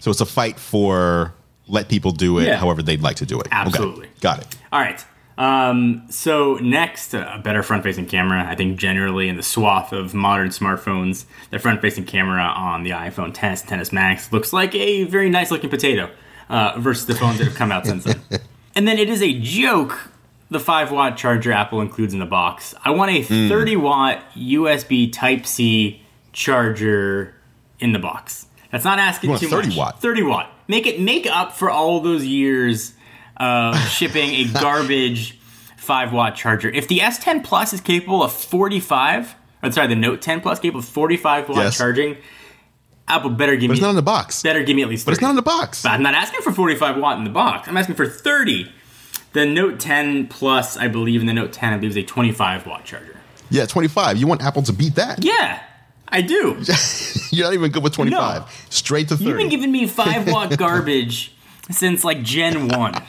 So 0.00 0.10
it's 0.10 0.20
a 0.20 0.26
fight 0.26 0.58
for 0.58 1.32
let 1.68 1.88
people 1.88 2.10
do 2.10 2.38
it 2.38 2.46
Yeah. 2.46 2.56
however 2.56 2.82
they'd 2.82 3.02
like 3.02 3.16
to 3.16 3.26
do 3.26 3.36
it. 3.40 3.46
Okay. 3.46 3.56
Absolutely. 3.56 4.08
Got 4.20 4.40
it. 4.40 4.56
All 4.72 4.80
right. 4.80 5.04
Um, 5.38 6.06
so 6.08 6.54
next, 6.56 7.12
a 7.12 7.40
better 7.44 7.62
front-facing 7.62 8.06
camera. 8.06 8.44
I 8.48 8.54
think 8.54 8.78
generally 8.78 9.28
in 9.28 9.36
the 9.36 9.42
swath 9.42 9.92
of 9.92 10.14
modern 10.14 10.48
smartphones, 10.48 11.26
the 11.50 11.58
front-facing 11.58 12.06
camera 12.06 12.42
on 12.42 12.84
the 12.84 12.90
iPhone 12.90 13.34
10s, 13.34 13.64
10s 13.66 13.92
Max 13.92 14.32
looks 14.32 14.52
like 14.52 14.74
a 14.74 15.04
very 15.04 15.28
nice-looking 15.28 15.68
potato 15.70 16.08
uh, 16.48 16.74
versus 16.78 17.06
the 17.06 17.14
phones 17.14 17.38
that 17.38 17.44
have 17.44 17.54
come 17.56 17.72
out 17.72 17.86
since 17.86 18.04
then. 18.04 18.20
And 18.74 18.86
then 18.86 18.98
it 18.98 19.08
is 19.08 19.22
a 19.22 19.32
joke. 19.40 20.10
The 20.50 20.60
5 20.60 20.92
watt 20.92 21.16
charger 21.16 21.50
Apple 21.50 21.80
includes 21.80 22.12
in 22.12 22.20
the 22.20 22.26
box. 22.26 22.74
I 22.84 22.90
want 22.90 23.10
a 23.10 23.22
30 23.22 23.74
watt 23.76 24.22
USB 24.36 25.10
Type 25.10 25.46
C 25.46 26.02
charger 26.50 27.34
in 27.80 27.92
the 27.92 27.98
box. 27.98 28.46
That's 28.70 28.84
not 28.84 28.98
asking 28.98 29.36
too 29.38 29.48
30 29.48 29.68
much. 29.68 29.76
watt? 29.76 30.00
30 30.02 30.22
watt. 30.24 30.52
Make 30.68 30.86
it 30.86 31.00
make 31.00 31.26
up 31.26 31.52
for 31.56 31.70
all 31.70 32.00
those 32.00 32.24
years 32.26 32.92
of 33.38 33.76
shipping 33.88 34.30
a 34.34 34.44
garbage 34.52 35.38
5 35.78 36.12
watt 36.12 36.36
charger. 36.36 36.68
If 36.68 36.86
the 36.88 36.98
S10 36.98 37.42
Plus 37.44 37.72
is 37.72 37.80
capable 37.80 38.22
of 38.22 38.32
45, 38.32 39.34
or 39.62 39.72
sorry, 39.72 39.86
the 39.88 39.96
Note 39.96 40.20
10 40.20 40.40
Plus 40.42 40.58
capable 40.60 40.80
of 40.80 40.84
45 40.86 41.48
watt 41.48 41.58
Yes. 41.58 41.78
charging, 41.78 42.16
Apple 43.08 43.30
better 43.30 43.54
give 43.54 43.62
me. 43.62 43.68
But 43.68 43.72
me 43.72 43.76
it's 43.78 43.82
not 43.82 43.90
in 43.90 43.96
the 43.96 44.02
box. 44.02 44.42
better 44.42 44.62
give 44.62 44.74
me 44.76 44.82
at 44.82 44.88
least 44.88 45.04
30. 45.04 45.12
But 45.12 45.14
it's 45.14 45.22
not 45.22 45.30
in 45.30 45.36
the 45.36 45.42
box. 45.42 45.82
But 45.82 45.92
I'm 45.92 46.02
not 46.02 46.14
asking 46.14 46.42
for 46.42 46.52
45 46.52 46.98
watt 46.98 47.18
in 47.18 47.24
the 47.24 47.30
box. 47.30 47.68
I'm 47.68 47.76
asking 47.76 47.94
for 47.94 48.06
30. 48.06 48.70
The 49.32 49.44
Note 49.46 49.78
10 49.78 50.28
Plus, 50.28 50.76
I 50.76 50.88
believe, 50.88 51.20
and 51.20 51.28
the 51.28 51.34
Note 51.34 51.52
10, 51.52 51.72
I 51.72 51.76
believe, 51.76 51.90
is 51.90 51.96
a 51.98 52.02
25 52.02 52.66
watt 52.66 52.84
charger. 52.84 53.16
Yeah, 53.50 53.66
25. 53.66 54.16
You 54.16 54.26
want 54.26 54.42
Apple 54.42 54.62
to 54.62 54.72
beat 54.72 54.94
that. 54.96 55.24
Yeah, 55.24 55.62
I 56.08 56.22
do. 56.22 56.60
You're 57.30 57.46
not 57.46 57.54
even 57.54 57.70
good 57.70 57.82
with 57.82 57.92
25. 57.92 58.40
No. 58.40 58.46
Straight 58.70 59.08
to 59.08 59.16
30. 59.16 59.28
You've 59.28 59.36
been 59.36 59.48
giving 59.50 59.70
me 59.72 59.86
5 59.86 60.28
watt 60.32 60.56
garbage 60.56 61.34
since 61.70 62.02
like 62.02 62.22
Gen 62.22 62.68
1. 62.68 62.92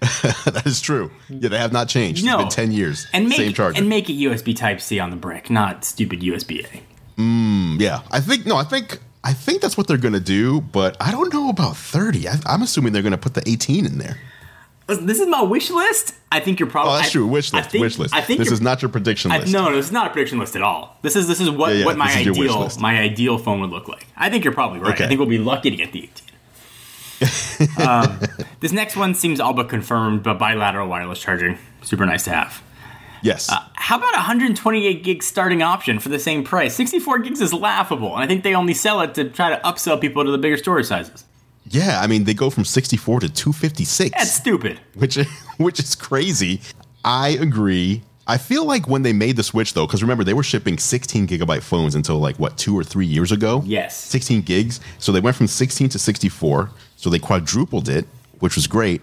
that 0.00 0.62
is 0.64 0.80
true. 0.80 1.10
Yeah, 1.28 1.48
they 1.48 1.58
have 1.58 1.72
not 1.72 1.88
changed. 1.88 2.24
No. 2.24 2.40
It's 2.46 2.54
been 2.54 2.66
10 2.68 2.76
years. 2.76 3.06
And 3.12 3.28
make, 3.28 3.38
Same 3.38 3.52
charger. 3.52 3.78
and 3.78 3.88
make 3.88 4.08
it 4.08 4.14
USB 4.14 4.54
Type 4.54 4.80
C 4.80 5.00
on 5.00 5.10
the 5.10 5.16
brick, 5.16 5.50
not 5.50 5.84
stupid 5.84 6.20
USB 6.20 6.64
A. 6.64 6.82
Mmm, 7.20 7.80
yeah, 7.80 8.02
I 8.10 8.20
think, 8.20 8.46
no, 8.46 8.56
I 8.56 8.64
think. 8.64 9.00
I 9.28 9.34
think 9.34 9.60
that's 9.60 9.76
what 9.76 9.86
they're 9.86 9.98
gonna 9.98 10.20
do, 10.20 10.62
but 10.62 10.96
I 11.02 11.10
don't 11.10 11.30
know 11.30 11.50
about 11.50 11.76
30. 11.76 12.30
I, 12.30 12.36
I'm 12.46 12.62
assuming 12.62 12.94
they're 12.94 13.02
gonna 13.02 13.18
put 13.18 13.34
the 13.34 13.46
18 13.46 13.84
in 13.84 13.98
there. 13.98 14.16
This 14.86 15.20
is 15.20 15.26
my 15.26 15.42
wish 15.42 15.68
list. 15.68 16.14
I 16.32 16.40
think 16.40 16.58
you're 16.58 16.70
probably. 16.70 16.94
Oh, 16.94 16.96
that's 16.96 17.08
I- 17.08 17.12
true. 17.12 17.26
Wish 17.26 17.52
I 17.52 17.58
list. 17.58 17.70
think- 17.70 17.82
wish 17.82 17.98
list. 17.98 18.14
I 18.14 18.22
think 18.22 18.38
this 18.38 18.50
is 18.50 18.62
not 18.62 18.80
your 18.80 18.88
prediction 18.88 19.30
I, 19.30 19.40
list. 19.40 19.52
no, 19.52 19.68
no, 19.68 19.76
is 19.76 19.92
not 19.92 20.06
a 20.06 20.10
prediction 20.14 20.38
list 20.38 20.56
at 20.56 20.62
all. 20.62 20.96
This 21.02 21.14
is 21.14 21.28
this 21.28 21.42
is 21.42 21.50
what, 21.50 21.74
Yeah, 21.74 21.80
yeah, 21.80 21.84
what 21.84 21.98
my 21.98 22.10
ideal 22.10 22.70
my 22.80 22.98
ideal 22.98 23.36
phone 23.36 23.60
would 23.60 23.68
look 23.68 23.86
like. 23.86 24.06
I 24.16 24.30
think 24.30 24.44
you're 24.44 24.54
probably 24.54 24.78
right. 24.78 24.94
Okay. 24.94 25.04
I 25.04 25.08
think 25.08 25.20
we'll 25.20 25.28
be 25.28 25.36
lucky 25.36 25.68
to 25.68 25.76
get 25.76 25.92
the 25.92 26.08
18. 27.20 27.86
um, 27.86 28.18
this 28.60 28.72
next 28.72 28.96
one 28.96 29.14
seems 29.14 29.40
all 29.40 29.52
but 29.52 29.68
confirmed, 29.68 30.22
but 30.22 30.38
bilateral 30.38 30.88
wireless 30.88 31.20
charging, 31.20 31.58
super 31.82 32.06
nice 32.06 32.24
to 32.24 32.30
have. 32.30 32.62
Yes. 33.22 33.50
Uh, 33.50 33.62
how 33.74 33.98
about 33.98 34.12
128 34.14 35.02
gig 35.02 35.22
starting 35.22 35.62
option 35.62 35.98
for 35.98 36.08
the 36.08 36.18
same 36.18 36.44
price? 36.44 36.74
64 36.74 37.20
gigs 37.20 37.40
is 37.40 37.52
laughable, 37.52 38.14
and 38.14 38.22
I 38.22 38.26
think 38.26 38.44
they 38.44 38.54
only 38.54 38.74
sell 38.74 39.00
it 39.00 39.14
to 39.14 39.28
try 39.30 39.50
to 39.50 39.60
upsell 39.62 40.00
people 40.00 40.24
to 40.24 40.30
the 40.30 40.38
bigger 40.38 40.56
storage 40.56 40.86
sizes. 40.86 41.24
yeah, 41.70 42.00
I 42.02 42.06
mean 42.06 42.24
they 42.24 42.34
go 42.34 42.50
from 42.50 42.64
64 42.64 43.20
to 43.20 43.28
256. 43.28 44.10
That's 44.16 44.30
stupid. 44.32 44.80
which 44.94 45.16
which 45.58 45.78
is 45.80 45.94
crazy. 45.94 46.60
I 47.04 47.30
agree. 47.30 48.02
I 48.26 48.36
feel 48.36 48.66
like 48.66 48.86
when 48.86 49.02
they 49.02 49.14
made 49.14 49.36
the 49.36 49.42
switch 49.42 49.72
though, 49.72 49.86
because 49.86 50.02
remember 50.02 50.22
they 50.22 50.34
were 50.34 50.42
shipping 50.42 50.76
16 50.76 51.26
gigabyte 51.26 51.62
phones 51.62 51.94
until 51.94 52.18
like 52.18 52.36
what 52.38 52.58
two 52.58 52.76
or 52.78 52.84
three 52.84 53.06
years 53.06 53.32
ago. 53.32 53.62
Yes. 53.64 53.96
16 53.96 54.42
gigs. 54.42 54.80
So 54.98 55.12
they 55.12 55.20
went 55.20 55.34
from 55.36 55.46
16 55.46 55.88
to 55.90 55.98
64. 55.98 56.70
So 56.96 57.08
they 57.08 57.18
quadrupled 57.18 57.88
it, 57.88 58.06
which 58.40 58.54
was 58.54 58.66
great. 58.66 59.00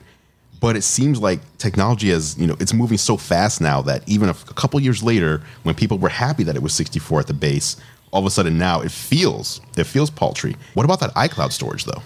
But 0.65 0.75
it 0.75 0.83
seems 0.83 1.21
like 1.21 1.41
technology 1.59 2.09
has, 2.09 2.35
you 2.39 2.47
know, 2.47 2.55
it's 2.59 2.73
moving 2.73 2.97
so 2.97 3.17
fast 3.17 3.61
now 3.61 3.83
that 3.83 4.01
even 4.09 4.29
a, 4.29 4.31
a 4.31 4.53
couple 4.55 4.79
years 4.79 5.03
later, 5.03 5.43
when 5.61 5.75
people 5.75 5.99
were 5.99 6.09
happy 6.09 6.41
that 6.41 6.55
it 6.55 6.63
was 6.63 6.73
64 6.73 7.19
at 7.19 7.27
the 7.27 7.35
base, 7.35 7.77
all 8.09 8.21
of 8.21 8.25
a 8.25 8.31
sudden 8.31 8.57
now 8.57 8.81
it 8.81 8.89
feels 8.89 9.61
it 9.77 9.83
feels 9.83 10.09
paltry. 10.09 10.55
What 10.73 10.83
about 10.83 11.01
that 11.01 11.13
iCloud 11.13 11.51
storage 11.51 11.85
though? 11.85 12.01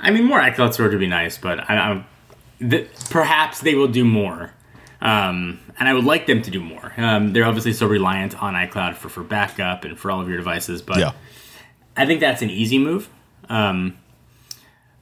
I 0.00 0.10
mean, 0.10 0.24
more 0.24 0.40
iCloud 0.40 0.72
storage 0.74 0.94
would 0.94 0.98
be 0.98 1.06
nice, 1.06 1.38
but 1.38 1.60
I, 1.70 1.76
I, 1.76 2.06
th- 2.58 2.88
perhaps 3.08 3.60
they 3.60 3.76
will 3.76 3.86
do 3.86 4.04
more. 4.04 4.50
Um, 5.00 5.60
and 5.78 5.88
I 5.88 5.94
would 5.94 6.04
like 6.04 6.26
them 6.26 6.42
to 6.42 6.50
do 6.50 6.60
more. 6.60 6.92
Um, 6.96 7.34
they're 7.34 7.44
obviously 7.44 7.72
so 7.72 7.86
reliant 7.86 8.42
on 8.42 8.54
iCloud 8.54 8.96
for, 8.96 9.08
for 9.08 9.22
backup 9.22 9.84
and 9.84 9.96
for 9.96 10.10
all 10.10 10.20
of 10.20 10.26
your 10.26 10.38
devices, 10.38 10.82
but 10.82 10.98
Yeah. 10.98 11.12
I 11.96 12.04
think 12.04 12.18
that's 12.18 12.42
an 12.42 12.50
easy 12.50 12.80
move. 12.80 13.08
Um, 13.48 13.96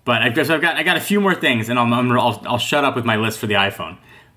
but 0.04 0.22
I've 0.22 0.34
just 0.34 0.50
I've 0.50 0.60
got 0.60 0.76
I 0.76 0.82
got 0.82 0.96
a 0.96 1.00
few 1.00 1.20
more 1.20 1.34
things, 1.34 1.68
and 1.68 1.78
I'll 1.78 1.92
I'm, 1.92 2.10
I'll, 2.12 2.42
I'll 2.46 2.58
shut 2.58 2.84
up 2.84 2.94
with 2.94 3.04
my 3.04 3.16
list 3.16 3.38
for 3.38 3.46
the 3.46 3.54
iPhone. 3.54 3.96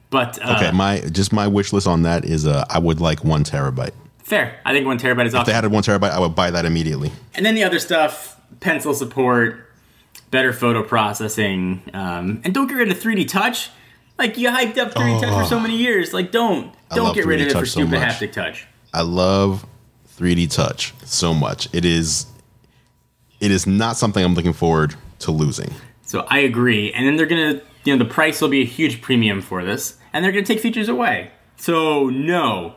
But 0.09 0.39
uh, 0.43 0.55
Okay, 0.55 0.71
my 0.71 0.99
just 1.11 1.33
my 1.33 1.47
wish 1.47 1.73
list 1.73 1.87
on 1.87 2.03
that 2.03 2.23
is 2.25 2.47
uh, 2.47 2.65
I 2.69 2.79
would 2.79 3.01
like 3.01 3.23
one 3.23 3.43
terabyte. 3.43 3.91
fair. 4.23 4.59
I 4.65 4.73
think 4.73 4.85
one 4.85 4.97
terabyte 4.97 5.25
is 5.25 5.35
off. 5.35 5.41
If 5.41 5.47
they 5.47 5.51
awesome. 5.51 5.55
had 5.55 5.65
a 5.65 5.69
one 5.69 5.83
terabyte, 5.83 6.11
I 6.11 6.19
would 6.19 6.35
buy 6.35 6.51
that 6.51 6.65
immediately. 6.65 7.11
And 7.35 7.45
then 7.45 7.55
the 7.55 7.63
other 7.63 7.79
stuff: 7.79 8.39
pencil 8.61 8.93
support, 8.93 9.69
better 10.31 10.53
photo 10.53 10.83
processing, 10.83 11.81
um, 11.93 12.41
and 12.45 12.53
don't 12.53 12.67
get 12.67 12.75
rid 12.75 12.89
of 12.89 12.97
3D 12.97 13.27
Touch. 13.27 13.69
Like 14.17 14.37
you 14.37 14.49
hyped 14.49 14.77
up 14.77 14.93
3D 14.93 15.21
Touch 15.21 15.33
for 15.33 15.45
so 15.45 15.59
many 15.59 15.75
years. 15.75 16.13
Like 16.13 16.31
don't 16.31 16.73
don't 16.89 17.13
get 17.13 17.25
rid 17.25 17.41
of 17.41 17.47
it 17.47 17.51
for 17.51 17.59
Touch 17.59 17.69
so 17.69 17.81
stupid 17.81 17.99
haptic 17.99 18.31
touch. 18.31 18.65
I 18.93 19.01
love 19.01 19.65
3D 20.17 20.49
Touch 20.51 20.93
so 21.03 21.33
much. 21.33 21.67
It 21.73 21.83
is 21.83 22.25
it 23.41 23.51
is 23.51 23.67
not 23.67 23.97
something 23.97 24.23
I'm 24.23 24.33
looking 24.33 24.53
forward 24.53 24.95
to 25.19 25.31
losing. 25.31 25.73
So 26.03 26.21
I 26.29 26.39
agree. 26.39 26.93
And 26.93 27.05
then 27.05 27.17
they're 27.17 27.25
gonna, 27.25 27.61
you 27.83 27.95
know, 27.95 28.03
the 28.03 28.09
price 28.09 28.41
will 28.41 28.49
be 28.49 28.61
a 28.61 28.65
huge 28.65 29.01
premium 29.01 29.41
for 29.41 29.63
this, 29.63 29.97
and 30.13 30.23
they're 30.23 30.31
gonna 30.31 30.45
take 30.45 30.59
features 30.59 30.89
away. 30.89 31.31
So 31.57 32.09
no, 32.09 32.75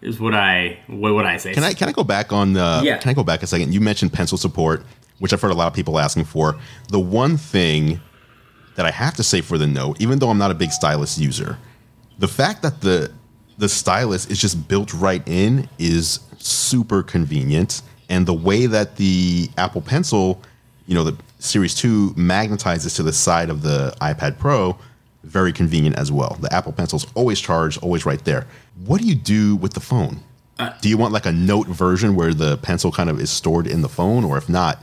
is 0.00 0.18
what 0.20 0.34
I 0.34 0.78
what 0.86 1.14
would 1.14 1.26
I 1.26 1.36
say? 1.36 1.52
Can 1.54 1.64
I 1.64 1.72
can 1.74 1.88
I 1.88 1.92
go 1.92 2.04
back 2.04 2.32
on 2.32 2.52
the 2.54 2.80
Yeah. 2.84 2.98
can 2.98 3.10
I 3.10 3.14
go 3.14 3.22
back 3.22 3.42
a 3.42 3.46
second? 3.46 3.72
You 3.74 3.80
mentioned 3.80 4.12
pencil 4.12 4.38
support, 4.38 4.84
which 5.18 5.32
I've 5.32 5.40
heard 5.40 5.50
a 5.50 5.54
lot 5.54 5.66
of 5.66 5.74
people 5.74 5.98
asking 5.98 6.24
for. 6.24 6.56
The 6.88 7.00
one 7.00 7.36
thing 7.36 8.00
that 8.76 8.86
I 8.86 8.90
have 8.92 9.14
to 9.16 9.22
say 9.22 9.40
for 9.40 9.58
the 9.58 9.66
note, 9.66 10.00
even 10.00 10.18
though 10.20 10.30
I'm 10.30 10.38
not 10.38 10.50
a 10.50 10.54
big 10.54 10.70
stylus 10.72 11.18
user, 11.18 11.58
the 12.18 12.28
fact 12.28 12.62
that 12.62 12.80
the 12.80 13.10
the 13.58 13.68
stylus 13.68 14.26
is 14.26 14.40
just 14.40 14.68
built 14.68 14.94
right 14.94 15.22
in 15.26 15.68
is 15.78 16.20
super 16.38 17.02
convenient. 17.02 17.82
And 18.08 18.24
the 18.26 18.32
way 18.34 18.66
that 18.66 18.96
the 18.96 19.50
Apple 19.58 19.80
Pencil, 19.82 20.40
you 20.86 20.94
know, 20.94 21.02
the 21.04 21.16
Series 21.38 21.74
2 21.74 22.14
magnetizes 22.14 22.96
to 22.96 23.02
the 23.02 23.12
side 23.12 23.48
of 23.50 23.62
the 23.62 23.94
iPad 24.00 24.38
Pro, 24.38 24.76
very 25.24 25.52
convenient 25.52 25.96
as 25.96 26.10
well. 26.10 26.36
The 26.40 26.52
Apple 26.52 26.72
Pencil's 26.72 27.06
always 27.14 27.40
charged, 27.40 27.82
always 27.82 28.04
right 28.04 28.22
there. 28.24 28.46
What 28.84 29.00
do 29.00 29.06
you 29.06 29.14
do 29.14 29.56
with 29.56 29.74
the 29.74 29.80
phone? 29.80 30.20
Uh, 30.58 30.72
do 30.80 30.88
you 30.88 30.96
want 30.96 31.12
like 31.12 31.26
a 31.26 31.32
note 31.32 31.68
version 31.68 32.16
where 32.16 32.34
the 32.34 32.56
pencil 32.58 32.90
kind 32.90 33.08
of 33.08 33.20
is 33.20 33.30
stored 33.30 33.66
in 33.68 33.82
the 33.82 33.88
phone, 33.88 34.24
or 34.24 34.36
if 34.36 34.48
not, 34.48 34.82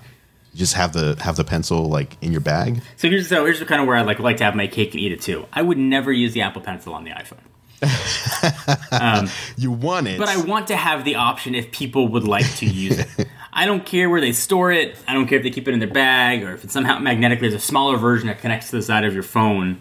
just 0.54 0.76
have 0.76 0.94
the 0.94 1.18
have 1.20 1.36
the 1.36 1.44
pencil 1.44 1.90
like 1.90 2.16
in 2.22 2.32
your 2.32 2.40
bag? 2.40 2.82
so 2.96 3.10
here's 3.10 3.28
so 3.28 3.44
here's 3.44 3.62
kind 3.64 3.82
of 3.82 3.88
where 3.88 3.98
I 3.98 4.04
like 4.04 4.20
like 4.20 4.38
to 4.38 4.46
have 4.46 4.56
my 4.56 4.68
cake 4.68 4.94
and 4.94 5.02
eat 5.02 5.12
it 5.12 5.20
too. 5.22 5.46
I 5.52 5.62
would 5.62 5.78
never 5.78 6.14
use 6.14 6.32
the 6.32 6.42
Apple 6.42 6.62
Pencil 6.62 6.94
on 6.94 7.04
the 7.04 7.12
iPhone. 7.12 7.40
Um, 8.92 9.28
you 9.58 9.72
want 9.72 10.08
it, 10.08 10.18
But 10.18 10.30
I 10.30 10.38
want 10.38 10.68
to 10.68 10.76
have 10.76 11.04
the 11.04 11.16
option 11.16 11.56
if 11.56 11.72
people 11.72 12.08
would 12.10 12.24
like 12.24 12.50
to 12.58 12.66
use 12.66 13.00
it. 13.00 13.08
I 13.58 13.66
don't 13.66 13.86
care 13.86 14.10
where 14.10 14.20
they 14.20 14.34
store 14.34 14.72
it. 14.72 14.98
I 15.08 15.14
don't 15.14 15.28
care 15.28 15.38
if 15.38 15.44
they 15.44 15.50
keep 15.50 15.68
it 15.68 15.74
in 15.74 15.80
their 15.80 15.88
bag 15.88 16.44
or 16.44 16.54
if 16.54 16.66
it's 16.66 16.74
somehow 16.74 17.00
magnetically. 17.00 17.48
There's 17.48 17.64
a 17.64 17.66
smaller 17.66 17.96
version 17.96 18.28
that 18.28 18.40
connects 18.40 18.70
to 18.72 18.76
the 18.76 18.82
side 18.82 19.06
of 19.06 19.14
your 19.14 19.24
phone. 19.24 19.80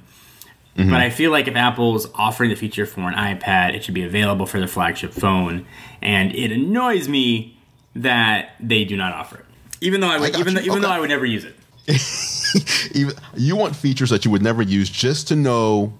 Mm-hmm. 0.77 0.91
But 0.91 1.01
I 1.01 1.11
feel 1.11 1.33
like 1.33 1.49
if 1.49 1.57
Apple's 1.57 2.07
offering 2.14 2.51
the 2.51 2.57
feature 2.57 2.87
for 2.87 3.01
an 3.01 3.14
iPad, 3.14 3.75
it 3.75 3.83
should 3.83 3.95
be 3.95 4.05
available 4.05 4.47
for 4.47 4.59
their 4.59 4.68
flagship 4.68 5.12
phone. 5.12 5.66
And 6.01 6.33
it 6.35 6.53
annoys 6.53 7.09
me 7.09 7.59
that 7.97 8.51
they 8.61 8.85
do 8.85 8.97
not 8.97 9.12
offer 9.12 9.39
it. 9.39 9.47
Even 9.81 10.01
though 10.01 10.09
I 10.09 10.20
would, 10.20 10.33
got 10.33 10.41
even 10.41 10.55
though, 10.55 10.61
even 10.61 10.81
though 10.81 10.91
I 10.91 11.01
would 11.01 11.11
never 11.11 11.27
use 11.27 11.45
it. 11.45 11.57
even 12.95 13.14
you 13.37 13.57
want 13.57 13.75
features 13.77 14.11
that 14.11 14.25
you 14.25 14.31
would 14.31 14.43
never 14.43 14.62
use 14.62 14.89
just 14.89 15.29
to 15.29 15.37
know 15.37 15.93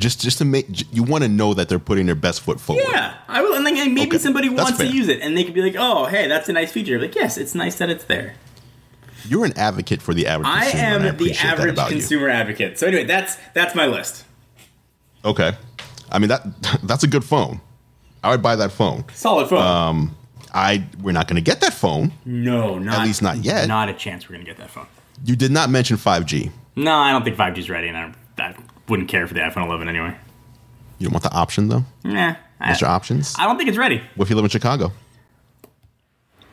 just 0.00 0.20
just 0.20 0.38
to 0.38 0.44
make 0.44 0.66
you 0.92 1.02
want 1.04 1.22
to 1.22 1.28
know 1.28 1.54
that 1.54 1.68
they're 1.68 1.78
putting 1.78 2.06
their 2.06 2.14
best 2.16 2.40
foot 2.40 2.58
forward 2.60 2.84
Yeah, 2.90 3.14
I 3.28 3.40
will. 3.42 3.54
And 3.54 3.64
like, 3.64 3.74
maybe 3.74 4.02
Okay, 4.02 4.18
somebody 4.18 4.48
that's 4.48 4.62
wants 4.62 4.78
to 4.78 4.86
use 4.86 5.08
it, 5.08 5.20
and 5.20 5.36
they 5.36 5.44
could 5.44 5.54
be 5.54 5.62
like, 5.62 5.76
"Oh, 5.78 6.06
hey, 6.06 6.26
that's 6.26 6.48
a 6.48 6.52
nice 6.52 6.72
feature." 6.72 6.98
Like, 7.00 7.14
yes, 7.14 7.36
it's 7.38 7.54
nice 7.54 7.76
that 7.76 7.90
it's 7.90 8.04
there. 8.04 8.34
you're 9.26 9.44
an 9.44 9.56
advocate 9.56 10.00
for 10.02 10.14
the 10.14 10.26
average 10.26 10.48
I 10.48 10.62
consumer 10.70 10.86
am 10.86 11.02
I 11.02 11.10
the 11.10 11.32
average 11.34 11.76
consumer 11.76 12.28
advocate. 12.30 12.78
So 12.78 12.86
anyway, 12.86 13.04
that's 13.04 13.36
that's 13.54 13.74
my 13.74 13.86
list. 13.86 14.24
okay 15.24 15.52
i 16.10 16.18
mean 16.18 16.28
that 16.28 16.42
that's 16.82 17.04
a 17.04 17.06
good 17.06 17.22
phone 17.24 17.60
i 18.24 18.30
would 18.30 18.42
buy 18.42 18.56
that 18.56 18.72
phone 18.72 19.04
Solid 19.14 19.48
phone. 19.48 19.58
Um, 19.64 20.16
I 20.52 20.82
we're 21.02 21.12
not 21.12 21.28
going 21.28 21.36
to 21.36 21.42
get 21.52 21.60
that 21.60 21.74
phone. 21.74 22.12
No, 22.24 22.78
not 22.78 23.00
at 23.00 23.06
least 23.06 23.22
not 23.22 23.36
yet. 23.44 23.68
Not 23.68 23.88
a 23.88 23.94
chance 23.94 24.28
we're 24.28 24.34
gonna 24.36 24.44
get 24.52 24.56
that 24.56 24.70
phone. 24.70 24.86
You 25.24 25.36
did 25.36 25.52
not 25.52 25.70
mention 25.70 25.96
5G. 25.96 26.50
No, 26.74 26.92
I 26.96 27.12
don't 27.12 27.22
think 27.22 27.36
5G 27.36 27.58
is 27.58 27.70
ready, 27.70 27.86
and 27.88 27.96
I, 27.96 28.12
I 28.38 28.54
wouldn't 28.90 29.08
care 29.08 29.26
for 29.26 29.34
the 29.34 29.40
iPhone 29.40 29.66
11 29.66 29.88
anyway. 29.88 30.16
You 30.98 31.06
don't 31.06 31.14
want 31.14 31.22
the 31.22 31.32
option 31.32 31.68
though. 31.68 31.84
Nah, 32.04 32.34
I, 32.60 32.76
your 32.78 32.90
options? 32.90 33.34
I 33.38 33.46
don't 33.46 33.56
think 33.56 33.68
it's 33.68 33.78
ready. 33.78 34.02
What 34.16 34.24
if 34.24 34.30
you 34.30 34.36
live 34.36 34.44
in 34.44 34.50
Chicago? 34.50 34.92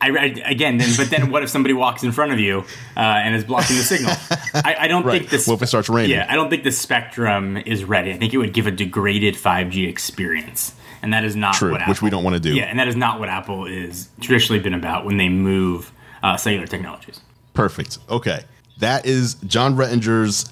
I, 0.00 0.10
I 0.10 0.24
again, 0.46 0.78
then, 0.78 0.90
but 0.96 1.10
then 1.10 1.30
what 1.30 1.42
if 1.42 1.50
somebody 1.50 1.74
walks 1.74 2.04
in 2.04 2.12
front 2.12 2.32
of 2.32 2.38
you 2.38 2.64
uh, 2.96 3.00
and 3.00 3.34
is 3.34 3.44
blocking 3.44 3.76
the 3.76 3.82
signal? 3.82 4.14
I, 4.54 4.76
I 4.80 4.88
don't 4.88 5.02
think 5.10 5.28
this. 5.28 5.46
What 5.46 5.54
if 5.54 5.62
it 5.62 5.66
starts 5.66 5.88
raining? 5.88 6.12
Yeah, 6.12 6.26
I 6.28 6.36
don't 6.36 6.48
think 6.48 6.64
the 6.64 6.72
Spectrum 6.72 7.56
is 7.56 7.84
ready. 7.84 8.12
I 8.12 8.16
think 8.16 8.32
it 8.32 8.38
would 8.38 8.54
give 8.54 8.66
a 8.66 8.70
degraded 8.70 9.34
5G 9.34 9.88
experience, 9.88 10.74
and 11.02 11.12
that 11.12 11.24
is 11.24 11.34
not 11.34 11.54
True, 11.54 11.72
what 11.72 11.86
which 11.88 12.00
we 12.00 12.10
don't 12.10 12.22
want 12.24 12.34
to 12.34 12.40
do. 12.40 12.54
Yeah, 12.54 12.64
and 12.64 12.78
that 12.78 12.88
is 12.88 12.96
not 12.96 13.18
what 13.18 13.28
Apple 13.28 13.66
is 13.66 14.08
traditionally 14.20 14.60
been 14.60 14.74
about 14.74 15.04
when 15.04 15.16
they 15.16 15.28
move 15.28 15.92
uh, 16.22 16.36
cellular 16.36 16.66
technologies. 16.66 17.20
Perfect. 17.54 17.98
Okay. 18.08 18.44
That 18.78 19.04
is 19.04 19.34
Jon 19.34 19.74
Rettinger's 19.74 20.50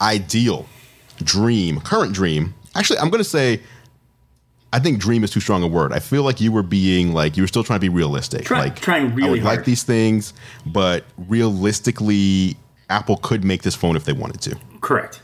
ideal 0.00 0.66
dream, 1.24 1.80
current 1.80 2.12
dream. 2.12 2.54
Actually, 2.74 2.98
I'm 3.00 3.10
going 3.10 3.22
to 3.22 3.28
say, 3.28 3.60
I 4.72 4.78
think 4.78 4.98
dream 4.98 5.24
is 5.24 5.30
too 5.30 5.40
strong 5.40 5.62
a 5.62 5.66
word. 5.66 5.92
I 5.92 5.98
feel 5.98 6.22
like 6.22 6.40
you 6.40 6.52
were 6.52 6.62
being 6.62 7.12
like, 7.12 7.36
you 7.36 7.42
were 7.42 7.48
still 7.48 7.64
trying 7.64 7.78
to 7.78 7.84
be 7.84 7.88
realistic. 7.88 8.44
Try- 8.44 8.60
like, 8.60 8.80
trying 8.80 9.14
really 9.14 9.28
I 9.28 9.30
would 9.30 9.42
like 9.42 9.64
these 9.64 9.82
things, 9.82 10.34
but 10.66 11.04
realistically, 11.16 12.56
Apple 12.90 13.16
could 13.16 13.44
make 13.44 13.62
this 13.62 13.74
phone 13.74 13.96
if 13.96 14.04
they 14.04 14.12
wanted 14.12 14.40
to. 14.42 14.58
Correct. 14.80 15.22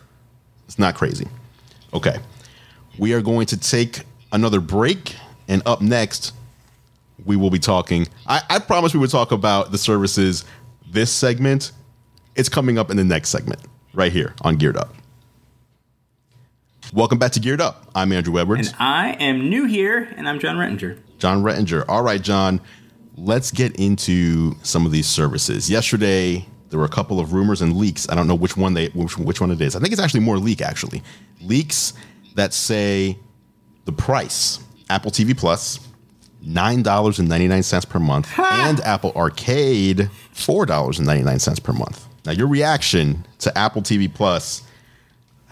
It's 0.67 0.79
not 0.79 0.95
crazy. 0.95 1.29
Okay. 1.93 2.19
We 2.99 3.13
are 3.13 3.23
going 3.23 3.47
to 3.47 3.57
take 3.57 4.03
another 4.33 4.61
break. 4.61 5.17
And 5.47 5.63
up 5.67 5.83
next, 5.83 6.33
we 7.27 7.37
will 7.37 7.51
be 7.51 7.59
talking. 7.59 8.09
I, 8.27 8.41
I 8.49 8.59
promise 8.59 8.95
we 8.95 9.01
would 9.01 9.11
talk 9.11 9.31
about 9.31 9.73
the 9.73 9.79
services 9.79 10.47
this 10.91 11.13
segment. 11.13 11.73
It's 12.35 12.49
coming 12.49 12.79
up 12.79 12.91
in 12.91 12.97
the 12.97 13.05
next 13.05 13.29
segment, 13.29 13.61
right 13.93 14.11
here 14.11 14.35
on 14.41 14.57
Geared 14.57 14.79
Up. 14.79 14.95
Welcome 16.93 17.19
back 17.19 17.33
to 17.33 17.41
Geared 17.41 17.61
Up. 17.61 17.87
I'm 17.95 18.11
Andru 18.11 18.41
Edwards. 18.41 18.69
And 18.69 18.77
I 18.79 19.13
am 19.13 19.49
new 19.49 19.65
here, 19.65 20.13
and 20.17 20.29
I'm 20.29 20.39
Jon 20.39 20.57
Rettinger. 20.57 20.99
Jon 21.19 21.43
Rettinger. 21.43 21.85
All 21.89 22.03
right, 22.03 22.21
Jon, 22.21 22.61
let's 23.17 23.51
get 23.51 23.75
into 23.77 24.55
some 24.63 24.87
of 24.87 24.93
these 24.93 25.07
services. 25.07 25.69
Yesterday, 25.71 26.47
there 26.71 26.79
were 26.79 26.85
a 26.85 26.91
couple 26.91 27.19
of 27.21 27.33
rumors 27.33 27.63
and 27.63 27.77
leaks. 27.77 28.09
I 28.09 28.15
don't 28.15 28.29
know 28.29 28.35
which 28.35 28.57
one 28.57 28.75
they 28.75 28.89
which, 28.89 29.17
which 29.19 29.41
one 29.41 29.51
it 29.51 29.61
is. 29.61 29.75
I 29.75 29.81
think 29.81 29.93
it's 29.93 30.03
actually 30.03 30.21
more 30.21 30.39
leak 30.39 30.61
actually. 30.61 31.03
Leaks 31.41 31.95
that 32.35 32.53
say 32.53 33.19
the 33.85 33.93
price 33.93 34.61
Apple 34.91 35.11
TV 35.11 35.37
Plus 35.37 35.79
Plus 35.79 35.89
nine 36.43 36.83
dollars 36.83 37.19
and 37.19 37.29
ninety 37.29 37.49
nine 37.49 37.63
cents 37.63 37.87
per 37.87 37.99
month 37.99 38.29
and 38.39 38.79
Apple 38.81 39.13
Arcade 39.17 40.11
four 40.33 40.67
dollars 40.67 40.99
and 40.99 41.07
ninety 41.07 41.25
nine 41.25 41.39
cents 41.39 41.59
per 41.59 41.73
month. 41.73 42.07
Now, 42.27 42.33
your 42.33 42.47
reaction 42.49 43.27
to 43.41 43.57
Apple 43.57 43.83
TV 43.83 44.13
Plus, 44.13 44.63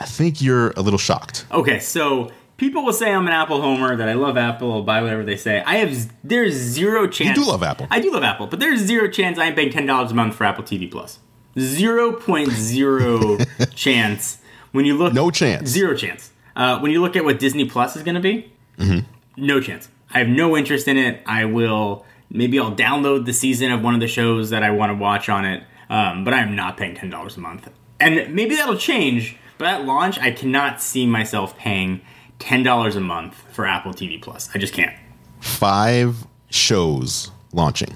I 0.02 0.06
think 0.06 0.42
you're 0.42 0.70
a 0.76 0.82
little 0.82 0.98
shocked. 0.98 1.46
Okay, 1.50 1.78
so 1.80 2.30
people 2.56 2.84
will 2.84 2.92
say 2.92 3.12
I'm 3.12 3.26
an 3.26 3.32
Apple 3.32 3.60
homer, 3.60 3.96
that 3.96 4.08
I 4.08 4.12
love 4.14 4.36
Apple, 4.36 4.72
I'll 4.72 4.82
buy 4.82 5.00
whatever 5.02 5.24
they 5.24 5.36
say. 5.36 5.62
I 5.64 5.76
have 5.76 6.10
there's 6.24 6.54
zero 6.54 7.06
chance. 7.06 7.36
You 7.38 7.44
do 7.44 7.50
love 7.50 7.62
Apple. 7.62 7.86
I 7.90 8.00
do 8.00 8.12
love 8.12 8.22
Apple, 8.22 8.46
but 8.46 8.60
there's 8.60 8.80
zero 8.80 9.08
chance 9.08 9.38
I'm 9.38 9.54
paying 9.54 9.70
ten 9.72 9.86
dollars 9.86 10.10
a 10.12 10.14
month 10.14 10.34
for 10.34 10.44
Apple 10.44 10.64
TV 10.64 10.90
Plus. 10.90 11.18
Zero 11.58 12.12
point 12.12 12.50
zero 12.50 13.38
chance. 13.74 14.38
When 14.72 14.84
you 14.86 14.96
look, 14.96 15.12
No 15.12 15.30
chance. 15.30 15.68
Zero 15.68 15.94
chance. 15.96 16.30
Uh, 16.56 16.78
when 16.80 16.90
you 16.92 17.00
look 17.00 17.14
at 17.16 17.24
what 17.24 17.38
Disney 17.38 17.64
Plus 17.66 17.96
is 17.96 18.02
going 18.02 18.14
to 18.14 18.20
be, 18.20 18.52
Mm-hmm. 18.78 19.00
no 19.44 19.60
chance. 19.60 19.88
I 20.10 20.18
have 20.20 20.28
no 20.28 20.56
interest 20.56 20.88
in 20.88 20.96
it. 20.96 21.22
I 21.26 21.44
will 21.44 22.04
maybe 22.30 22.58
I'll 22.58 22.74
download 22.74 23.26
the 23.26 23.32
season 23.34 23.70
of 23.70 23.82
one 23.82 23.94
of 23.94 24.00
the 24.00 24.08
shows 24.08 24.48
that 24.50 24.62
I 24.62 24.70
want 24.70 24.90
to 24.90 24.94
watch 24.94 25.28
on 25.28 25.44
it, 25.44 25.62
um, 25.90 26.24
but 26.24 26.32
I 26.34 26.40
am 26.40 26.56
not 26.56 26.76
paying 26.78 26.94
ten 26.94 27.10
dollars 27.10 27.36
a 27.36 27.40
month. 27.40 27.68
And 28.00 28.34
maybe 28.34 28.56
that'll 28.56 28.76
change. 28.78 29.36
But 29.62 29.68
at 29.74 29.84
launch, 29.84 30.18
I 30.18 30.32
cannot 30.32 30.82
see 30.82 31.06
myself 31.06 31.56
paying 31.56 32.00
ten 32.40 32.64
dollars 32.64 32.96
a 32.96 33.00
month 33.00 33.36
for 33.52 33.64
Apple 33.64 33.92
TV 33.92 34.20
Plus. 34.20 34.50
I 34.52 34.58
just 34.58 34.74
can't. 34.74 34.92
Five 35.38 36.26
shows 36.50 37.30
launching. 37.52 37.94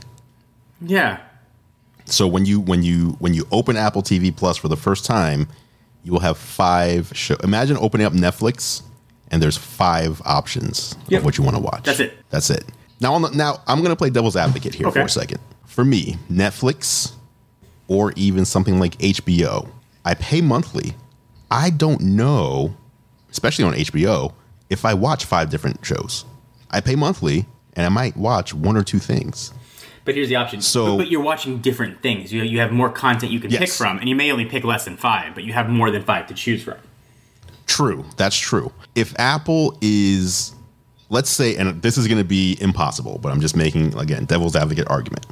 Yeah. 0.80 1.18
So 2.04 2.28
when 2.28 2.46
you 2.46 2.60
when 2.60 2.84
you 2.84 3.16
when 3.18 3.34
you 3.34 3.48
open 3.50 3.76
Apple 3.76 4.00
TV 4.04 4.30
Plus 4.34 4.56
for 4.56 4.68
the 4.68 4.76
first 4.76 5.04
time, 5.04 5.48
you 6.04 6.12
will 6.12 6.20
have 6.20 6.38
five 6.38 7.10
show. 7.16 7.34
Imagine 7.42 7.76
opening 7.80 8.06
up 8.06 8.12
Netflix 8.12 8.82
and 9.32 9.42
there's 9.42 9.56
five 9.56 10.22
options 10.24 10.94
Yep. 11.08 11.18
of 11.18 11.24
what 11.24 11.36
you 11.36 11.42
want 11.42 11.56
to 11.56 11.60
watch. 11.62 11.82
That's 11.82 11.98
it. 11.98 12.16
That's 12.30 12.48
it. 12.48 12.64
Now 13.00 13.12
on 13.14 13.22
the, 13.22 13.30
now 13.30 13.60
I'm 13.66 13.78
going 13.78 13.90
to 13.90 13.96
play 13.96 14.10
devil's 14.10 14.36
advocate 14.36 14.72
here 14.76 14.88
for 14.92 15.00
a 15.00 15.08
second. 15.08 15.40
For 15.64 15.84
me, 15.84 16.16
Netflix 16.30 17.14
or 17.88 18.12
even 18.14 18.44
something 18.44 18.78
like 18.78 18.96
HBO, 18.98 19.68
I 20.04 20.14
pay 20.14 20.40
monthly. 20.40 20.94
I 21.50 21.70
don't 21.70 22.00
know, 22.00 22.76
especially 23.30 23.64
on 23.64 23.72
HBO, 23.74 24.32
if 24.70 24.84
I 24.84 24.94
watch 24.94 25.24
five 25.24 25.50
different 25.50 25.84
shows. 25.84 26.24
I 26.70 26.80
pay 26.80 26.96
monthly 26.96 27.46
and 27.74 27.86
I 27.86 27.88
might 27.88 28.16
watch 28.16 28.52
one 28.52 28.76
or 28.76 28.82
two 28.82 28.98
things. 28.98 29.52
But 30.04 30.14
here's 30.14 30.28
the 30.28 30.36
option. 30.36 30.60
So- 30.60 30.92
but, 30.96 31.04
but 31.04 31.08
you're 31.10 31.22
watching 31.22 31.58
different 31.58 32.00
things. 32.02 32.32
You, 32.32 32.42
you 32.42 32.58
have 32.60 32.72
more 32.72 32.90
content 32.90 33.32
you 33.32 33.40
can 33.40 33.50
pick 33.50 33.68
from, 33.70 33.98
and 33.98 34.08
you 34.08 34.14
may 34.16 34.30
only 34.32 34.44
pick 34.44 34.64
less 34.64 34.84
than 34.84 34.96
five, 34.96 35.34
but 35.34 35.44
you 35.44 35.52
have 35.52 35.68
more 35.68 35.90
than 35.90 36.02
five 36.02 36.26
to 36.28 36.34
choose 36.34 36.62
from. 36.62 36.78
True. 37.66 38.04
That's 38.16 38.36
true. 38.38 38.72
If 38.94 39.18
Apple 39.18 39.76
is, 39.80 40.54
let's 41.08 41.28
say, 41.30 41.56
and 41.56 41.82
this 41.82 41.98
is 41.98 42.06
going 42.06 42.18
to 42.18 42.24
be 42.24 42.56
impossible, 42.60 43.18
but 43.18 43.32
I'm 43.32 43.40
just 43.40 43.56
making, 43.56 43.96
again, 43.98 44.24
devil's 44.24 44.54
advocate 44.54 44.86
argument. 44.88 45.26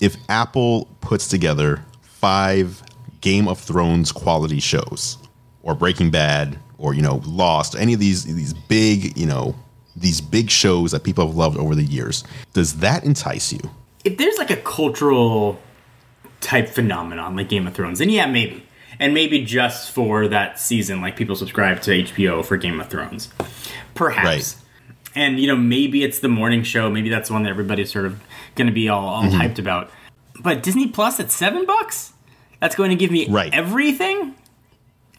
If 0.00 0.16
Apple 0.28 0.88
puts 1.02 1.28
together 1.28 1.84
five 2.02 2.82
Game 3.20 3.46
of 3.48 3.58
Thrones 3.58 4.10
quality 4.12 4.60
shows, 4.60 5.18
or 5.68 5.74
Breaking 5.74 6.10
Bad, 6.10 6.58
or, 6.78 6.94
you 6.94 7.02
know, 7.02 7.20
Lost, 7.26 7.76
any 7.76 7.92
of 7.92 8.00
these, 8.00 8.24
these 8.24 8.54
big, 8.54 9.16
you 9.18 9.26
know, 9.26 9.54
these 9.94 10.20
big 10.20 10.48
shows 10.50 10.92
that 10.92 11.04
people 11.04 11.26
have 11.26 11.36
loved 11.36 11.58
over 11.58 11.74
the 11.74 11.82
years, 11.84 12.24
does 12.54 12.78
that 12.78 13.04
entice 13.04 13.52
you? 13.52 13.60
if 14.04 14.16
there's 14.16 14.38
like 14.38 14.50
a 14.50 14.56
cultural 14.56 15.60
type 16.40 16.68
phenomenon 16.68 17.36
like 17.36 17.48
Game 17.50 17.66
of 17.66 17.74
Thrones, 17.74 17.98
then 17.98 18.08
yeah, 18.08 18.26
maybe. 18.26 18.62
And 19.00 19.12
maybe 19.12 19.44
just 19.44 19.90
for 19.92 20.28
that 20.28 20.58
season, 20.58 21.02
like 21.02 21.16
people 21.16 21.36
subscribe 21.36 21.82
to 21.82 21.90
HBO 21.90 22.42
for 22.44 22.56
Game 22.56 22.80
of 22.80 22.88
Thrones. 22.88 23.28
Perhaps. 23.94 24.24
Right. 24.26 24.56
And, 25.14 25.38
you 25.40 25.46
know, 25.48 25.56
maybe 25.56 26.04
it's 26.04 26.20
the 26.20 26.28
morning 26.28 26.62
show. 26.62 26.88
Maybe 26.88 27.08
that's 27.10 27.30
one 27.30 27.42
that 27.42 27.50
everybody's 27.50 27.92
sort 27.92 28.06
of 28.06 28.20
going 28.54 28.68
to 28.68 28.72
be 28.72 28.88
all, 28.88 29.06
all 29.06 29.22
Mm-hmm. 29.24 29.40
hyped 29.40 29.58
about. 29.58 29.90
But 30.40 30.62
Disney 30.62 30.86
Plus 30.88 31.18
at 31.20 31.30
seven 31.30 31.66
bucks? 31.66 32.12
That's 32.60 32.74
going 32.76 32.90
to 32.90 32.96
give 32.96 33.10
me 33.10 33.28
Right. 33.28 33.52
everything? 33.52 34.36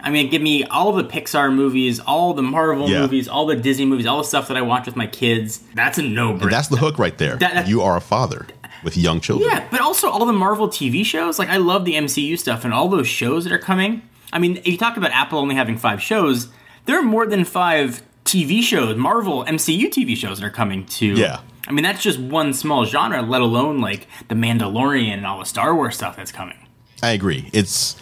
I 0.02 0.10
mean, 0.12 0.30
give 0.30 0.42
me 0.42 0.64
all 0.64 0.94
the 0.94 1.04
Pixar 1.04 1.54
movies, 1.54 2.00
all 2.00 2.34
the 2.34 2.42
Marvel 2.42 2.90
Yeah. 2.90 3.02
movies, 3.02 3.28
all 3.28 3.46
the 3.46 3.56
Disney 3.56 3.86
movies, 3.86 4.06
all 4.06 4.20
the 4.20 4.24
stuff 4.24 4.48
that 4.48 4.56
I 4.56 4.62
watch 4.62 4.86
with 4.86 4.96
my 4.96 5.08
kids. 5.08 5.60
That's 5.76 5.98
a 5.98 6.02
no-brainer. 6.02 6.50
That's 6.50 6.70
the 6.70 6.78
hook 6.78 6.98
right 6.98 7.18
there. 7.18 7.36
That- 7.36 7.68
you 7.68 7.82
are 7.82 7.98
a 7.98 8.02
father 8.02 8.48
with 8.84 8.96
young 8.96 9.20
children. 9.20 9.50
Yeah, 9.52 9.64
but 9.70 9.82
also 9.82 10.10
all 10.10 10.26
the 10.26 10.32
Marvel 10.34 10.70
TV 10.70 11.04
shows. 11.06 11.38
Like 11.38 11.50
I 11.50 11.58
love 11.58 11.84
the 11.84 11.96
MCU 11.96 12.38
stuff 12.38 12.64
and 12.64 12.74
all 12.74 12.88
those 12.88 13.08
shows 13.08 13.44
that 13.44 13.52
are 13.52 13.58
coming. 13.60 14.02
I 14.32 14.40
mean, 14.40 14.58
if 14.58 14.68
you 14.68 14.78
talk 14.78 14.96
about 14.96 15.12
Apple 15.12 15.40
only 15.40 15.56
having 15.56 15.78
five 15.78 16.02
shows, 16.02 16.48
there 16.86 16.98
are 16.98 17.04
more 17.04 17.26
than 17.26 17.44
five 17.44 18.02
TV 18.24 18.62
shows, 18.62 18.96
Marvel 18.96 19.44
MCU 19.48 19.90
TV 19.90 20.16
shows 20.16 20.40
that 20.40 20.46
are 20.46 20.50
coming 20.52 20.86
to. 20.86 21.08
Yeah. 21.08 21.40
I 21.68 21.72
mean, 21.72 21.84
that's 21.84 22.02
just 22.02 22.20
one 22.20 22.54
small 22.54 22.86
genre, 22.86 23.22
let 23.22 23.42
alone 23.42 23.80
like 23.80 24.08
the 24.28 24.36
Mandalorian 24.36 25.14
and 25.14 25.26
all 25.26 25.40
the 25.40 25.46
Star 25.46 25.76
Wars 25.76 25.96
stuff 25.96 26.16
that's 26.16 26.32
coming. 26.32 26.56
I 27.04 27.12
agree. 27.12 27.50
It's 27.54 27.96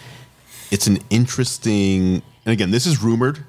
it's 0.72 0.88
an 0.88 0.99
interesting 1.09 2.22
and 2.45 2.53
again, 2.53 2.72
this 2.72 2.86
is 2.86 3.01
rumored 3.01 3.43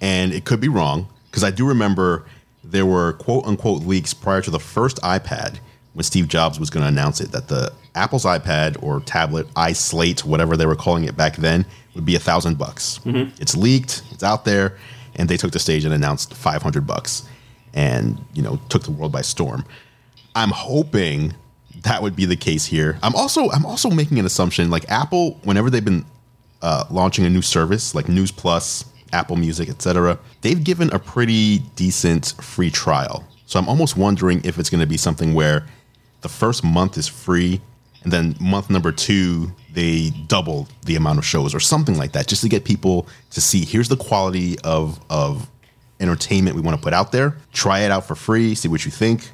and 0.00 0.32
it 0.32 0.44
could 0.44 0.60
be 0.60 0.68
wrong 0.68 1.08
because 1.30 1.44
I 1.44 1.50
do 1.50 1.66
remember 1.66 2.26
there 2.62 2.86
were 2.86 3.14
quote 3.14 3.46
unquote 3.46 3.82
leaks 3.82 4.12
prior 4.14 4.42
to 4.42 4.50
the 4.50 4.60
first 4.60 4.98
iPad 4.98 5.58
when 5.94 6.04
Steve 6.04 6.28
Jobs 6.28 6.60
was 6.60 6.70
going 6.70 6.82
to 6.82 6.88
announce 6.88 7.20
it 7.20 7.32
that 7.32 7.48
the 7.48 7.72
Apple's 7.94 8.24
iPad 8.24 8.80
or 8.82 9.00
tablet, 9.00 9.46
iSlate, 9.54 10.24
whatever 10.24 10.56
they 10.56 10.66
were 10.66 10.76
calling 10.76 11.04
it 11.04 11.16
back 11.16 11.36
then, 11.36 11.66
would 11.94 12.04
be 12.04 12.14
a 12.14 12.20
thousand 12.20 12.58
bucks. 12.58 13.00
Mm-hmm. 13.04 13.34
It's 13.40 13.56
leaked, 13.56 14.02
it's 14.12 14.22
out 14.22 14.44
there, 14.44 14.76
and 15.16 15.28
they 15.28 15.36
took 15.36 15.50
the 15.50 15.58
stage 15.58 15.84
and 15.84 15.92
announced 15.92 16.34
five 16.34 16.62
hundred 16.62 16.86
bucks, 16.86 17.28
and 17.74 18.22
you 18.34 18.42
know 18.42 18.60
took 18.68 18.84
the 18.84 18.92
world 18.92 19.10
by 19.10 19.22
storm. 19.22 19.64
I'm 20.36 20.50
hoping 20.50 21.34
that 21.82 22.02
would 22.02 22.14
be 22.14 22.26
the 22.26 22.36
case 22.36 22.66
here. 22.66 22.98
I'm 23.02 23.16
also 23.16 23.50
I'm 23.50 23.66
also 23.66 23.90
making 23.90 24.18
an 24.18 24.26
assumption 24.26 24.70
like 24.70 24.88
Apple 24.88 25.40
whenever 25.42 25.70
they've 25.70 25.84
been 25.84 26.04
uh, 26.62 26.84
launching 26.90 27.24
a 27.24 27.30
new 27.30 27.42
service 27.42 27.94
like 27.94 28.08
News 28.08 28.30
Plus, 28.30 28.84
Apple 29.12 29.36
Music, 29.36 29.68
etc. 29.68 30.18
They've 30.42 30.62
given 30.62 30.90
a 30.92 30.98
pretty 30.98 31.58
decent 31.76 32.34
free 32.40 32.70
trial. 32.70 33.24
So 33.46 33.58
I'm 33.58 33.68
almost 33.68 33.96
wondering 33.96 34.42
if 34.44 34.58
it's 34.58 34.70
going 34.70 34.80
to 34.80 34.86
be 34.86 34.96
something 34.96 35.34
where 35.34 35.66
the 36.20 36.28
first 36.28 36.62
month 36.62 36.98
is 36.98 37.08
free 37.08 37.60
and 38.02 38.12
then 38.12 38.36
month 38.40 38.70
number 38.70 38.92
2 38.92 39.52
they 39.72 40.10
double 40.26 40.68
the 40.84 40.96
amount 40.96 41.18
of 41.18 41.24
shows 41.24 41.54
or 41.54 41.60
something 41.60 41.96
like 41.96 42.12
that 42.12 42.26
just 42.26 42.42
to 42.42 42.48
get 42.48 42.64
people 42.64 43.06
to 43.30 43.40
see 43.40 43.64
here's 43.64 43.88
the 43.88 43.96
quality 43.96 44.58
of 44.60 45.00
of 45.10 45.48
entertainment 46.00 46.56
we 46.56 46.62
want 46.62 46.76
to 46.76 46.82
put 46.82 46.92
out 46.92 47.12
there. 47.12 47.36
Try 47.52 47.80
it 47.80 47.90
out 47.90 48.06
for 48.06 48.14
free, 48.14 48.54
see 48.54 48.68
what 48.68 48.84
you 48.84 48.90
think 48.90 49.30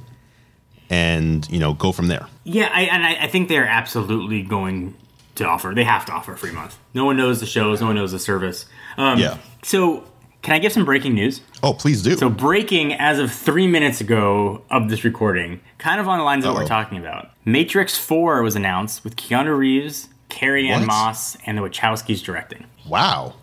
and 0.90 1.48
you 1.50 1.58
know 1.58 1.74
go 1.74 1.92
from 1.92 2.08
there. 2.08 2.26
Yeah, 2.44 2.70
I, 2.72 2.82
and 2.82 3.04
I, 3.04 3.24
I 3.24 3.28
think 3.28 3.48
they're 3.48 3.66
absolutely 3.66 4.42
going 4.42 4.94
to 5.36 5.44
offer. 5.46 5.72
They 5.74 5.84
have 5.84 6.04
to 6.06 6.12
offer 6.12 6.32
a 6.32 6.36
free 6.36 6.52
month. 6.52 6.78
No 6.94 7.04
one 7.04 7.16
knows 7.16 7.40
the 7.40 7.46
shows. 7.46 7.80
No 7.80 7.86
one 7.88 7.96
knows 7.96 8.12
the 8.12 8.18
service. 8.18 8.66
Um, 8.96 9.18
Yeah. 9.18 9.38
So, 9.62 10.04
can 10.42 10.52
I 10.54 10.58
give 10.58 10.72
some 10.72 10.84
breaking 10.84 11.14
news? 11.14 11.40
Oh, 11.62 11.72
please 11.72 12.02
do. 12.02 12.16
So, 12.16 12.28
breaking 12.28 12.92
as 12.94 13.18
of 13.18 13.32
three 13.32 13.66
minutes 13.66 14.00
ago 14.00 14.62
of 14.70 14.90
this 14.90 15.02
recording, 15.04 15.60
kind 15.78 16.00
of 16.00 16.06
on 16.08 16.18
the 16.18 16.24
lines 16.24 16.44
of 16.44 16.52
what 16.52 16.62
we're 16.62 16.68
talking 16.68 16.98
about. 16.98 17.30
Matrix 17.46 17.96
4 17.96 18.42
was 18.42 18.54
announced 18.54 19.04
with 19.04 19.16
Keanu 19.16 19.56
Reeves, 19.56 20.08
Carrie 20.28 20.68
Ann 20.68 20.86
Moss, 20.86 21.36
and 21.46 21.56
the 21.58 21.62
Wachowskis 21.62 22.22
directing. 22.22 22.64
wow. 22.86 23.34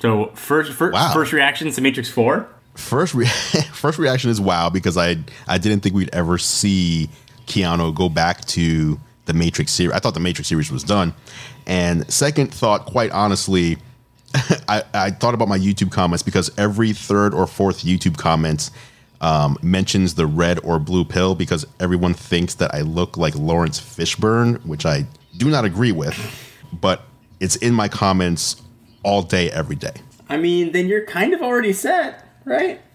So, 0.00 0.26
first, 0.34 0.72
first, 0.72 0.92
Wow. 0.92 1.12
first 1.14 1.32
reactions 1.32 1.76
to 1.76 1.80
Matrix 1.80 2.10
4? 2.10 2.46
First, 2.74 3.14
re- 3.14 3.24
first 3.72 3.98
reaction 3.98 4.28
is 4.30 4.38
wow 4.40 4.68
because 4.68 4.98
I 4.98 5.16
I 5.48 5.56
didn't 5.56 5.80
think 5.80 5.94
we'd 5.94 6.10
ever 6.12 6.36
see 6.36 7.08
Keanu 7.46 7.94
go 7.94 8.08
back 8.10 8.44
to 8.46 9.00
the 9.26 9.34
Matrix 9.34 9.72
series. 9.72 9.94
I 9.94 9.98
thought 9.98 10.14
the 10.14 10.20
Matrix 10.20 10.48
series 10.48 10.72
was 10.72 10.82
done. 10.82 11.14
And 11.66 12.10
second 12.12 12.52
thought, 12.52 12.86
quite 12.86 13.10
honestly, 13.10 13.78
I, 14.68 14.82
I 14.94 15.10
thought 15.10 15.34
about 15.34 15.48
my 15.48 15.58
YouTube 15.58 15.92
comments 15.92 16.22
because 16.22 16.50
every 16.58 16.92
third 16.92 17.34
or 17.34 17.46
fourth 17.46 17.84
YouTube 17.84 18.16
comment 18.16 18.70
um, 19.20 19.56
mentions 19.62 20.14
the 20.14 20.26
red 20.26 20.58
or 20.64 20.78
blue 20.78 21.04
pill 21.04 21.34
because 21.34 21.66
everyone 21.80 22.14
thinks 22.14 22.54
that 22.54 22.74
I 22.74 22.80
look 22.80 23.16
like 23.16 23.34
Laurence 23.34 23.80
Fishburne, 23.80 24.64
which 24.64 24.86
I 24.86 25.06
do 25.36 25.50
not 25.50 25.64
agree 25.64 25.92
with, 25.92 26.16
but 26.72 27.02
it's 27.40 27.56
in 27.56 27.74
my 27.74 27.88
comments 27.88 28.62
all 29.02 29.22
day, 29.22 29.50
every 29.50 29.76
day. 29.76 29.94
I 30.28 30.36
mean, 30.36 30.72
then 30.72 30.88
you're 30.88 31.04
kind 31.04 31.32
of 31.32 31.42
already 31.42 31.72
set, 31.72 32.26
right? 32.44 32.80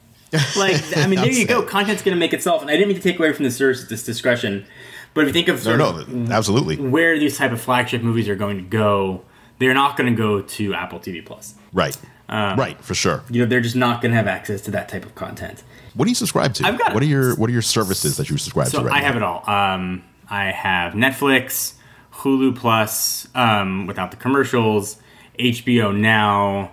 Like, 0.55 0.81
I 0.95 1.07
mean, 1.07 1.19
there 1.19 1.29
you 1.29 1.45
go. 1.45 1.61
Content's 1.61 2.01
going 2.01 2.15
to 2.15 2.19
make 2.19 2.31
itself. 2.31 2.61
And 2.61 2.71
I 2.71 2.75
didn't 2.75 2.87
mean 2.87 2.95
to 2.95 3.03
take 3.03 3.19
away 3.19 3.33
from 3.33 3.43
the 3.43 3.49
this 3.49 4.05
discretion, 4.05 4.65
but 5.13 5.21
if 5.21 5.27
you 5.27 5.33
think 5.33 5.47
of 5.47 5.65
No, 5.65 5.75
no, 5.75 5.89
of 5.99 6.31
absolutely. 6.31 6.77
where 6.77 7.17
these 7.19 7.37
type 7.37 7.51
of 7.51 7.61
flagship 7.61 8.01
movies 8.01 8.27
are 8.29 8.35
going 8.35 8.57
to 8.57 8.63
go, 8.63 9.21
they're 9.59 9.73
not 9.73 9.97
going 9.97 10.13
to 10.13 10.17
go 10.17 10.41
to 10.41 10.73
Apple 10.73 10.99
TV 10.99 11.25
Plus. 11.25 11.55
Right. 11.73 11.95
Uh, 12.29 12.55
right, 12.57 12.81
for 12.83 12.93
sure. 12.93 13.23
You 13.29 13.41
know, 13.41 13.45
they're 13.47 13.59
just 13.61 13.75
not 13.75 14.01
going 14.01 14.11
to 14.11 14.17
have 14.17 14.27
access 14.27 14.61
to 14.61 14.71
that 14.71 14.87
type 14.87 15.05
of 15.05 15.15
content. 15.15 15.63
What 15.95 16.05
do 16.05 16.11
you 16.11 16.15
subscribe 16.15 16.53
to? 16.55 16.65
I've 16.65 16.77
got- 16.79 16.93
what 16.93 17.03
are 17.03 17.05
your 17.07 17.35
what 17.35 17.49
are 17.49 17.53
your 17.53 17.61
services 17.61 18.15
that 18.17 18.29
you 18.29 18.37
subscribe 18.37 18.67
So 18.69 18.79
to 18.79 18.85
right 18.85 18.95
I 18.95 18.99
now? 19.01 19.05
have 19.07 19.15
it 19.17 19.23
all. 19.23 19.49
Um, 19.49 20.03
I 20.29 20.45
have 20.51 20.93
Netflix, 20.93 21.73
Hulu 22.13 22.55
Plus, 22.55 23.27
um, 23.35 23.85
without 23.87 24.11
the 24.11 24.17
commercials, 24.17 24.95
HBO 25.37 25.93
Now, 25.93 26.71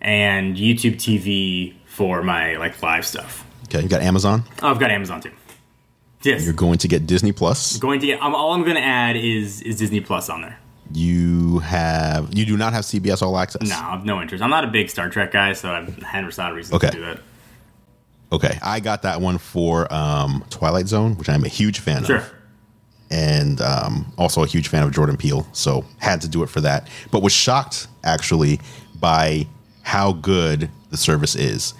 and 0.00 0.56
YouTube 0.56 0.94
TV 0.96 1.74
for 1.86 2.22
my 2.22 2.56
like 2.56 2.80
live 2.80 3.04
stuff. 3.04 3.44
Okay, 3.64 3.82
you 3.82 3.88
got 3.88 4.02
Amazon. 4.02 4.44
Oh, 4.62 4.68
I've 4.70 4.78
got 4.78 4.92
Amazon 4.92 5.20
too. 5.20 5.32
Yes. 6.24 6.44
You're 6.44 6.54
going 6.54 6.78
to 6.78 6.88
get 6.88 7.06
Disney 7.06 7.32
Plus. 7.32 7.76
going 7.78 8.00
to 8.00 8.06
get 8.06 8.20
um, 8.22 8.34
all 8.34 8.52
I'm 8.52 8.62
going 8.62 8.76
to 8.76 8.82
add 8.82 9.16
is 9.16 9.60
is 9.62 9.78
Disney 9.78 10.00
Plus 10.00 10.28
on 10.28 10.42
there. 10.42 10.58
You 10.92 11.58
have 11.60 12.34
you 12.36 12.44
do 12.44 12.56
not 12.56 12.72
have 12.72 12.84
CBS 12.84 13.22
All 13.22 13.36
Access. 13.38 13.68
No, 13.68 13.76
I've 13.78 14.04
no 14.04 14.20
interest. 14.20 14.42
I'm 14.42 14.50
not 14.50 14.64
a 14.64 14.68
big 14.68 14.90
Star 14.90 15.08
Trek 15.08 15.32
guy, 15.32 15.52
so 15.52 15.70
I've 15.70 15.96
had 16.02 16.24
a 16.24 16.54
reason 16.54 16.76
Okay. 16.76 16.88
to 16.88 16.92
do 16.92 17.00
that. 17.02 17.20
Okay, 18.32 18.58
I 18.62 18.80
got 18.80 19.02
that 19.02 19.20
one 19.20 19.38
for 19.38 19.92
um, 19.92 20.44
Twilight 20.50 20.88
Zone, 20.88 21.16
which 21.16 21.28
I'm 21.28 21.44
a 21.44 21.48
huge 21.48 21.78
fan 21.78 21.98
of. 21.98 22.06
Sure. 22.06 22.16
of, 22.18 22.32
and 23.10 23.60
um, 23.60 24.12
also 24.18 24.42
a 24.42 24.46
huge 24.46 24.68
fan 24.68 24.82
of 24.82 24.92
Jordan 24.92 25.16
Peele. 25.16 25.46
So 25.52 25.84
had 25.98 26.20
to 26.22 26.28
do 26.28 26.42
it 26.42 26.48
for 26.48 26.60
that. 26.62 26.88
But 27.12 27.22
was 27.22 27.32
shocked 27.32 27.86
actually 28.02 28.60
by 28.98 29.46
how 29.82 30.12
good 30.14 30.68
the 30.90 30.96
service 30.96 31.36
is, 31.36 31.74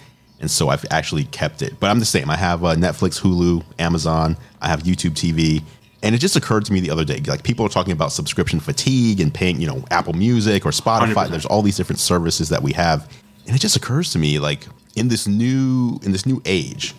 and 0.44 0.50
so 0.50 0.68
I've 0.68 0.84
actually 0.90 1.24
kept 1.24 1.62
it. 1.62 1.80
But 1.80 1.88
I'm 1.88 2.00
the 2.00 2.04
same. 2.04 2.28
I 2.28 2.36
have 2.36 2.62
uh, 2.62 2.74
Netflix, 2.74 3.18
Hulu, 3.18 3.64
Amazon. 3.78 4.36
I 4.60 4.68
have 4.68 4.82
YouTube 4.82 5.12
TV. 5.12 5.62
And 6.02 6.14
it 6.14 6.18
just 6.18 6.36
occurred 6.36 6.66
to 6.66 6.72
me 6.74 6.80
the 6.80 6.90
other 6.90 7.02
day, 7.02 7.22
like 7.26 7.44
people 7.44 7.64
are 7.64 7.70
talking 7.70 7.94
about 7.94 8.12
subscription 8.12 8.60
fatigue 8.60 9.20
and 9.20 9.32
paying, 9.32 9.58
you 9.58 9.66
know, 9.66 9.82
Apple 9.90 10.12
Music 10.12 10.66
or 10.66 10.68
Spotify. 10.68 11.14
100%. 11.14 11.30
There's 11.30 11.46
all 11.46 11.62
these 11.62 11.78
different 11.78 11.98
services 11.98 12.50
that 12.50 12.62
we 12.62 12.74
have, 12.74 13.10
and 13.46 13.56
it 13.56 13.58
just 13.58 13.74
occurs 13.74 14.12
to 14.12 14.18
me, 14.18 14.38
like 14.38 14.66
in 14.96 15.08
this 15.08 15.26
new 15.26 15.98
in 16.02 16.12
this 16.12 16.26
new 16.26 16.42
age, 16.44 16.94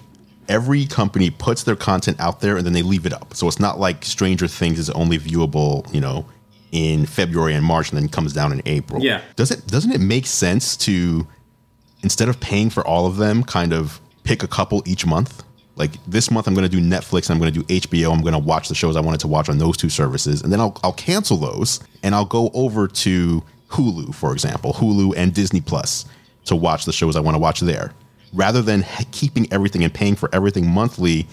every 0.49 0.87
company 0.87 1.29
puts 1.29 1.61
their 1.61 1.75
content 1.75 2.19
out 2.19 2.41
there 2.41 2.57
and 2.57 2.65
then 2.65 2.73
they 2.73 2.81
leave 2.81 3.05
it 3.05 3.13
up. 3.13 3.35
So 3.35 3.47
it's 3.47 3.59
not 3.59 3.79
like 3.79 4.03
Stranger 4.03 4.47
Things 4.47 4.79
is 4.79 4.89
only 4.89 5.19
viewable, 5.19 5.93
you 5.93 6.01
know, 6.01 6.25
in 6.71 7.05
February 7.05 7.53
and 7.53 7.63
March 7.63 7.91
and 7.91 8.01
then 8.01 8.09
comes 8.09 8.33
down 8.33 8.51
in 8.51 8.63
April. 8.65 9.03
Yeah. 9.03 9.21
Does 9.35 9.51
it 9.51 9.67
doesn't 9.67 9.91
it 9.91 10.01
make 10.01 10.25
sense 10.25 10.75
to 10.77 11.27
instead 12.05 12.29
of 12.29 12.39
paying 12.39 12.69
for 12.69 12.85
all 12.85 13.07
of 13.07 13.17
them, 13.17 13.43
kind 13.43 13.73
of 13.73 13.99
pick 14.23 14.43
a 14.43 14.47
couple 14.47 14.83
each 14.85 15.05
month? 15.05 15.43
Like 15.75 15.91
this 16.05 16.31
month 16.31 16.47
I'm 16.47 16.53
going 16.53 16.69
to 16.69 16.73
do 16.73 16.81
Netflix, 16.81 17.29
I'm 17.29 17.39
going 17.39 17.51
to 17.51 17.63
do 17.63 17.79
HBO, 17.81 18.13
I'm 18.13 18.21
going 18.21 18.33
to 18.33 18.39
watch 18.39 18.69
the 18.69 18.75
shows 18.75 18.95
I 18.95 19.01
wanted 19.01 19.19
to 19.21 19.27
watch 19.27 19.49
on 19.49 19.57
those 19.57 19.75
two 19.75 19.89
services 19.89 20.41
and 20.41 20.53
then 20.53 20.61
I'll 20.61 20.79
I'll 20.83 20.93
cancel 20.93 21.35
those 21.35 21.81
and 22.01 22.15
I'll 22.15 22.23
go 22.23 22.49
over 22.53 22.87
to 22.87 23.43
Hulu, 23.71 24.15
for 24.15 24.31
example, 24.31 24.71
Hulu 24.71 25.15
and 25.17 25.33
Disney 25.33 25.59
Plus 25.59 26.05
to 26.45 26.55
watch 26.55 26.85
the 26.85 26.93
shows 26.93 27.17
I 27.17 27.19
want 27.19 27.35
to 27.35 27.39
watch 27.39 27.59
there. 27.59 27.91
Rather 28.31 28.61
than 28.61 28.85
keeping 29.11 29.51
everything 29.51 29.83
and 29.83 29.93
paying 29.93 30.15
for 30.15 30.29
everything 30.31 30.69
monthly 30.69 31.27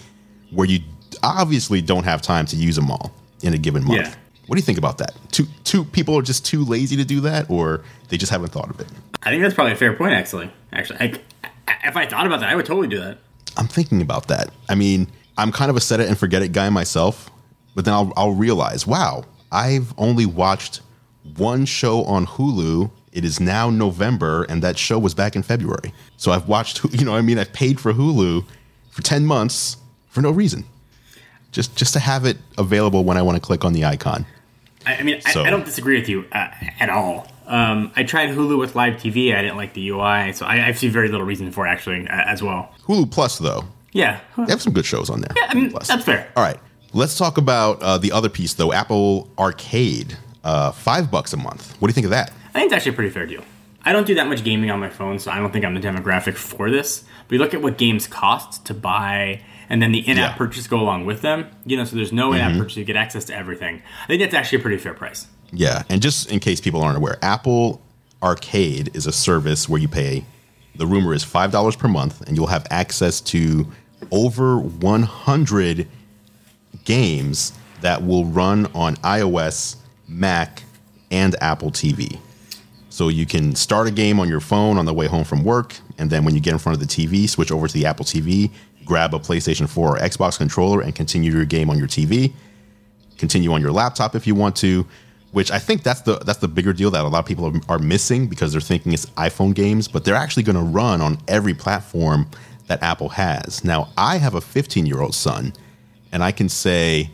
where 0.51 0.67
you 0.67 0.79
obviously 1.21 1.81
don't 1.81 2.03
have 2.03 2.21
time 2.21 2.45
to 2.47 2.55
use 2.55 2.75
them 2.75 2.91
all 2.91 3.13
in 3.43 3.53
a 3.53 3.57
given 3.57 3.83
month. 3.83 4.01
Yeah. 4.01 4.15
What 4.53 4.57
do 4.57 4.61
you 4.61 4.65
think 4.67 4.77
about 4.77 4.99
that? 4.99 5.15
Two 5.31 5.47
two 5.63 5.83
people 5.83 6.15
are 6.15 6.21
just 6.21 6.45
too 6.45 6.63
lazy 6.63 6.95
to 6.97 7.03
do 7.03 7.21
that 7.21 7.49
or 7.49 7.81
they 8.09 8.17
just 8.17 8.31
haven't 8.31 8.49
thought 8.51 8.69
of 8.69 8.79
it? 8.79 8.85
I 9.23 9.31
think 9.31 9.41
that's 9.41 9.55
probably 9.55 9.73
a 9.73 9.75
fair 9.75 9.93
point. 9.93 10.13
Actually, 10.13 10.51
actually, 10.71 10.99
I, 10.99 11.19
I- 11.67 11.87
if 11.87 11.97
I 11.97 12.05
thought 12.05 12.27
about 12.27 12.39
that, 12.41 12.49
I 12.49 12.55
would 12.55 12.67
totally 12.67 12.87
do 12.87 12.99
that. 12.99 13.17
I'm 13.57 13.65
thinking 13.67 13.99
about 13.99 14.27
that. 14.27 14.51
I 14.69 14.75
mean, 14.75 15.07
I'm 15.39 15.51
kind 15.51 15.71
of 15.71 15.75
a 15.75 15.79
set 15.81 15.99
it 16.01 16.07
and 16.07 16.15
forget 16.15 16.43
it 16.43 16.51
guy 16.51 16.69
myself, 16.69 17.31
but 17.73 17.83
then 17.85 17.95
I'll, 17.95 18.13
I'll 18.15 18.33
realize, 18.33 18.85
wow, 18.85 19.23
I've 19.51 19.91
only 19.97 20.27
watched 20.27 20.81
one 21.35 21.65
show 21.65 22.03
on 22.03 22.27
Hulu. 22.27 22.91
It 23.11 23.25
is 23.25 23.39
now 23.39 23.71
November, 23.71 24.43
and 24.43 24.61
that 24.61 24.77
show 24.77 24.99
was 24.99 25.15
back 25.15 25.35
in 25.35 25.41
February. 25.41 25.91
So 26.15 26.31
I've 26.31 26.47
watched, 26.47 26.83
you 26.93 27.05
know, 27.05 27.13
what 27.13 27.17
I 27.17 27.21
mean, 27.21 27.39
I've 27.39 27.53
paid 27.53 27.79
for 27.79 27.91
Hulu 27.91 28.45
for 28.91 29.01
10 29.01 29.25
months 29.25 29.77
for 30.09 30.21
no 30.21 30.29
reason. 30.29 30.65
Just, 31.51 31.75
just 31.75 31.93
to 31.93 31.99
have 31.99 32.23
it 32.25 32.37
available 32.59 33.03
when 33.03 33.17
I 33.17 33.23
want 33.23 33.35
to 33.37 33.41
click 33.41 33.65
on 33.65 33.73
the 33.73 33.85
icon. 33.85 34.27
I, 34.85 34.95
I 34.97 35.03
mean, 35.03 35.21
So- 35.21 35.43
I, 35.43 35.47
I 35.47 35.49
don't 35.49 35.65
disagree 35.65 35.99
with 35.99 36.09
you 36.09 36.25
uh, 36.31 36.47
at 36.79 36.89
all. 36.89 37.27
Um, 37.45 37.91
I 37.95 38.03
tried 38.03 38.29
Hulu 38.29 38.57
with 38.57 38.73
live 38.75 38.93
TV. 38.95 39.35
I 39.35 39.41
didn't 39.41 39.57
like 39.57 39.73
the 39.73 39.89
UI, 39.89 40.31
so 40.33 40.45
I, 40.45 40.67
I 40.67 40.71
see 40.71 40.87
very 40.87 41.09
little 41.09 41.25
reason 41.25 41.51
for 41.51 41.67
it 41.67 41.69
actually 41.71 42.07
uh, 42.07 42.21
as 42.25 42.41
well. 42.41 42.73
Hulu 42.87 43.11
Plus, 43.11 43.37
though, 43.37 43.65
Yeah, 43.91 44.19
they 44.37 44.45
have 44.51 44.61
some 44.61 44.71
good 44.73 44.85
shows 44.85 45.09
on 45.09 45.19
there. 45.21 45.31
Yeah, 45.35 45.47
I 45.49 45.53
mean, 45.53 45.69
Plus. 45.71 45.87
that's 45.89 46.05
fair. 46.05 46.31
All 46.37 46.43
right, 46.43 46.57
let's 46.93 47.17
talk 47.17 47.37
about 47.37 47.81
uh, 47.81 47.97
the 47.97 48.13
other 48.13 48.29
piece, 48.29 48.53
though. 48.53 48.71
Apple 48.71 49.29
Arcade, 49.37 50.17
uh, 50.45 50.71
five 50.71 51.11
bucks 51.11 51.33
a 51.33 51.37
month. 51.37 51.75
What 51.81 51.87
do 51.87 51.91
you 51.91 51.93
think 51.95 52.05
of 52.05 52.11
that? 52.11 52.31
I 52.49 52.59
think 52.59 52.65
it's 52.67 52.73
actually 52.75 52.93
a 52.93 52.95
pretty 52.95 53.09
fair 53.11 53.25
deal. 53.25 53.43
I 53.83 53.91
don't 53.91 54.07
do 54.07 54.15
that 54.15 54.27
much 54.27 54.45
gaming 54.45 54.71
on 54.71 54.79
my 54.79 54.89
phone, 54.89 55.19
so 55.19 55.29
I 55.29 55.39
don't 55.39 55.51
think 55.51 55.65
I'm 55.65 55.73
the 55.73 55.81
demographic 55.81 56.35
for 56.35 56.71
this. 56.71 57.03
But 57.27 57.33
you 57.33 57.39
look 57.39 57.53
at 57.53 57.61
what 57.61 57.77
games 57.77 58.07
cost 58.07 58.65
to 58.67 58.73
buy, 58.73 59.41
and 59.69 59.81
then 59.81 59.91
the 59.91 59.99
in-app 59.99 60.17
Yeah. 60.17 60.27
Mm-hmm. 60.29 60.37
purchase 60.37 60.67
go 60.67 60.79
along 60.79 61.05
with 61.05 61.21
them. 61.21 61.47
You 61.65 61.77
know, 61.77 61.83
so 61.85 61.95
there's 61.95 62.13
no 62.13 62.33
in-app 62.33 62.57
purchase; 62.57 62.77
you 62.77 62.85
get 62.85 62.95
access 62.95 63.25
to 63.25 63.35
everything. 63.35 63.81
I 64.03 64.07
think 64.07 64.21
that's 64.21 64.33
actually 64.33 64.59
a 64.59 64.61
pretty 64.61 64.77
fair 64.77 64.93
price. 64.93 65.27
Yeah, 65.51 65.83
and 65.89 66.01
just 66.01 66.31
in 66.31 66.39
case 66.39 66.59
people 66.61 66.81
aren't 66.81 66.97
aware, 66.97 67.17
Apple 67.21 67.81
Arcade 68.21 68.89
is 68.95 69.05
a 69.05 69.11
service 69.11 69.67
where 69.69 69.79
you 69.81 69.87
pay. 69.87 70.25
The 70.75 70.87
rumor 70.87 71.13
is 71.13 71.23
five 71.23 71.51
dollars 71.51 71.75
per 71.75 71.87
month, 71.87 72.21
and 72.21 72.35
you'll 72.35 72.47
have 72.47 72.65
access 72.71 73.21
to 73.21 73.67
over 74.11 74.57
100 74.59 75.87
games 76.85 77.53
that 77.81 78.03
will 78.03 78.25
run 78.25 78.65
on 78.73 78.95
iOS, 78.97 79.75
Mac, 80.07 80.63
and 81.11 81.35
Apple 81.41 81.71
TV. 81.71 82.19
So 82.89 83.07
you 83.07 83.25
can 83.25 83.55
start 83.55 83.87
a 83.87 83.91
game 83.91 84.19
on 84.19 84.29
your 84.29 84.39
phone 84.39 84.77
on 84.77 84.85
the 84.85 84.93
way 84.93 85.07
home 85.07 85.23
from 85.23 85.43
work, 85.43 85.75
and 85.97 86.09
then 86.09 86.23
when 86.25 86.33
you 86.35 86.39
get 86.41 86.53
in 86.53 86.59
front 86.59 86.79
of 86.81 86.87
the 86.87 86.91
TV, 87.07 87.27
switch 87.27 87.51
over 87.51 87.67
to 87.67 87.73
the 87.73 87.85
Apple 87.85 88.05
TV, 88.05 88.51
grab 88.85 89.13
a 89.13 89.19
PlayStation 89.19 89.67
4 89.67 89.97
or 89.97 89.99
Xbox 89.99 90.37
controller, 90.37 90.81
and 90.81 90.93
continue 90.93 91.31
your 91.31 91.45
game 91.45 91.69
on 91.69 91.77
your 91.77 91.87
TV 91.87 92.33
continue 93.17 93.53
on 93.53 93.61
your 93.61 93.71
laptop 93.71 94.15
if 94.15 94.27
you 94.27 94.35
want 94.35 94.55
to 94.55 94.85
which 95.31 95.49
i 95.51 95.59
think 95.59 95.83
that's 95.83 96.01
the 96.01 96.17
that's 96.19 96.39
the 96.39 96.47
bigger 96.47 96.73
deal 96.73 96.91
that 96.91 97.05
a 97.05 97.07
lot 97.07 97.19
of 97.19 97.25
people 97.25 97.45
are, 97.45 97.75
are 97.75 97.79
missing 97.79 98.27
because 98.27 98.51
they're 98.51 98.59
thinking 98.59 98.91
it's 98.91 99.05
iphone 99.11 99.53
games 99.53 99.87
but 99.87 100.03
they're 100.03 100.15
actually 100.15 100.43
going 100.43 100.57
to 100.57 100.61
run 100.61 101.01
on 101.01 101.17
every 101.27 101.53
platform 101.53 102.29
that 102.67 102.81
apple 102.81 103.09
has. 103.09 103.63
Now 103.63 103.89
i 103.97 104.17
have 104.17 104.35
a 104.35 104.41
15 104.41 104.85
year 104.85 104.99
old 104.99 105.15
son 105.15 105.53
and 106.11 106.23
i 106.23 106.31
can 106.31 106.49
say 106.49 107.09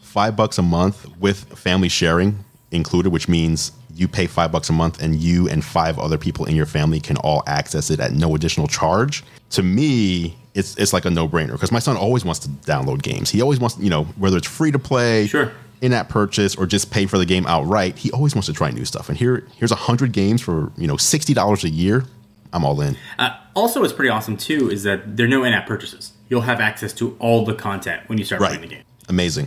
five 0.00 0.34
bucks 0.34 0.56
a 0.58 0.62
month 0.62 1.06
with 1.18 1.44
family 1.58 1.88
sharing 1.88 2.44
included 2.70 3.10
which 3.10 3.28
means 3.28 3.72
you 3.94 4.08
pay 4.08 4.26
five 4.26 4.50
bucks 4.50 4.70
a 4.70 4.72
month 4.72 5.02
and 5.02 5.16
you 5.16 5.48
and 5.48 5.64
five 5.64 5.98
other 5.98 6.18
people 6.18 6.46
in 6.46 6.56
your 6.56 6.66
family 6.66 7.00
can 7.00 7.16
all 7.18 7.42
access 7.46 7.90
it 7.90 8.00
at 8.00 8.12
no 8.12 8.34
additional 8.34 8.66
charge. 8.66 9.22
To 9.50 9.62
me 9.62 10.36
it's 10.54 10.76
it's 10.76 10.92
like 10.92 11.04
a 11.04 11.10
no-brainer 11.10 11.52
because 11.52 11.72
my 11.72 11.78
son 11.78 11.96
always 11.96 12.24
wants 12.24 12.38
to 12.40 12.48
download 12.48 13.02
games 13.02 13.30
he 13.30 13.42
always 13.42 13.58
wants 13.60 13.76
you 13.78 13.90
know 13.90 14.04
whether 14.16 14.36
it's 14.36 14.46
free 14.48 14.70
to 14.70 14.78
play 14.78 15.26
Sure. 15.26 15.52
in-app 15.80 16.08
purchase 16.08 16.54
or 16.56 16.66
just 16.66 16.90
pay 16.90 17.06
for 17.06 17.18
the 17.18 17.26
game 17.26 17.46
outright 17.46 17.98
he 17.98 18.10
always 18.12 18.34
wants 18.34 18.46
to 18.46 18.52
try 18.52 18.70
new 18.70 18.84
stuff 18.84 19.08
and 19.08 19.18
here 19.18 19.44
here's 19.56 19.72
a 19.72 19.76
hundred 19.76 20.12
games 20.12 20.40
for 20.42 20.70
you 20.76 20.86
know 20.86 20.94
$60 20.96 21.64
a 21.64 21.68
year 21.70 22.04
i'm 22.52 22.64
all 22.64 22.80
in 22.80 22.96
Uh, 23.18 23.30
also, 23.56 23.80
what's 23.80 23.92
pretty 23.92 24.08
awesome 24.10 24.36
too 24.36 24.68
is 24.70 24.82
that 24.82 25.16
there 25.16 25.26
are 25.26 25.28
no 25.28 25.44
in-app 25.44 25.64
purchases. 25.66 26.12
you'll 26.28 26.40
have 26.40 26.58
access 26.60 26.92
to 26.94 27.16
all 27.20 27.44
the 27.44 27.54
content 27.54 28.02
when 28.08 28.18
you 28.18 28.24
start 28.24 28.40
Right. 28.40 28.48
playing 28.48 28.62
the 28.62 28.74
game. 28.76 28.84
Amazing. 29.08 29.46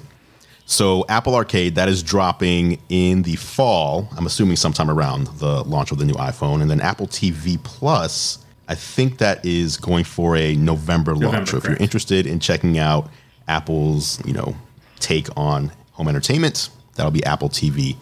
So 0.65 1.05
Apple 1.09 1.35
Arcade 1.35 1.75
that 1.75 1.87
is 1.89 2.03
dropping 2.03 2.79
in 2.89 3.23
the 3.23 3.35
fall. 3.35 4.09
I'm 4.17 4.25
assuming 4.25 4.55
sometime 4.57 4.89
around 4.89 5.27
the 5.39 5.63
launch 5.63 5.91
of 5.91 5.97
the 5.97 6.05
new 6.05 6.13
iPhone, 6.15 6.61
and 6.61 6.69
then 6.71 6.79
Apple 6.81 7.07
TV 7.07 7.57
Plus. 7.63 8.39
I 8.67 8.75
think 8.75 9.19
that 9.19 9.45
is 9.45 9.77
going 9.77 10.03
for 10.03 10.35
a 10.35 10.55
November, 10.55 11.13
launch. 11.13 11.23
November, 11.23 11.45
So 11.51 11.57
if 11.57 11.63
you're 11.65 11.77
interested 11.77 12.27
in 12.27 12.39
checking 12.39 12.77
out 12.77 13.09
Apple's, 13.47 14.25
you 14.25 14.33
know, 14.33 14.55
take 14.99 15.27
on 15.37 15.71
home 15.93 16.07
entertainment, 16.07 16.69
that'll 16.95 17.11
be 17.11 17.23
Apple 17.23 17.49
TV 17.49 17.95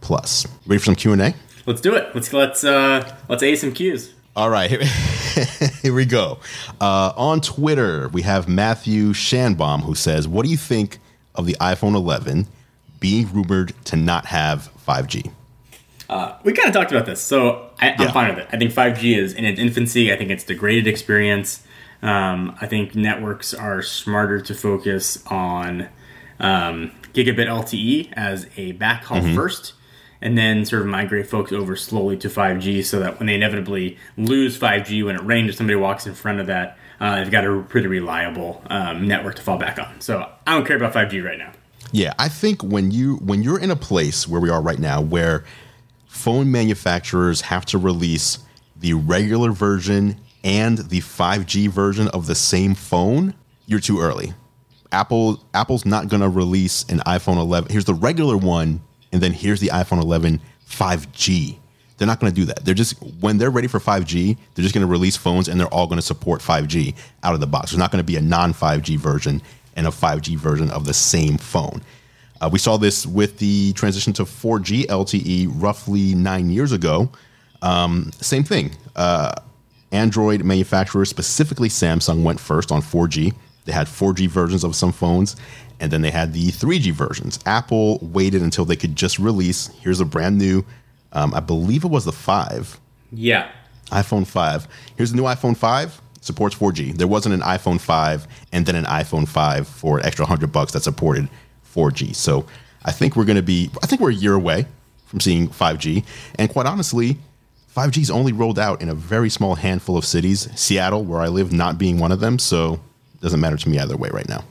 Plus. 0.00 0.46
Ready 0.66 0.78
for 0.78 0.86
some 0.86 0.94
Q 0.94 1.12
and 1.12 1.22
A? 1.22 1.34
Let's 1.66 1.80
do 1.80 1.94
it. 1.94 2.14
Let's 2.14 2.32
let's 2.32 2.64
uh 2.64 3.16
let's 3.28 3.42
a 3.42 3.54
some 3.56 3.72
cues. 3.72 4.14
All 4.36 4.50
right, 4.50 4.68
here, 4.70 4.84
here 5.82 5.94
we 5.94 6.04
go. 6.04 6.38
Uh, 6.78 7.12
on 7.16 7.40
Twitter, 7.40 8.08
we 8.08 8.20
have 8.22 8.48
Matthew 8.48 9.12
Shanbaum 9.14 9.80
who 9.82 9.94
says, 9.94 10.28
"What 10.28 10.44
do 10.44 10.50
you 10.50 10.58
think 10.58 10.98
of 11.34 11.46
the 11.46 11.54
iPhone 11.54 11.94
11 11.94 12.46
being 13.00 13.32
rumored 13.32 13.72
to 13.86 13.96
not 13.96 14.26
have 14.26 14.70
5G?" 14.86 15.32
We 16.44 16.52
kind 16.52 16.68
of 16.68 16.72
talked 16.74 16.92
about 16.92 17.06
this, 17.06 17.20
so 17.20 17.70
I, 17.80 17.90
I'm 17.90 18.00
Yeah. 18.02 18.12
fine 18.12 18.28
with 18.34 18.38
it. 18.44 18.48
I 18.52 18.56
think 18.58 18.72
5G 18.72 19.16
is 19.18 19.32
in 19.32 19.44
its 19.44 19.58
infancy. 19.60 20.12
I 20.12 20.16
think 20.16 20.30
it's 20.30 20.44
degraded 20.44 20.86
experience. 20.86 21.62
Um, 22.02 22.56
I 22.60 22.66
think 22.66 22.94
networks 22.94 23.52
are 23.54 23.82
smarter 23.82 24.40
to 24.40 24.54
focus 24.54 25.22
on 25.26 25.88
um, 26.38 26.92
gigabit 27.14 27.46
LTE 27.48 28.12
as 28.12 28.46
a 28.56 28.74
backhaul 28.74 29.34
first, 29.34 29.72
and 30.20 30.36
then 30.36 30.64
sort 30.64 30.82
of 30.82 30.88
migrate 30.88 31.26
folks 31.26 31.52
over 31.52 31.74
slowly 31.76 32.16
to 32.18 32.28
5G, 32.28 32.84
so 32.84 33.00
that 33.00 33.18
when 33.18 33.26
they 33.26 33.34
inevitably 33.34 33.96
lose 34.16 34.58
5G 34.58 35.04
when 35.04 35.16
it 35.16 35.22
rains 35.24 35.50
or 35.50 35.52
somebody 35.54 35.76
walks 35.76 36.06
in 36.06 36.14
front 36.14 36.38
of 36.40 36.46
that, 36.46 36.76
uh, 37.00 37.16
they've 37.16 37.30
got 37.30 37.44
a 37.44 37.62
pretty 37.62 37.86
reliable 37.88 38.62
um, 38.70 39.08
network 39.08 39.34
to 39.36 39.42
fall 39.42 39.58
back 39.58 39.78
on. 39.78 40.00
So 40.00 40.28
I 40.46 40.52
don't 40.54 40.66
care 40.66 40.76
about 40.76 40.92
5G 40.92 41.24
right 41.24 41.38
now. 41.38 41.52
Yeah, 41.92 42.12
I 42.18 42.28
think 42.28 42.62
when 42.62 42.90
you 42.90 43.16
when 43.16 43.42
you're 43.42 43.60
in 43.60 43.70
a 43.70 43.76
place 43.76 44.26
where 44.28 44.40
we 44.40 44.50
are 44.50 44.60
right 44.60 44.78
now, 44.78 45.00
where 45.00 45.44
phone 46.16 46.50
manufacturers 46.50 47.42
have 47.42 47.66
to 47.66 47.78
release 47.78 48.38
the 48.74 48.94
regular 48.94 49.52
version 49.52 50.16
and 50.42 50.78
the 50.78 51.00
5G 51.00 51.68
version 51.68 52.08
of 52.08 52.26
the 52.26 52.34
same 52.34 52.74
phone, 52.74 53.34
you're 53.66 53.80
too 53.80 54.00
early. 54.00 54.32
Apple 54.92 55.44
Apple's 55.52 55.84
not 55.84 56.08
going 56.08 56.22
to 56.22 56.28
release 56.28 56.84
an 56.84 57.00
iPhone 57.00 57.36
11. 57.36 57.70
Here's 57.70 57.84
the 57.84 57.94
regular 57.94 58.36
one, 58.36 58.80
and 59.12 59.20
then 59.20 59.32
here's 59.32 59.60
the 59.60 59.68
iPhone 59.68 60.00
11 60.00 60.40
5G. 60.68 61.58
They're 61.98 62.06
not 62.06 62.20
going 62.20 62.32
to 62.32 62.40
do 62.40 62.44
that. 62.46 62.64
They're 62.64 62.74
just 62.74 62.94
when 63.20 63.38
they're 63.38 63.50
ready 63.50 63.68
for 63.68 63.80
5G, 63.80 64.36
they're 64.54 64.62
just 64.62 64.74
going 64.74 64.86
to 64.86 64.90
release 64.90 65.16
phones, 65.16 65.48
and 65.48 65.58
they're 65.58 65.72
all 65.72 65.86
going 65.86 65.98
to 65.98 66.06
support 66.06 66.40
5G 66.40 66.94
out 67.22 67.34
of 67.34 67.40
the 67.40 67.46
box. 67.46 67.70
There's 67.70 67.78
not 67.78 67.90
going 67.90 68.02
to 68.02 68.06
be 68.06 68.16
a 68.16 68.22
non 68.22 68.52
5G 68.52 68.96
version 68.98 69.42
and 69.74 69.86
a 69.86 69.90
5G 69.90 70.36
version 70.36 70.70
of 70.70 70.86
the 70.86 70.94
same 70.94 71.36
phone. 71.38 71.82
Uh, 72.40 72.48
we 72.52 72.58
saw 72.58 72.76
this 72.76 73.06
with 73.06 73.38
the 73.38 73.72
transition 73.72 74.12
to 74.14 74.24
4G 74.24 74.86
LTE 74.86 75.50
roughly 75.54 76.14
nine 76.14 76.50
years 76.50 76.72
ago. 76.72 77.10
Um, 77.62 78.10
same 78.20 78.44
thing. 78.44 78.76
Uh, 78.94 79.32
Android 79.92 80.44
manufacturers, 80.44 81.08
specifically 81.08 81.68
Samsung, 81.68 82.22
went 82.22 82.40
first 82.40 82.70
on 82.72 82.82
4G. 82.82 83.34
They 83.64 83.72
had 83.72 83.86
4G 83.86 84.28
versions 84.28 84.64
of 84.64 84.76
some 84.76 84.92
phones, 84.92 85.36
and 85.80 85.90
then 85.90 86.02
they 86.02 86.10
had 86.10 86.32
the 86.32 86.48
3G 86.48 86.92
versions. 86.92 87.38
Apple 87.46 87.98
waited 88.02 88.42
until 88.42 88.64
they 88.64 88.76
could 88.76 88.94
just 88.96 89.18
release. 89.18 89.68
Here's 89.80 90.00
a 90.00 90.04
brand 90.04 90.38
new, 90.38 90.64
um, 91.12 91.32
I 91.34 91.40
believe 91.40 91.84
it 91.84 91.88
was 91.88 92.04
the 92.04 92.12
5, 92.12 92.78
Yeah, 93.12 93.50
iPhone 93.90 94.26
5. 94.26 94.68
Here's 94.96 95.10
the 95.12 95.16
new 95.16 95.22
iPhone 95.24 95.56
5. 95.56 96.02
Supports 96.20 96.56
4G. 96.56 96.96
There 96.96 97.06
wasn't 97.06 97.36
an 97.36 97.40
iPhone 97.42 97.80
5 97.80 98.26
and 98.52 98.66
then 98.66 98.74
an 98.74 98.84
iPhone 98.86 99.28
5 99.28 99.68
for 99.68 99.98
an 99.98 100.04
extra 100.06 100.24
100 100.24 100.50
bucks 100.50 100.72
that 100.72 100.82
supported 100.82 101.28
4G. 101.76 102.14
So 102.14 102.46
I 102.84 102.92
think 102.92 103.16
we're 103.16 103.24
going 103.24 103.36
to 103.36 103.42
be, 103.42 103.70
I 103.82 103.86
think 103.86 104.00
we're 104.00 104.10
a 104.10 104.14
year 104.14 104.34
away 104.34 104.66
from 105.06 105.20
seeing 105.20 105.48
5G. 105.48 106.04
And 106.36 106.50
quite 106.50 106.66
honestly, 106.66 107.18
5G 107.76 107.98
is 107.98 108.10
only 108.10 108.32
rolled 108.32 108.58
out 108.58 108.80
in 108.80 108.88
a 108.88 108.94
very 108.94 109.28
small 109.28 109.56
handful 109.56 109.96
of 109.96 110.04
cities. 110.04 110.48
Seattle, 110.58 111.04
where 111.04 111.20
I 111.20 111.28
live, 111.28 111.52
not 111.52 111.78
being 111.78 111.98
one 111.98 112.10
of 112.10 112.20
them. 112.20 112.38
So 112.38 112.74
it 112.74 113.20
doesn't 113.20 113.40
matter 113.40 113.56
to 113.56 113.68
me 113.68 113.78
either 113.78 113.96
way 113.96 114.08
right 114.12 114.28
now. 114.28 114.44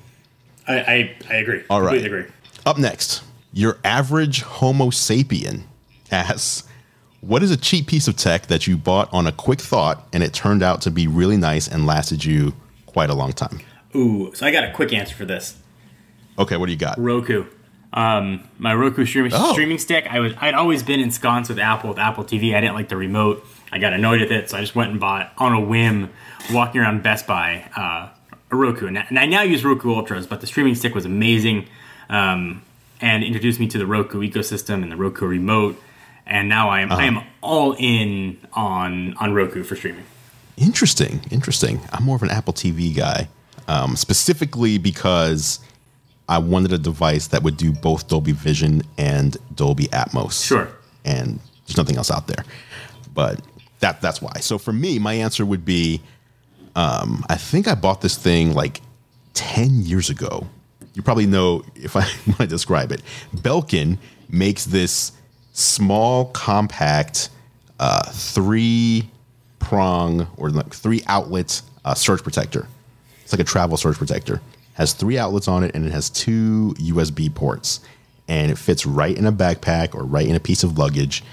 I 0.68 0.80
I, 0.80 1.16
I 1.30 1.36
agree. 1.36 1.64
All 1.70 1.82
right. 1.82 1.94
Completely 1.94 2.20
agree. 2.20 2.32
Up 2.66 2.78
next, 2.78 3.24
your 3.54 3.78
average 3.84 4.42
Homo 4.42 4.90
sapien 4.90 5.64
asks, 6.12 6.64
What 7.22 7.42
is 7.42 7.52
a 7.52 7.58
cheap 7.58 7.88
piece 7.88 8.08
of 8.08 8.16
tech 8.16 8.48
that 8.48 8.68
you 8.68 8.78
bought 8.78 9.12
on 9.14 9.28
a 9.28 9.32
quick 9.32 9.62
thought 9.62 10.08
and 10.14 10.24
it 10.24 10.34
turned 10.34 10.64
out 10.64 10.82
to 10.82 10.92
be 10.92 11.08
really 11.08 11.38
nice 11.38 11.68
and 11.68 11.86
lasted 11.86 12.26
you 12.26 12.54
quite 12.86 13.10
a 13.10 13.16
long 13.16 13.34
time? 13.34 13.60
Ooh, 13.96 14.32
so 14.34 14.46
I 14.46 14.52
got 14.52 14.64
a 14.64 14.74
quick 14.74 14.92
answer 14.94 15.16
for 15.16 15.26
this. 15.26 15.58
Okay, 16.38 16.58
what 16.58 16.66
do 16.68 16.72
you 16.72 16.78
got? 16.78 16.98
Roku. 17.00 17.46
Um, 17.94 18.44
my 18.60 18.74
Roku 18.74 19.06
streaming 19.06 19.32
Oh. 19.34 19.54
streaming 19.54 19.78
stick. 19.78 20.06
I 20.10 20.20
was 20.20 20.34
I'd 20.40 20.54
always 20.54 20.84
been 20.84 21.00
ensconced 21.00 21.50
with 21.50 21.60
Apple 21.60 21.90
with 21.90 22.00
Apple 22.00 22.26
TV. 22.26 22.54
I 22.56 22.62
didn't 22.62 22.76
like 22.76 22.90
the 22.90 22.98
remote. 22.98 23.46
I 23.72 23.80
got 23.80 23.94
annoyed 23.94 24.20
with 24.22 24.32
it, 24.32 24.50
so 24.50 24.58
I 24.58 24.62
just 24.62 24.76
went 24.76 24.92
and 24.92 25.00
bought 25.00 25.32
on 25.38 25.54
a 25.54 25.60
whim, 25.60 26.10
walking 26.52 26.82
around 26.82 27.04
Best 27.04 27.26
Buy, 27.26 27.70
uh, 27.76 28.10
a 28.52 28.56
Roku. 28.56 28.88
And, 28.88 28.98
and 28.98 29.18
I 29.18 29.26
now 29.26 29.42
use 29.44 29.64
Roku 29.66 29.94
Ultras, 29.94 30.28
but 30.28 30.42
the 30.42 30.48
streaming 30.48 30.76
stick 30.76 30.94
was 30.94 31.06
amazing, 31.06 31.68
um, 32.10 32.62
and 33.02 33.24
introduced 33.24 33.60
me 33.60 33.68
to 33.70 33.78
the 33.78 33.86
Roku 33.86 34.22
ecosystem 34.22 34.84
and 34.84 34.92
the 34.92 34.96
Roku 34.98 35.26
remote. 35.26 35.82
And 36.28 36.50
now 36.50 36.70
I 36.70 36.82
am 36.82 36.92
I 36.92 37.06
am 37.06 37.22
all 37.42 37.76
in 37.80 38.40
on 38.54 39.14
on 39.18 39.34
Roku 39.34 39.64
for 39.64 39.76
streaming. 39.76 40.04
Interesting, 40.58 41.22
interesting. 41.32 41.80
I'm 41.94 42.04
more 42.04 42.16
of 42.18 42.24
an 42.24 42.30
Apple 42.32 42.54
TV 42.54 42.94
guy, 42.96 43.30
um, 43.68 43.96
specifically 43.96 44.78
because 44.78 45.60
I 46.28 46.40
wanted 46.40 46.74
a 46.74 46.78
device 46.78 47.28
that 47.28 47.44
would 47.44 47.58
do 47.58 47.72
both 47.72 48.08
Dolby 48.08 48.32
Vision 48.32 48.82
and 48.98 49.38
Dolby 49.56 49.86
Atmos. 49.86 50.44
Sure. 50.46 50.70
and 51.04 51.40
there's 51.66 51.78
nothing 51.78 51.98
else 51.98 52.12
out 52.12 52.28
there. 52.28 52.44
But 53.14 53.42
that 53.80 54.02
that's 54.02 54.22
why. 54.22 54.34
So 54.40 54.58
for 54.58 54.74
me, 54.74 55.00
my 55.00 55.14
answer 55.14 55.46
would 55.46 55.66
be, 55.66 56.02
um, 56.76 57.24
I 57.30 57.36
think 57.36 57.68
I 57.68 57.76
bought 57.76 58.02
this 58.02 58.18
thing 58.18 58.54
like 58.54 58.82
ten 59.34 59.82
years 59.82 60.10
ago. 60.10 60.48
You 60.94 61.02
probably 61.02 61.26
know 61.26 61.64
if 61.76 61.96
I 61.96 62.02
want 62.28 62.38
to 62.40 62.48
describe 62.48 62.92
it. 62.92 63.02
Belkin 63.36 63.98
makes 64.30 64.66
this 64.66 65.12
small, 65.54 66.26
compact, 66.26 67.30
uh, 67.80 68.04
three 68.12 69.10
prong 69.60 70.28
or 70.38 70.50
like 70.50 70.74
three 70.74 71.02
outlet 71.08 71.62
uh, 71.84 71.94
surge 71.94 72.24
protector. 72.24 72.68
It's 73.24 73.34
like 73.34 73.40
a 73.40 73.46
travel 73.46 73.78
surge 73.78 73.98
protector. 73.98 74.42
Has 74.76 74.94
three 74.94 75.18
outlets 75.18 75.48
on 75.48 75.64
it 75.64 75.74
and 75.74 75.86
it 75.86 75.92
has 75.92 76.10
two 76.10 76.74
USB 76.78 77.34
ports. 77.34 77.80
And 78.28 78.52
it 78.52 78.58
fits 78.58 78.86
right 78.86 79.16
in 79.16 79.26
a 79.26 79.32
backpack 79.32 79.96
or 79.96 80.04
right 80.04 80.28
in 80.28 80.36
a 80.36 80.40
piece 80.40 80.64
of 80.64 80.78
luggage. 80.78 81.24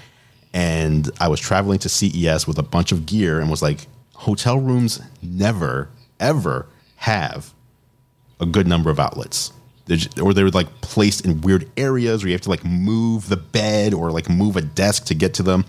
And 0.53 1.09
I 1.19 1.27
was 1.27 1.39
traveling 1.39 1.79
to 1.79 1.89
CES 1.89 2.47
with 2.47 2.57
a 2.57 2.63
bunch 2.63 2.91
of 2.91 3.05
gear 3.05 3.39
and 3.39 3.49
was 3.49 3.61
like, 3.61 3.87
hotel 4.13 4.59
rooms 4.59 5.01
never, 5.21 5.89
ever 6.19 6.67
have 6.97 7.53
a 8.39 8.45
good 8.45 8.67
number 8.67 8.89
of 8.89 8.99
outlets. 8.99 9.51
They're 9.85 9.97
Or 10.21 10.33
they're 10.33 10.49
like 10.49 10.81
placed 10.81 11.25
in 11.25 11.41
weird 11.41 11.69
areas 11.75 12.23
where 12.23 12.29
you 12.29 12.35
have 12.35 12.41
to 12.41 12.49
like 12.49 12.63
move 12.63 13.27
the 13.27 13.37
bed 13.37 13.93
or 13.93 14.11
like 14.11 14.29
move 14.29 14.55
a 14.55 14.61
desk 14.61 15.05
to 15.05 15.15
get 15.15 15.33
to 15.35 15.43
them. 15.43 15.65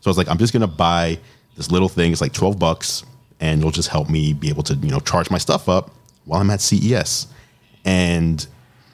So 0.00 0.08
I 0.08 0.10
was 0.10 0.18
like, 0.18 0.28
I'm 0.28 0.38
just 0.38 0.52
gonna 0.52 0.66
buy 0.66 1.18
this 1.56 1.70
little 1.70 1.88
thing. 1.88 2.12
It's 2.12 2.20
like 2.20 2.34
12 2.34 2.58
bucks, 2.58 3.04
and 3.40 3.60
it'll 3.60 3.70
just 3.70 3.88
help 3.88 4.10
me 4.10 4.34
be 4.34 4.50
able 4.50 4.64
to, 4.64 4.74
you 4.74 4.90
know, 4.90 5.00
charge 5.00 5.30
my 5.30 5.38
stuff 5.38 5.68
up 5.68 5.90
while 6.24 6.40
I'm 6.40 6.50
at 6.50 6.60
CES. 6.60 7.26
And 7.84 8.46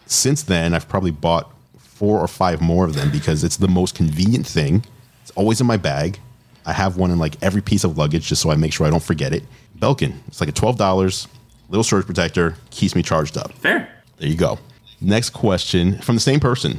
since 0.06 0.42
then, 0.42 0.74
I've 0.74 0.88
probably 0.88 1.10
bought 1.12 1.52
four 1.78 2.18
or 2.18 2.28
five 2.28 2.60
more 2.60 2.84
of 2.84 2.94
them 2.94 3.10
because 3.10 3.44
it's 3.44 3.56
the 3.58 3.68
most 3.68 3.94
convenient 3.94 4.46
thing. 4.46 4.84
It's 5.22 5.30
always 5.32 5.60
in 5.60 5.66
my 5.66 5.76
bag. 5.76 6.18
I 6.66 6.72
have 6.72 6.96
one 6.96 7.10
in 7.10 7.18
like 7.18 7.36
every 7.42 7.62
piece 7.62 7.84
of 7.84 7.96
luggage 7.96 8.26
just 8.28 8.42
so 8.42 8.50
I 8.50 8.56
make 8.56 8.72
sure 8.72 8.86
I 8.86 8.90
don't 8.90 9.02
forget 9.02 9.32
it. 9.32 9.44
Belkin, 9.78 10.14
it's 10.28 10.40
like 10.40 10.48
a 10.48 10.52
twelve 10.52 10.76
dollars 10.76 11.26
little 11.70 11.84
surge 11.84 12.04
protector, 12.04 12.56
keeps 12.70 12.94
me 12.94 13.02
charged 13.02 13.38
up. 13.38 13.52
Fair. 13.52 13.88
There 14.18 14.28
you 14.28 14.36
go. 14.36 14.58
Next 15.00 15.30
question 15.30 15.98
from 16.00 16.16
the 16.16 16.20
same 16.20 16.40
person. 16.40 16.78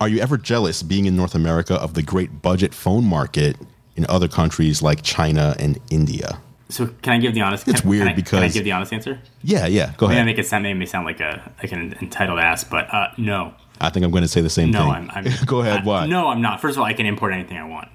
Are 0.00 0.08
you 0.08 0.20
ever 0.20 0.38
jealous 0.38 0.82
being 0.82 1.04
in 1.06 1.16
North 1.16 1.34
America 1.34 1.74
of 1.74 1.94
the 1.94 2.02
great 2.02 2.40
budget 2.40 2.72
phone 2.72 3.04
market 3.04 3.56
in 3.96 4.06
other 4.08 4.28
countries 4.28 4.80
like 4.80 5.02
China 5.02 5.54
and 5.58 5.78
India? 5.90 6.38
So 6.74 6.88
can 7.02 7.12
I 7.12 7.18
give 7.18 7.34
the 7.34 7.40
honest? 7.42 7.68
It's 7.68 7.80
can, 7.82 7.90
weird 7.90 8.08
can 8.08 8.16
I, 8.18 8.20
can 8.20 8.38
I 8.42 8.48
give 8.48 8.64
the 8.64 8.72
honest 8.72 8.92
answer? 8.92 9.20
Yeah, 9.42 9.66
yeah. 9.66 9.92
Go 9.96 10.06
ahead. 10.06 10.18
I 10.18 10.24
make 10.24 10.38
it 10.38 10.46
sound 10.46 10.64
maybe 10.64 10.84
sound 10.86 11.06
like 11.06 11.20
a 11.20 11.52
like 11.62 11.70
an 11.72 11.94
entitled 12.00 12.38
ass, 12.40 12.64
but 12.64 12.92
uh, 12.92 13.08
no, 13.16 13.54
I 13.80 13.90
think 13.90 14.04
I'm 14.04 14.10
going 14.10 14.22
to 14.24 14.28
say 14.28 14.40
the 14.40 14.50
same 14.50 14.72
thing. 14.72 14.80
no, 14.86 14.92
thing. 14.92 15.08
I'm. 15.12 15.26
I'm 15.26 15.32
Go 15.46 15.60
ahead. 15.60 15.80
I- 15.80 15.84
why? 15.84 16.06
No, 16.06 16.28
I'm 16.28 16.42
not. 16.42 16.60
First 16.60 16.76
of 16.76 16.80
all, 16.80 16.86
I 16.86 16.92
can 16.94 17.06
import 17.06 17.32
anything 17.32 17.56
I 17.56 17.64
want. 17.64 17.88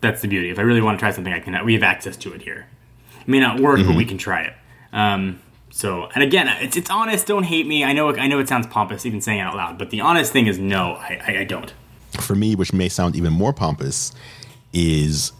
That's 0.00 0.20
the 0.22 0.28
beauty. 0.28 0.50
If 0.50 0.58
I 0.58 0.62
really 0.62 0.82
want 0.82 0.98
to 0.98 1.00
try 1.00 1.12
something, 1.12 1.32
I 1.32 1.40
can. 1.40 1.64
We 1.64 1.74
have 1.74 1.82
access 1.82 2.16
to 2.18 2.32
it 2.32 2.42
here. 2.42 2.66
It 3.20 3.28
may 3.28 3.38
not 3.40 3.60
work, 3.60 3.78
Mm-hmm. 3.78 3.88
but 3.88 3.96
we 3.96 4.04
can 4.04 4.18
try 4.18 4.42
it. 4.42 4.54
Um, 4.92 5.40
so, 5.70 6.08
and 6.14 6.22
again, 6.24 6.48
it's 6.60 6.76
it's 6.76 6.90
honest. 6.90 7.26
Don't 7.26 7.44
hate 7.44 7.66
me. 7.66 7.84
I 7.84 7.92
know. 7.92 8.14
I 8.16 8.26
know 8.26 8.38
it 8.40 8.48
sounds 8.48 8.66
pompous 8.66 9.06
even 9.06 9.20
saying 9.20 9.38
it 9.38 9.42
out 9.42 9.54
loud, 9.56 9.78
but 9.78 9.90
the 9.90 10.00
honest 10.00 10.32
thing 10.32 10.46
is 10.48 10.58
no. 10.58 10.94
I, 10.94 11.20
I, 11.28 11.38
I 11.40 11.44
don't. 11.44 11.72
for 12.20 12.34
me, 12.34 12.54
which 12.56 12.72
may 12.72 12.88
sound 12.88 13.14
even 13.16 13.32
more 13.32 13.52
pompous, 13.52 14.12
is 14.72 15.32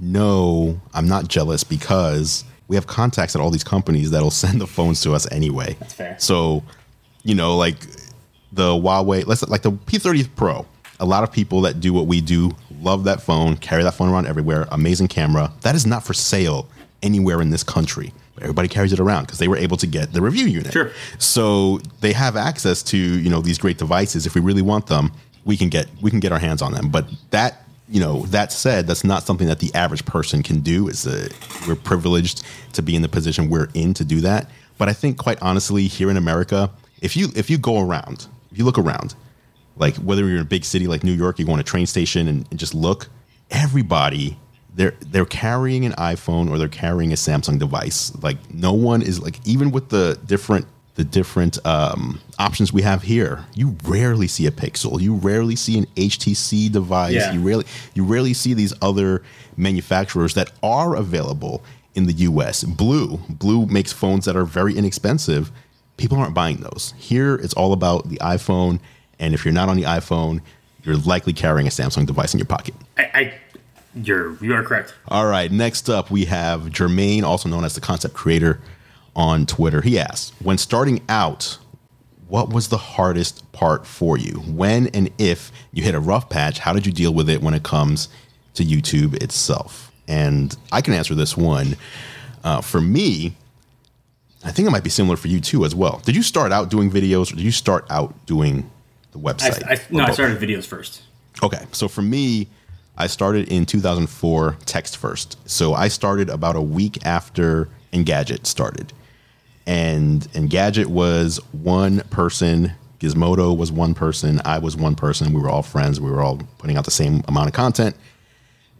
no, 0.00 0.80
I'm 0.94 1.08
not 1.08 1.28
jealous 1.28 1.64
because 1.64 2.44
we 2.68 2.76
have 2.76 2.86
contacts 2.86 3.34
at 3.34 3.40
all 3.40 3.50
these 3.50 3.64
companies 3.64 4.10
that'll 4.10 4.30
send 4.44 4.60
the 4.60 4.66
phones 4.66 5.00
to 5.02 5.14
us 5.14 5.30
anyway. 5.32 5.76
That's 5.80 5.94
fair. 5.94 6.16
So, 6.18 6.62
you 7.22 7.34
know, 7.34 7.56
like 7.56 7.80
the 8.52 8.72
Huawei, 8.72 9.26
let's 9.26 9.46
like 9.48 9.62
the 9.62 9.72
P30 9.72 10.28
Pro. 10.36 10.66
A 11.00 11.04
lot 11.04 11.22
of 11.22 11.30
people 11.30 11.60
that 11.62 11.80
do 11.80 11.92
what 11.92 12.06
we 12.06 12.20
do 12.20 12.50
love 12.80 13.04
that 13.04 13.22
phone, 13.22 13.56
carry 13.56 13.82
that 13.84 13.94
phone 13.94 14.08
around 14.08 14.26
everywhere. 14.26 14.66
Amazing 14.72 15.08
camera. 15.08 15.52
That 15.60 15.74
is 15.74 15.86
not 15.86 16.04
for 16.04 16.12
sale 16.12 16.68
anywhere 17.02 17.40
in 17.40 17.50
this 17.50 17.62
country. 17.62 18.12
Everybody 18.40 18.68
carries 18.68 18.92
it 18.92 19.00
around 19.00 19.24
because 19.24 19.38
they 19.38 19.48
were 19.48 19.56
able 19.56 19.76
to 19.78 19.86
get 19.86 20.12
the 20.12 20.20
review 20.20 20.46
unit. 20.46 20.72
Sure. 20.72 20.92
So 21.18 21.78
they 22.00 22.12
have 22.12 22.36
access 22.36 22.82
to 22.84 22.96
you 22.96 23.30
know 23.30 23.40
these 23.40 23.58
great 23.58 23.78
devices. 23.78 24.26
If 24.26 24.34
we 24.34 24.40
really 24.40 24.62
want 24.62 24.86
them, 24.86 25.12
we 25.44 25.56
can 25.56 25.68
get 25.68 25.88
we 26.00 26.10
can 26.10 26.20
get 26.20 26.32
our 26.32 26.38
hands 26.38 26.62
on 26.62 26.72
them. 26.72 26.88
But 26.88 27.08
that 27.30 27.67
you 27.88 28.00
know 28.00 28.22
that 28.26 28.52
said, 28.52 28.86
that's 28.86 29.04
not 29.04 29.22
something 29.22 29.46
that 29.48 29.58
the 29.58 29.74
average 29.74 30.04
person 30.04 30.42
can 30.42 30.60
do. 30.60 30.88
It's 30.88 31.06
a 31.06 31.28
we're 31.66 31.76
privileged 31.76 32.44
to 32.74 32.82
be 32.82 32.94
in 32.94 33.02
the 33.02 33.08
position 33.08 33.48
we're 33.48 33.68
in 33.74 33.94
to 33.94 34.04
do 34.04 34.20
that. 34.20 34.50
But 34.76 34.88
I 34.88 34.92
think 34.92 35.18
quite 35.18 35.40
honestly, 35.42 35.86
here 35.86 36.10
in 36.10 36.16
America, 36.16 36.70
if 37.00 37.16
you 37.16 37.28
if 37.34 37.50
you 37.50 37.58
go 37.58 37.80
around, 37.80 38.28
if 38.50 38.58
you 38.58 38.64
look 38.64 38.78
around, 38.78 39.14
like 39.76 39.96
whether 39.96 40.26
you're 40.26 40.36
in 40.36 40.42
a 40.42 40.44
big 40.44 40.64
city 40.64 40.86
like 40.86 41.02
New 41.02 41.12
York, 41.12 41.38
you 41.38 41.46
go 41.46 41.52
on 41.52 41.60
a 41.60 41.64
train 41.64 41.86
station 41.86 42.28
and, 42.28 42.46
and 42.50 42.58
just 42.58 42.74
look, 42.74 43.08
everybody 43.50 44.38
they're 44.74 44.94
they're 45.00 45.24
carrying 45.24 45.84
an 45.84 45.92
iPhone 45.92 46.48
or 46.48 46.56
they're 46.56 46.68
carrying 46.68 47.12
a 47.12 47.16
Samsung 47.16 47.58
device. 47.58 48.14
Like 48.22 48.52
no 48.52 48.72
one 48.72 49.02
is 49.02 49.20
like 49.20 49.44
even 49.46 49.70
with 49.70 49.88
the 49.88 50.18
different 50.24 50.66
the 50.98 51.04
different 51.04 51.64
um, 51.64 52.20
options 52.40 52.72
we 52.72 52.82
have 52.82 53.04
here, 53.04 53.44
you 53.54 53.76
rarely 53.84 54.26
see 54.26 54.46
a 54.46 54.50
Pixel. 54.50 55.00
You 55.00 55.14
rarely 55.14 55.54
see 55.54 55.78
an 55.78 55.86
HTC 55.94 56.72
device. 56.72 57.14
Yeah. 57.14 57.32
You 57.32 57.40
rarely 57.40 57.66
you 57.94 58.02
rarely 58.02 58.34
see 58.34 58.52
these 58.52 58.74
other 58.82 59.22
manufacturers 59.56 60.34
that 60.34 60.50
are 60.60 60.96
available 60.96 61.62
in 61.94 62.06
the 62.06 62.12
U.S. 62.14 62.64
BLU 62.64 63.20
BLU 63.30 63.66
makes 63.66 63.92
phones 63.92 64.24
that 64.24 64.34
are 64.34 64.44
very 64.44 64.76
inexpensive. 64.76 65.52
People 65.98 66.18
aren't 66.18 66.34
buying 66.34 66.56
those. 66.56 66.94
Here, 66.96 67.36
it's 67.36 67.54
all 67.54 67.72
about 67.72 68.08
the 68.08 68.16
iPhone, 68.16 68.80
and 69.20 69.34
if 69.34 69.44
you're 69.44 69.54
not 69.54 69.68
on 69.68 69.76
the 69.76 69.84
iPhone, 69.84 70.40
you're 70.82 70.96
likely 70.96 71.32
carrying 71.32 71.68
a 71.68 71.70
Samsung 71.70 72.06
device 72.06 72.34
in 72.34 72.40
your 72.40 72.46
pocket. 72.46 72.74
I, 72.96 73.02
I 73.14 73.34
you're 73.94 74.36
you 74.42 74.52
are 74.52 74.64
correct. 74.64 74.96
All 75.06 75.26
right, 75.26 75.52
next 75.52 75.88
up 75.88 76.10
we 76.10 76.24
have 76.24 76.62
Jermaine, 76.62 77.22
also 77.22 77.48
known 77.48 77.62
as 77.62 77.76
the 77.76 77.80
concept 77.80 78.14
creator 78.14 78.60
on 79.18 79.44
Twitter. 79.44 79.82
He 79.82 79.98
asks, 79.98 80.32
when 80.40 80.56
starting 80.56 81.02
out, 81.08 81.58
what 82.28 82.50
was 82.50 82.68
the 82.68 82.78
hardest 82.78 83.50
part 83.52 83.84
for 83.86 84.16
you? 84.16 84.34
When 84.46 84.86
and 84.88 85.10
if 85.18 85.50
you 85.72 85.82
hit 85.82 85.94
a 85.94 86.00
rough 86.00 86.30
patch, 86.30 86.60
how 86.60 86.72
did 86.72 86.86
you 86.86 86.92
deal 86.92 87.12
with 87.12 87.28
it 87.28 87.42
when 87.42 87.52
it 87.52 87.64
comes 87.64 88.08
to 88.54 88.64
YouTube 88.64 89.20
itself? 89.22 89.90
And 90.06 90.56
I 90.72 90.80
can 90.80 90.94
answer 90.94 91.14
this 91.14 91.36
one. 91.36 91.76
Uh, 92.44 92.60
for 92.60 92.80
me, 92.80 93.34
I 94.44 94.52
think 94.52 94.68
it 94.68 94.70
might 94.70 94.84
be 94.84 94.90
similar 94.90 95.16
for 95.16 95.28
you 95.28 95.40
too 95.40 95.64
as 95.64 95.74
well. 95.74 96.00
Did 96.04 96.14
you 96.14 96.22
start 96.22 96.52
out 96.52 96.70
doing 96.70 96.90
videos 96.90 97.32
or 97.32 97.36
did 97.36 97.44
you 97.44 97.50
start 97.50 97.86
out 97.90 98.14
doing 98.24 98.70
the 99.10 99.18
website? 99.18 99.64
I, 99.66 99.80
no, 99.90 100.04
Or 100.04 100.06
I 100.06 100.12
started 100.12 100.38
videos 100.38 100.64
first. 100.64 101.02
Okay, 101.42 101.66
so 101.72 101.88
for 101.88 102.02
me, 102.02 102.46
I 102.96 103.08
started 103.08 103.48
in 103.48 103.66
2004 103.66 104.58
text 104.64 104.96
first. 104.96 105.38
So 105.48 105.74
I 105.74 105.88
started 105.88 106.30
about 106.30 106.54
a 106.56 106.62
week 106.62 107.04
after 107.04 107.68
Engadget 107.92 108.46
started. 108.46 108.92
And 109.68 110.22
Engadget 110.32 110.86
was 110.86 111.38
one 111.52 112.00
person, 112.08 112.72
Gizmodo 113.00 113.54
was 113.54 113.70
one 113.70 113.92
person, 113.92 114.40
I 114.46 114.58
was 114.58 114.78
one 114.78 114.94
person. 114.94 115.34
We 115.34 115.42
were 115.42 115.50
all 115.50 115.62
friends. 115.62 116.00
We 116.00 116.10
were 116.10 116.22
all 116.22 116.38
putting 116.56 116.78
out 116.78 116.86
the 116.86 116.90
same 116.90 117.22
amount 117.28 117.48
of 117.48 117.52
content. 117.52 117.94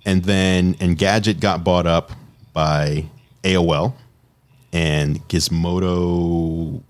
And 0.07 0.25
then 0.25 0.77
Engadget 0.77 1.41
got 1.41 1.63
bought 1.63 1.87
up 1.87 2.13
by 2.55 3.05
AOL 3.45 3.93
and 4.73 5.27
Gizmodo 5.29 6.83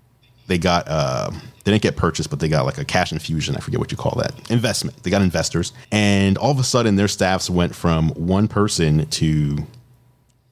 they 0.47 0.57
got 0.57 0.87
uh 0.87 1.29
they 1.65 1.71
didn't 1.71 1.83
get 1.83 1.97
purchased, 1.97 2.29
but 2.29 2.39
they 2.39 2.47
got 2.47 2.65
like 2.65 2.77
a 2.77 2.85
cash 2.85 3.11
infusion. 3.11 3.57
I 3.57 3.59
forget 3.59 3.81
what 3.81 3.91
you 3.91 3.97
call 3.97 4.17
that. 4.21 4.49
Investment. 4.49 5.03
They 5.03 5.11
got 5.11 5.21
investors. 5.21 5.73
And 5.91 6.37
all 6.37 6.51
of 6.51 6.57
a 6.57 6.63
sudden 6.63 6.95
their 6.95 7.09
staffs 7.09 7.49
went 7.49 7.75
from 7.75 8.11
one 8.11 8.47
person 8.47 9.07
to 9.07 9.67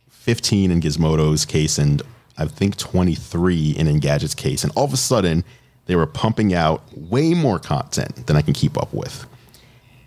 15 0.10 0.70
in 0.70 0.82
Gizmodo's 0.82 1.46
case 1.46 1.78
and 1.78 2.02
I 2.38 2.46
think 2.46 2.78
23 2.78 3.72
in 3.72 3.88
Engadget's 3.88 4.36
case. 4.36 4.64
And 4.64 4.72
all 4.76 4.86
of 4.86 4.94
a 4.94 4.98
sudden 4.98 5.44
they 5.86 5.96
were 5.96 6.06
pumping 6.06 6.54
out 6.54 6.84
way 6.96 7.34
more 7.34 7.60
content 7.60 8.28
than 8.28 8.36
I 8.36 8.42
can 8.42 8.54
keep 8.54 8.78
up 8.78 8.94
with. 8.94 9.26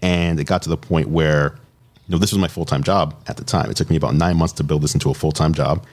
And 0.03 0.39
it 0.39 0.45
got 0.45 0.63
to 0.63 0.69
the 0.69 0.77
point 0.77 1.09
where, 1.09 1.59
you 2.07 2.13
know, 2.13 2.19
this 2.19 2.33
was 2.33 2.39
my 2.39 2.49
full 2.49 2.65
time 2.65 2.83
job 2.83 3.15
at 3.27 3.37
the 3.37 3.45
time. 3.45 3.71
It 3.71 3.77
took 3.77 3.91
me 3.91 3.97
about 3.97 4.15
nine 4.15 4.37
months 4.37 4.55
to 4.55 4.65
build 4.65 4.83
this 4.83 4.95
into 4.95 5.11
a 5.11 5.15
full 5.15 5.33
time 5.33 5.55
job. 5.55 5.85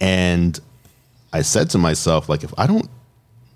And 0.00 0.58
I 1.32 1.42
said 1.42 1.70
to 1.70 1.78
myself, 1.78 2.28
like, 2.28 2.42
if 2.42 2.52
I 2.58 2.66
don't 2.66 2.88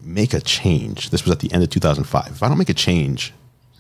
make 0.01 0.35
a 0.35 0.41
change, 0.41 1.11
this 1.11 1.25
was 1.25 1.33
at 1.33 1.41
the 1.41 1.53
end 1.53 1.63
of 1.63 1.71
2005. 1.71 2.29
If 2.29 2.43
I 2.43 2.49
don't 2.49 2.59
make 2.59 2.69
a 2.69 2.75
change, 2.75 3.33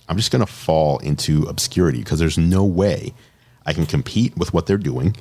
I'm 0.09 0.16
just 0.16 0.30
going 0.30 0.45
to 0.45 0.51
fall 0.51 0.99
into 0.99 1.43
obscurity 1.45 1.99
because 1.99 2.18
there's 2.18 2.39
no 2.39 2.64
way 2.64 3.14
I 3.66 3.72
can 3.72 3.87
compete 3.87 4.37
with 4.37 4.53
what 4.53 4.66
they're 4.66 4.76
doing. 4.76 5.16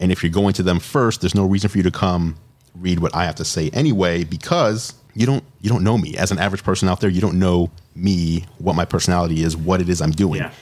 And 0.00 0.10
if 0.10 0.22
you're 0.22 0.32
going 0.32 0.54
to 0.54 0.62
them 0.62 0.80
first, 0.80 1.20
there's 1.20 1.34
no 1.34 1.46
reason 1.46 1.68
for 1.70 1.76
you 1.76 1.84
to 1.84 1.90
come 1.90 2.36
read 2.74 2.98
what 3.00 3.14
I 3.14 3.24
have 3.24 3.34
to 3.36 3.44
say 3.44 3.68
anyway 3.70 4.24
because 4.24 4.94
you 5.14 5.26
don't 5.26 5.44
you 5.60 5.68
don't 5.68 5.82
know 5.82 5.98
me 5.98 6.16
as 6.16 6.30
an 6.30 6.38
average 6.38 6.64
person 6.64 6.88
out 6.88 7.00
there. 7.00 7.10
You 7.10 7.20
don't 7.20 7.38
know 7.38 7.70
me, 7.94 8.46
what 8.58 8.76
my 8.76 8.84
personality 8.84 9.42
is, 9.42 9.56
what 9.56 9.80
it 9.80 9.88
is 9.88 10.00
I'm 10.00 10.12
doing. 10.12 10.40
Yeah. 10.40 10.52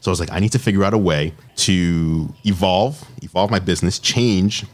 So 0.00 0.10
I 0.10 0.12
was 0.12 0.20
like, 0.20 0.32
I 0.32 0.38
need 0.38 0.52
to 0.52 0.58
figure 0.58 0.84
out 0.84 0.94
a 0.94 0.98
way 0.98 1.34
to 1.56 2.32
evolve, 2.44 3.04
evolve 3.22 3.50
my 3.50 3.58
business, 3.58 3.98
change, 3.98 4.64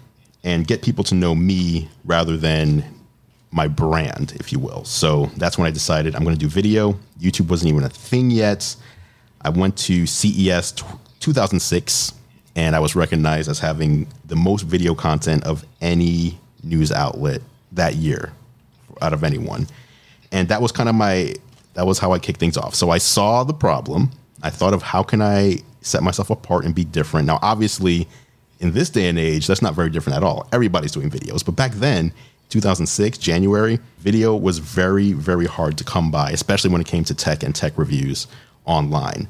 and 0.45 0.67
get 0.67 0.83
people 0.83 1.03
to 1.05 1.15
know 1.15 1.35
me 1.35 1.89
rather 2.05 2.37
than 2.37 2.85
my 3.51 3.67
brand, 3.67 4.35
if 4.39 4.53
you 4.53 4.59
will. 4.59 4.85
So 4.85 5.27
that's 5.37 5.57
when 5.57 5.67
I 5.67 5.71
decided 5.71 6.15
I'm 6.15 6.25
going 6.25 6.37
to 6.37 6.41
do 6.41 6.49
video. 6.49 6.93
YouTube 7.19 7.49
wasn't 7.49 7.71
even 7.71 7.85
a 7.85 7.89
thing 7.89 8.31
yet. 8.31 8.77
I 9.41 9.49
went 9.49 9.79
to 9.79 10.07
CES 10.07 10.73
t- 10.73 10.85
2006 11.21 12.12
and 12.57 12.77
I 12.77 12.81
was 12.81 12.95
recognized 12.95 13.49
as 13.49 13.59
having 13.59 14.07
the 14.25 14.37
most 14.37 14.63
video 14.63 14.95
content 14.95 15.45
of 15.45 15.65
any 15.81 16.39
news 16.63 16.93
outlet 16.93 17.43
that 17.73 17.97
year 17.97 18.33
out 19.03 19.13
of 19.13 19.25
anyone. 19.25 19.67
And 20.33 20.49
that 20.49 20.63
was 20.63 20.73
kind 20.73 20.89
of 20.89 20.95
my 20.95 21.35
that 21.75 21.87
was 21.87 21.99
how 21.99 22.13
I 22.13 22.21
kicked 22.21 22.39
things 22.39 22.57
off. 22.57 22.75
So 22.75 22.91
I 22.91 22.99
saw 22.99 23.43
the 23.43 23.55
problem. 23.55 24.11
I 24.43 24.51
thought 24.51 24.75
of 24.75 24.83
how 24.83 25.03
can 25.03 25.21
I 25.21 25.59
set 25.81 26.03
myself 26.03 26.31
apart 26.31 26.65
and 26.65 26.75
be 26.75 26.85
different. 26.85 27.27
Now 27.27 27.39
obviously 27.43 28.07
in 28.61 28.73
this 28.73 28.89
day 28.89 29.09
and 29.09 29.19
age 29.19 29.47
that's 29.47 29.63
not 29.63 29.75
very 29.75 29.91
different 29.91 30.17
at 30.17 30.23
all. 30.23 30.49
Everybody's 30.53 30.93
doing 30.93 31.11
videos, 31.11 31.45
but 31.45 31.57
back 31.57 31.73
then 31.73 32.13
2006 32.51 33.19
January, 33.19 33.81
video 33.99 34.37
was 34.37 34.59
very 34.59 35.13
very 35.13 35.47
hard 35.47 35.77
to 35.79 35.85
come 35.85 36.11
by, 36.11 36.31
especially 36.31 36.71
when 36.71 36.81
it 36.81 36.87
came 36.87 37.05
to 37.05 37.15
tech 37.15 37.43
and 37.43 37.55
tech 37.55 37.77
reviews 37.77 38.29
online. 38.65 39.29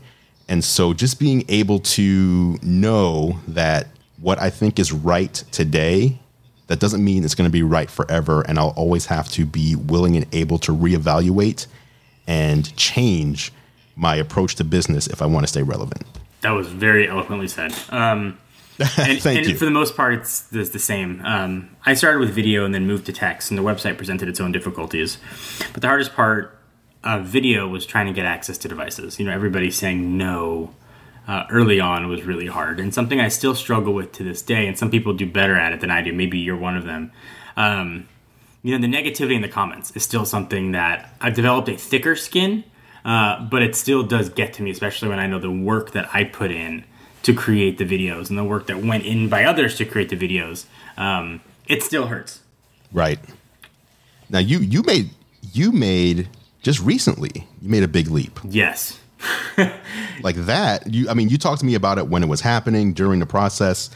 And 0.48 0.62
so 0.62 0.92
just 0.92 1.18
being 1.18 1.44
able 1.48 1.80
to 1.80 2.58
know 2.62 3.38
that 3.48 3.88
what 4.20 4.40
I 4.40 4.50
think 4.50 4.78
is 4.78 4.92
right 4.92 5.32
today, 5.50 6.18
that 6.66 6.80
doesn't 6.80 7.04
mean 7.04 7.24
it's 7.24 7.34
going 7.34 7.48
to 7.48 7.52
be 7.52 7.62
right 7.62 7.90
forever. 7.90 8.42
And 8.42 8.58
I'll 8.58 8.74
always 8.76 9.06
have 9.06 9.28
to 9.30 9.46
be 9.46 9.74
willing 9.76 10.16
and 10.16 10.26
able 10.34 10.58
to 10.58 10.72
reevaluate 10.72 11.66
and 12.26 12.74
change 12.76 13.52
my 13.96 14.16
approach 14.16 14.56
to 14.56 14.64
business 14.64 15.06
if 15.06 15.22
I 15.22 15.26
want 15.26 15.44
to 15.44 15.48
stay 15.48 15.62
relevant. 15.62 16.04
That 16.40 16.50
was 16.50 16.68
very 16.68 17.08
eloquently 17.08 17.48
said. 17.48 17.74
Um, 17.90 18.38
and, 18.78 19.20
Thank 19.20 19.38
and 19.38 19.46
you. 19.46 19.56
for 19.56 19.64
the 19.66 19.70
most 19.70 19.96
part, 19.96 20.14
it's 20.14 20.40
the, 20.42 20.64
the 20.64 20.80
same. 20.80 21.20
Um, 21.24 21.70
I 21.86 21.94
started 21.94 22.18
with 22.18 22.30
video 22.30 22.64
and 22.64 22.74
then 22.74 22.86
moved 22.86 23.06
to 23.06 23.12
text, 23.12 23.50
and 23.50 23.56
the 23.56 23.62
website 23.62 23.96
presented 23.96 24.28
its 24.28 24.40
own 24.40 24.50
difficulties. 24.50 25.18
But 25.72 25.80
the 25.80 25.86
hardest 25.86 26.12
part 26.14 26.58
of 27.04 27.26
video 27.26 27.68
was 27.68 27.86
trying 27.86 28.06
to 28.06 28.12
get 28.12 28.24
access 28.24 28.58
to 28.58 28.68
devices. 28.68 29.18
You 29.18 29.26
know, 29.26 29.32
everybody 29.32 29.70
saying 29.70 30.16
no 30.16 30.74
uh, 31.28 31.44
early 31.50 31.80
on 31.80 32.08
was 32.08 32.24
really 32.24 32.46
hard, 32.46 32.80
and 32.80 32.92
something 32.92 33.20
I 33.20 33.28
still 33.28 33.54
struggle 33.54 33.94
with 33.94 34.12
to 34.12 34.24
this 34.24 34.42
day. 34.42 34.66
And 34.66 34.78
some 34.78 34.90
people 34.90 35.12
do 35.12 35.26
better 35.26 35.56
at 35.56 35.72
it 35.72 35.80
than 35.80 35.90
I 35.90 36.02
do. 36.02 36.12
Maybe 36.12 36.38
you're 36.38 36.56
one 36.56 36.76
of 36.76 36.84
them. 36.84 37.12
Um, 37.56 38.08
you 38.62 38.76
know, 38.76 38.86
the 38.86 38.92
negativity 38.92 39.34
in 39.34 39.42
the 39.42 39.48
comments 39.48 39.92
is 39.94 40.02
still 40.02 40.24
something 40.24 40.72
that 40.72 41.14
I've 41.20 41.34
developed 41.34 41.68
a 41.68 41.76
thicker 41.76 42.16
skin, 42.16 42.64
uh, 43.04 43.44
but 43.44 43.62
it 43.62 43.76
still 43.76 44.02
does 44.02 44.30
get 44.30 44.54
to 44.54 44.62
me, 44.62 44.70
especially 44.70 45.08
when 45.08 45.18
I 45.18 45.26
know 45.26 45.38
the 45.38 45.50
work 45.50 45.92
that 45.92 46.08
I 46.14 46.24
put 46.24 46.50
in 46.50 46.84
to 47.22 47.34
create 47.34 47.78
the 47.78 47.84
videos 47.84 48.28
and 48.30 48.38
the 48.38 48.44
work 48.44 48.66
that 48.66 48.82
went 48.82 49.04
in 49.04 49.28
by 49.28 49.44
others 49.44 49.76
to 49.76 49.84
create 49.84 50.08
the 50.08 50.16
videos. 50.16 50.64
Um, 50.96 51.42
it 51.66 51.82
still 51.82 52.06
hurts. 52.06 52.40
Right. 52.92 53.18
Now 54.30 54.38
you 54.38 54.58
you 54.58 54.82
made 54.82 55.10
you 55.52 55.72
made 55.72 56.28
just 56.64 56.80
recently 56.80 57.46
you 57.62 57.68
made 57.68 57.84
a 57.84 57.88
big 57.88 58.08
leap. 58.08 58.40
Yes. 58.42 58.98
like 60.22 60.36
that 60.36 60.86
you 60.92 61.08
i 61.08 61.14
mean 61.14 61.30
you 61.30 61.38
talked 61.38 61.60
to 61.60 61.64
me 61.64 61.74
about 61.74 61.96
it 61.96 62.08
when 62.08 62.22
it 62.22 62.28
was 62.28 62.42
happening 62.42 62.92
during 62.92 63.20
the 63.20 63.26
process 63.26 63.88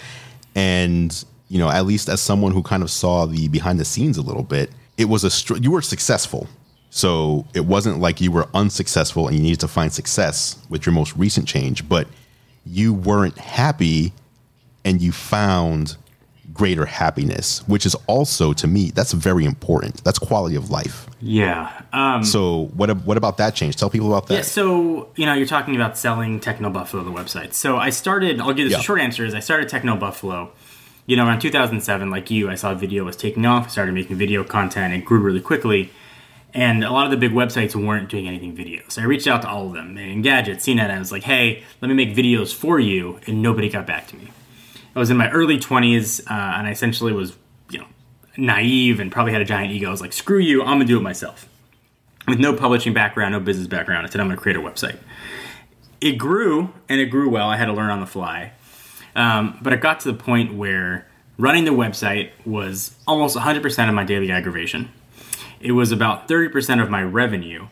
and 0.54 1.24
you 1.48 1.58
know 1.58 1.68
at 1.68 1.84
least 1.84 2.08
as 2.08 2.18
someone 2.18 2.50
who 2.50 2.62
kind 2.62 2.82
of 2.82 2.90
saw 2.90 3.26
the 3.26 3.46
behind 3.48 3.78
the 3.78 3.84
scenes 3.84 4.16
a 4.16 4.22
little 4.22 4.42
bit 4.42 4.70
it 4.96 5.04
was 5.04 5.24
a 5.24 5.30
str- 5.30 5.56
you 5.56 5.70
were 5.70 5.82
successful 5.82 6.46
so 6.88 7.46
it 7.52 7.66
wasn't 7.66 7.98
like 7.98 8.22
you 8.22 8.32
were 8.32 8.48
unsuccessful 8.54 9.28
and 9.28 9.36
you 9.36 9.42
needed 9.42 9.60
to 9.60 9.68
find 9.68 9.92
success 9.92 10.56
with 10.70 10.86
your 10.86 10.94
most 10.94 11.14
recent 11.14 11.46
change 11.46 11.86
but 11.86 12.08
you 12.64 12.94
weren't 12.94 13.36
happy 13.36 14.14
and 14.82 15.02
you 15.02 15.12
found 15.12 15.98
greater 16.58 16.84
happiness, 16.86 17.62
which 17.68 17.86
is 17.86 17.94
also 18.06 18.52
to 18.52 18.66
me 18.66 18.90
that's 18.90 19.12
very 19.12 19.44
important. 19.44 20.02
That's 20.04 20.18
quality 20.18 20.56
of 20.56 20.70
life. 20.70 21.06
Yeah. 21.20 21.70
Um, 21.92 22.22
So 22.24 22.66
what 22.78 22.88
what 23.06 23.16
about 23.16 23.36
that 23.38 23.54
change? 23.54 23.76
Tell 23.76 23.90
people 23.90 24.08
about 24.12 24.26
that. 24.28 24.34
Yeah, 24.34 24.42
so 24.42 25.08
you 25.16 25.24
know, 25.26 25.34
you're 25.34 25.46
talking 25.56 25.74
about 25.76 25.96
selling 25.96 26.40
TechnoBuffalo, 26.40 27.04
the 27.04 27.12
website. 27.22 27.54
So 27.54 27.76
I 27.78 27.90
started. 27.90 28.40
I'll 28.40 28.52
give 28.52 28.66
this 28.66 28.72
Yeah. 28.72 28.80
a 28.80 28.88
short 28.88 29.00
answer: 29.00 29.24
is 29.24 29.34
I 29.34 29.40
started 29.40 29.68
TechnoBuffalo. 29.70 30.48
You 31.06 31.16
know, 31.16 31.24
around 31.26 31.40
2007, 31.40 32.10
like 32.10 32.30
you, 32.30 32.50
I 32.50 32.54
saw 32.54 32.74
video 32.74 33.04
was 33.04 33.16
taking 33.16 33.46
off. 33.46 33.64
I 33.66 33.68
started 33.70 33.94
making 33.94 34.16
video 34.16 34.44
content. 34.44 34.92
It 34.92 35.06
grew 35.06 35.20
really 35.20 35.40
quickly, 35.40 35.90
and 36.52 36.84
a 36.84 36.90
lot 36.92 37.06
of 37.06 37.10
the 37.10 37.16
big 37.16 37.32
websites 37.32 37.74
weren't 37.74 38.10
doing 38.10 38.28
anything 38.28 38.52
video. 38.54 38.82
So 38.88 39.00
I 39.00 39.06
reached 39.06 39.26
out 39.26 39.40
to 39.42 39.48
all 39.48 39.68
of 39.68 39.72
them. 39.72 39.96
Engadget, 39.96 40.58
CNET, 40.64 40.90
I 40.90 40.98
was 40.98 41.10
like, 41.10 41.22
"Hey, 41.22 41.62
let 41.80 41.88
me 41.88 41.94
make 41.94 42.14
videos 42.14 42.52
for 42.54 42.78
you," 42.78 43.20
and 43.26 43.40
nobody 43.42 43.68
got 43.70 43.86
back 43.86 44.06
to 44.08 44.16
me. 44.16 44.28
I 44.98 45.00
was 45.00 45.10
in 45.10 45.16
my 45.16 45.30
early 45.30 45.58
20s, 45.58 46.20
uh, 46.22 46.56
and 46.58 46.66
I 46.66 46.70
essentially 46.70 47.12
was, 47.12 47.36
you 47.70 47.78
know, 47.78 47.86
naive 48.36 49.00
and 49.00 49.12
probably 49.12 49.32
had 49.32 49.40
a 49.40 49.44
giant 49.44 49.72
ego. 49.72 49.88
I 49.88 49.90
was 49.90 50.00
like, 50.00 50.12
"Screw 50.12 50.38
you, 50.38 50.62
I'm 50.62 50.78
gonna 50.78 50.84
do 50.84 50.98
it 50.98 51.02
myself." 51.02 51.48
with 52.28 52.38
no 52.38 52.52
publishing 52.52 52.92
background, 52.92 53.32
no 53.32 53.40
business 53.40 53.66
background. 53.66 54.06
I 54.06 54.10
said, 54.10 54.20
I'm 54.20 54.26
going 54.26 54.36
to 54.36 54.42
create 54.42 54.56
a 54.56 54.60
website. 54.60 54.98
It 56.00 56.12
grew, 56.12 56.72
and 56.88 57.00
it 57.00 57.06
grew 57.06 57.28
well. 57.28 57.48
I 57.48 57.56
had 57.56 57.66
to 57.66 57.72
learn 57.72 57.90
on 57.90 58.00
the 58.00 58.06
fly. 58.06 58.52
Um, 59.16 59.58
but 59.62 59.72
it 59.72 59.80
got 59.80 60.00
to 60.00 60.12
the 60.12 60.18
point 60.18 60.54
where 60.54 61.08
running 61.38 61.64
the 61.64 61.72
website 61.72 62.30
was 62.44 62.96
almost 63.06 63.36
100% 63.36 63.88
of 63.88 63.94
my 63.94 64.04
daily 64.04 64.30
aggravation. 64.30 64.90
It 65.60 65.72
was 65.72 65.90
about 65.90 66.28
30% 66.28 66.80
of 66.82 66.90
my 66.90 67.02
revenue. 67.02 67.66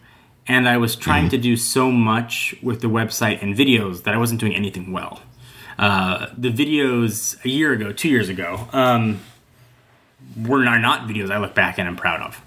And 0.49 0.68
I 0.68 0.77
was 0.77 0.97
trying 0.97 1.29
to 1.31 1.39
do 1.39 1.57
so 1.57 1.91
much 1.91 2.55
with 2.62 2.81
the 2.81 2.87
website 2.89 3.43
and 3.43 3.57
videos 3.57 4.05
that 4.05 4.14
I 4.14 4.16
wasn't 4.16 4.41
doing 4.41 4.55
anything 4.55 4.93
well. 4.93 5.20
Uh, 5.79 6.29
the 6.37 6.51
videos 6.51 7.43
a 7.45 7.49
year 7.49 7.72
ago, 7.72 7.93
two 7.93 8.09
years 8.09 8.29
ago, 8.29 8.68
um, 8.72 9.20
were 10.37 10.64
not 10.64 11.09
videos 11.09 11.31
I 11.31 11.39
look 11.39 11.55
back 11.55 11.79
and 11.79 11.89
I'm 11.89 11.97
proud 11.97 12.22
of, 12.22 12.41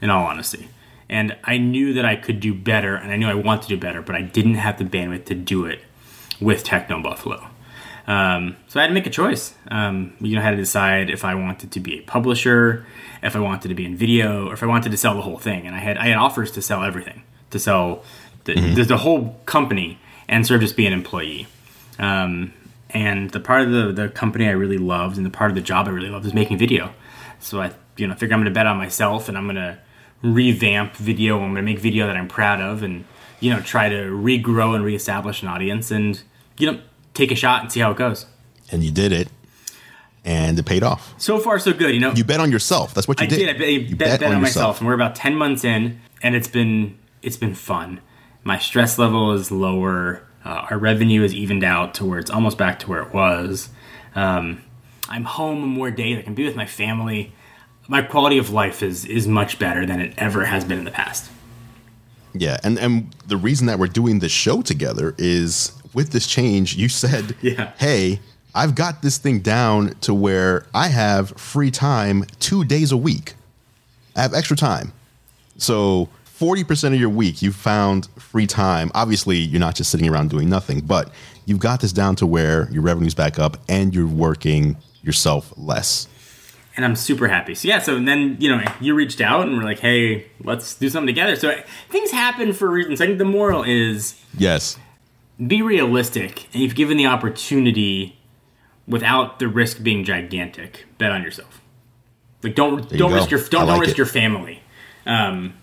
in 0.00 0.10
all 0.10 0.26
honesty. 0.26 0.68
And 1.08 1.36
I 1.44 1.58
knew 1.58 1.92
that 1.94 2.04
I 2.04 2.16
could 2.16 2.40
do 2.40 2.54
better, 2.54 2.94
and 2.96 3.12
I 3.12 3.16
knew 3.16 3.28
I 3.28 3.34
wanted 3.34 3.62
to 3.62 3.68
do 3.68 3.76
better, 3.76 4.00
but 4.00 4.16
I 4.16 4.22
didn't 4.22 4.54
have 4.54 4.78
the 4.78 4.84
bandwidth 4.84 5.26
to 5.26 5.34
do 5.34 5.66
it 5.66 5.82
with 6.40 6.64
TechnoBuffalo. 6.64 7.48
Um, 8.06 8.56
so 8.68 8.80
I 8.80 8.82
had 8.82 8.88
to 8.88 8.94
make 8.94 9.06
a 9.06 9.10
choice. 9.10 9.54
Um, 9.68 10.14
you 10.20 10.34
know, 10.34 10.40
I 10.40 10.44
had 10.44 10.52
to 10.52 10.56
decide 10.56 11.10
if 11.10 11.24
I 11.24 11.34
wanted 11.34 11.72
to 11.72 11.80
be 11.80 11.98
a 11.98 12.02
publisher, 12.02 12.86
if 13.22 13.34
I 13.34 13.38
wanted 13.38 13.68
to 13.68 13.74
be 13.74 13.84
in 13.84 13.96
video, 13.96 14.48
or 14.48 14.54
if 14.54 14.62
I 14.62 14.66
wanted 14.66 14.90
to 14.92 14.96
sell 14.96 15.14
the 15.14 15.22
whole 15.22 15.38
thing. 15.38 15.66
And 15.66 15.74
I 15.74 15.78
had 15.78 15.96
I 15.98 16.06
had 16.06 16.16
offers 16.16 16.50
to 16.52 16.62
sell 16.62 16.82
everything, 16.82 17.22
to 17.50 17.58
sell 17.58 18.02
the, 18.44 18.54
the, 18.54 18.84
the 18.84 18.98
whole 18.98 19.40
company, 19.46 19.98
and 20.28 20.46
sort 20.46 20.56
of 20.56 20.62
just 20.62 20.76
be 20.76 20.86
an 20.86 20.92
employee. 20.92 21.46
Um, 21.98 22.52
and 22.90 23.30
the 23.30 23.40
part 23.40 23.62
of 23.62 23.70
the, 23.70 23.92
the 23.92 24.08
company 24.08 24.46
I 24.46 24.52
really 24.52 24.78
loved, 24.78 25.16
and 25.16 25.26
the 25.26 25.30
part 25.30 25.50
of 25.50 25.54
the 25.54 25.60
job 25.60 25.88
I 25.88 25.90
really 25.90 26.08
loved, 26.10 26.24
was 26.24 26.34
making 26.34 26.58
video. 26.58 26.92
So 27.40 27.60
I, 27.60 27.72
you 27.96 28.06
know, 28.06 28.14
figured 28.14 28.32
I'm 28.32 28.40
going 28.40 28.52
to 28.52 28.56
bet 28.56 28.66
on 28.66 28.76
myself, 28.76 29.28
and 29.28 29.36
I'm 29.36 29.44
going 29.44 29.56
to 29.56 29.78
revamp 30.22 30.96
video. 30.96 31.36
I'm 31.36 31.52
going 31.52 31.56
to 31.56 31.62
make 31.62 31.78
video 31.78 32.06
that 32.06 32.16
I'm 32.16 32.28
proud 32.28 32.60
of, 32.60 32.82
and 32.82 33.04
you 33.40 33.50
know, 33.52 33.60
try 33.60 33.88
to 33.88 33.96
regrow 33.96 34.74
and 34.74 34.84
reestablish 34.84 35.42
an 35.42 35.48
audience, 35.48 35.90
and 35.90 36.22
you 36.56 36.70
know, 36.70 36.80
take 37.14 37.30
a 37.30 37.34
shot 37.34 37.62
and 37.62 37.72
see 37.72 37.80
how 37.80 37.90
it 37.90 37.96
goes. 37.96 38.26
And 38.70 38.82
you 38.82 38.90
did 38.90 39.12
it, 39.12 39.28
and 40.24 40.58
it 40.58 40.64
paid 40.64 40.82
off. 40.82 41.14
So 41.18 41.38
far, 41.38 41.58
so 41.58 41.72
good. 41.72 41.94
You 41.94 42.00
know, 42.00 42.12
You 42.12 42.24
bet 42.24 42.40
on 42.40 42.50
yourself. 42.50 42.94
That's 42.94 43.06
what 43.08 43.20
you 43.20 43.26
I 43.26 43.28
did. 43.28 43.38
did. 43.38 43.48
I 43.50 43.58
bet, 43.58 43.68
you 43.68 43.96
bet, 43.96 44.20
bet 44.20 44.32
on, 44.32 44.40
myself, 44.40 44.78
and 44.80 44.86
we're 44.86 44.94
about 44.94 45.14
ten 45.14 45.34
months 45.36 45.64
in, 45.64 46.00
and 46.22 46.34
it's 46.34 46.48
been 46.48 46.96
it's 47.22 47.36
been 47.36 47.54
fun. 47.54 48.00
My 48.44 48.58
stress 48.58 48.98
level 48.98 49.32
is 49.32 49.50
lower. 49.50 50.22
Uh, 50.44 50.66
our 50.70 50.78
revenue 50.78 51.22
is 51.22 51.32
evened 51.34 51.64
out 51.64 51.94
to 51.94 52.04
where 52.04 52.18
it's 52.18 52.30
almost 52.30 52.58
back 52.58 52.78
to 52.80 52.88
where 52.88 53.02
it 53.02 53.14
was. 53.14 53.70
Um, 54.14 54.62
I'm 55.08 55.24
home 55.24 55.60
more 55.66 55.90
days. 55.90 56.18
I 56.18 56.22
can 56.22 56.34
be 56.34 56.44
with 56.44 56.56
my 56.56 56.66
family. 56.66 57.32
My 57.88 58.02
quality 58.02 58.38
of 58.38 58.50
life 58.50 58.82
is 58.82 59.04
is 59.04 59.26
much 59.26 59.58
better 59.58 59.84
than 59.86 60.00
it 60.00 60.14
ever 60.16 60.44
has 60.46 60.64
been 60.64 60.78
in 60.78 60.84
the 60.84 60.90
past. 60.90 61.30
Yeah, 62.32 62.58
and 62.64 62.78
and 62.78 63.14
the 63.26 63.36
reason 63.36 63.66
that 63.66 63.78
we're 63.78 63.86
doing 63.86 64.18
this 64.20 64.32
show 64.32 64.62
together 64.62 65.14
is 65.18 65.72
with 65.92 66.10
this 66.10 66.26
change, 66.26 66.76
you 66.76 66.88
said, 66.88 67.36
Yeah. 67.42 67.72
hey, 67.78 68.20
I've 68.54 68.74
got 68.74 69.02
this 69.02 69.18
thing 69.18 69.40
down 69.40 69.94
to 70.00 70.12
where 70.14 70.66
I 70.74 70.88
have 70.88 71.30
free 71.30 71.70
time 71.70 72.24
two 72.40 72.64
days 72.64 72.90
a 72.92 72.96
week. 72.96 73.34
I 74.16 74.22
have 74.22 74.34
extra 74.34 74.56
time. 74.56 74.92
So 75.58 76.08
40% 76.38 76.94
of 76.94 77.00
your 77.00 77.08
week, 77.10 77.42
you've 77.42 77.54
found 77.56 78.08
free 78.18 78.46
time. 78.46 78.90
Obviously, 78.94 79.36
you're 79.38 79.60
not 79.60 79.74
just 79.76 79.90
sitting 79.90 80.08
around 80.08 80.30
doing 80.30 80.48
nothing, 80.48 80.80
but 80.80 81.12
you've 81.46 81.60
got 81.60 81.80
this 81.80 81.92
down 81.92 82.16
to 82.16 82.26
where 82.26 82.68
your 82.72 82.82
revenue's 82.82 83.14
back 83.14 83.38
up 83.38 83.56
and 83.68 83.94
you're 83.94 84.06
working 84.06 84.76
yourself 85.02 85.52
less. 85.56 86.08
and 86.76 86.84
I'm 86.84 86.96
super 86.96 87.28
happy. 87.28 87.54
So 87.54 87.68
yeah, 87.68 87.78
so 87.78 88.00
then 88.00 88.36
you 88.40 88.48
know 88.48 88.60
you 88.80 88.94
reached 88.94 89.20
out 89.20 89.46
and 89.46 89.56
we're 89.56 89.62
like, 89.64 89.78
hey, 89.78 90.26
let's 90.42 90.74
do 90.74 90.88
something 90.88 91.06
together. 91.06 91.36
So 91.36 91.54
things 91.88 92.10
happen 92.10 92.52
for 92.52 92.68
reasons. 92.68 93.00
I 93.00 93.06
think 93.06 93.18
the 93.18 93.24
moral 93.24 93.62
is 93.62 94.20
Yes. 94.36 94.76
be 95.46 95.62
realistic, 95.62 96.48
and 96.52 96.62
if 96.64 96.74
given 96.74 96.96
the 96.96 97.06
opportunity, 97.06 98.18
without 98.88 99.38
the 99.38 99.46
risk 99.46 99.82
being 99.84 100.02
gigantic, 100.04 100.86
bet 100.98 101.12
on 101.12 101.22
yourself. 101.22 101.60
Like 102.42 102.56
don't 102.56 102.90
you 102.90 102.98
don't 102.98 103.12
risk 103.12 103.30
your 103.30 103.40
don't, 103.40 103.66
like 103.66 103.74
don't 103.74 103.80
risk 103.80 103.92
it. 103.92 103.98
your 103.98 104.06
family. 104.06 104.60
Um, 105.06 105.54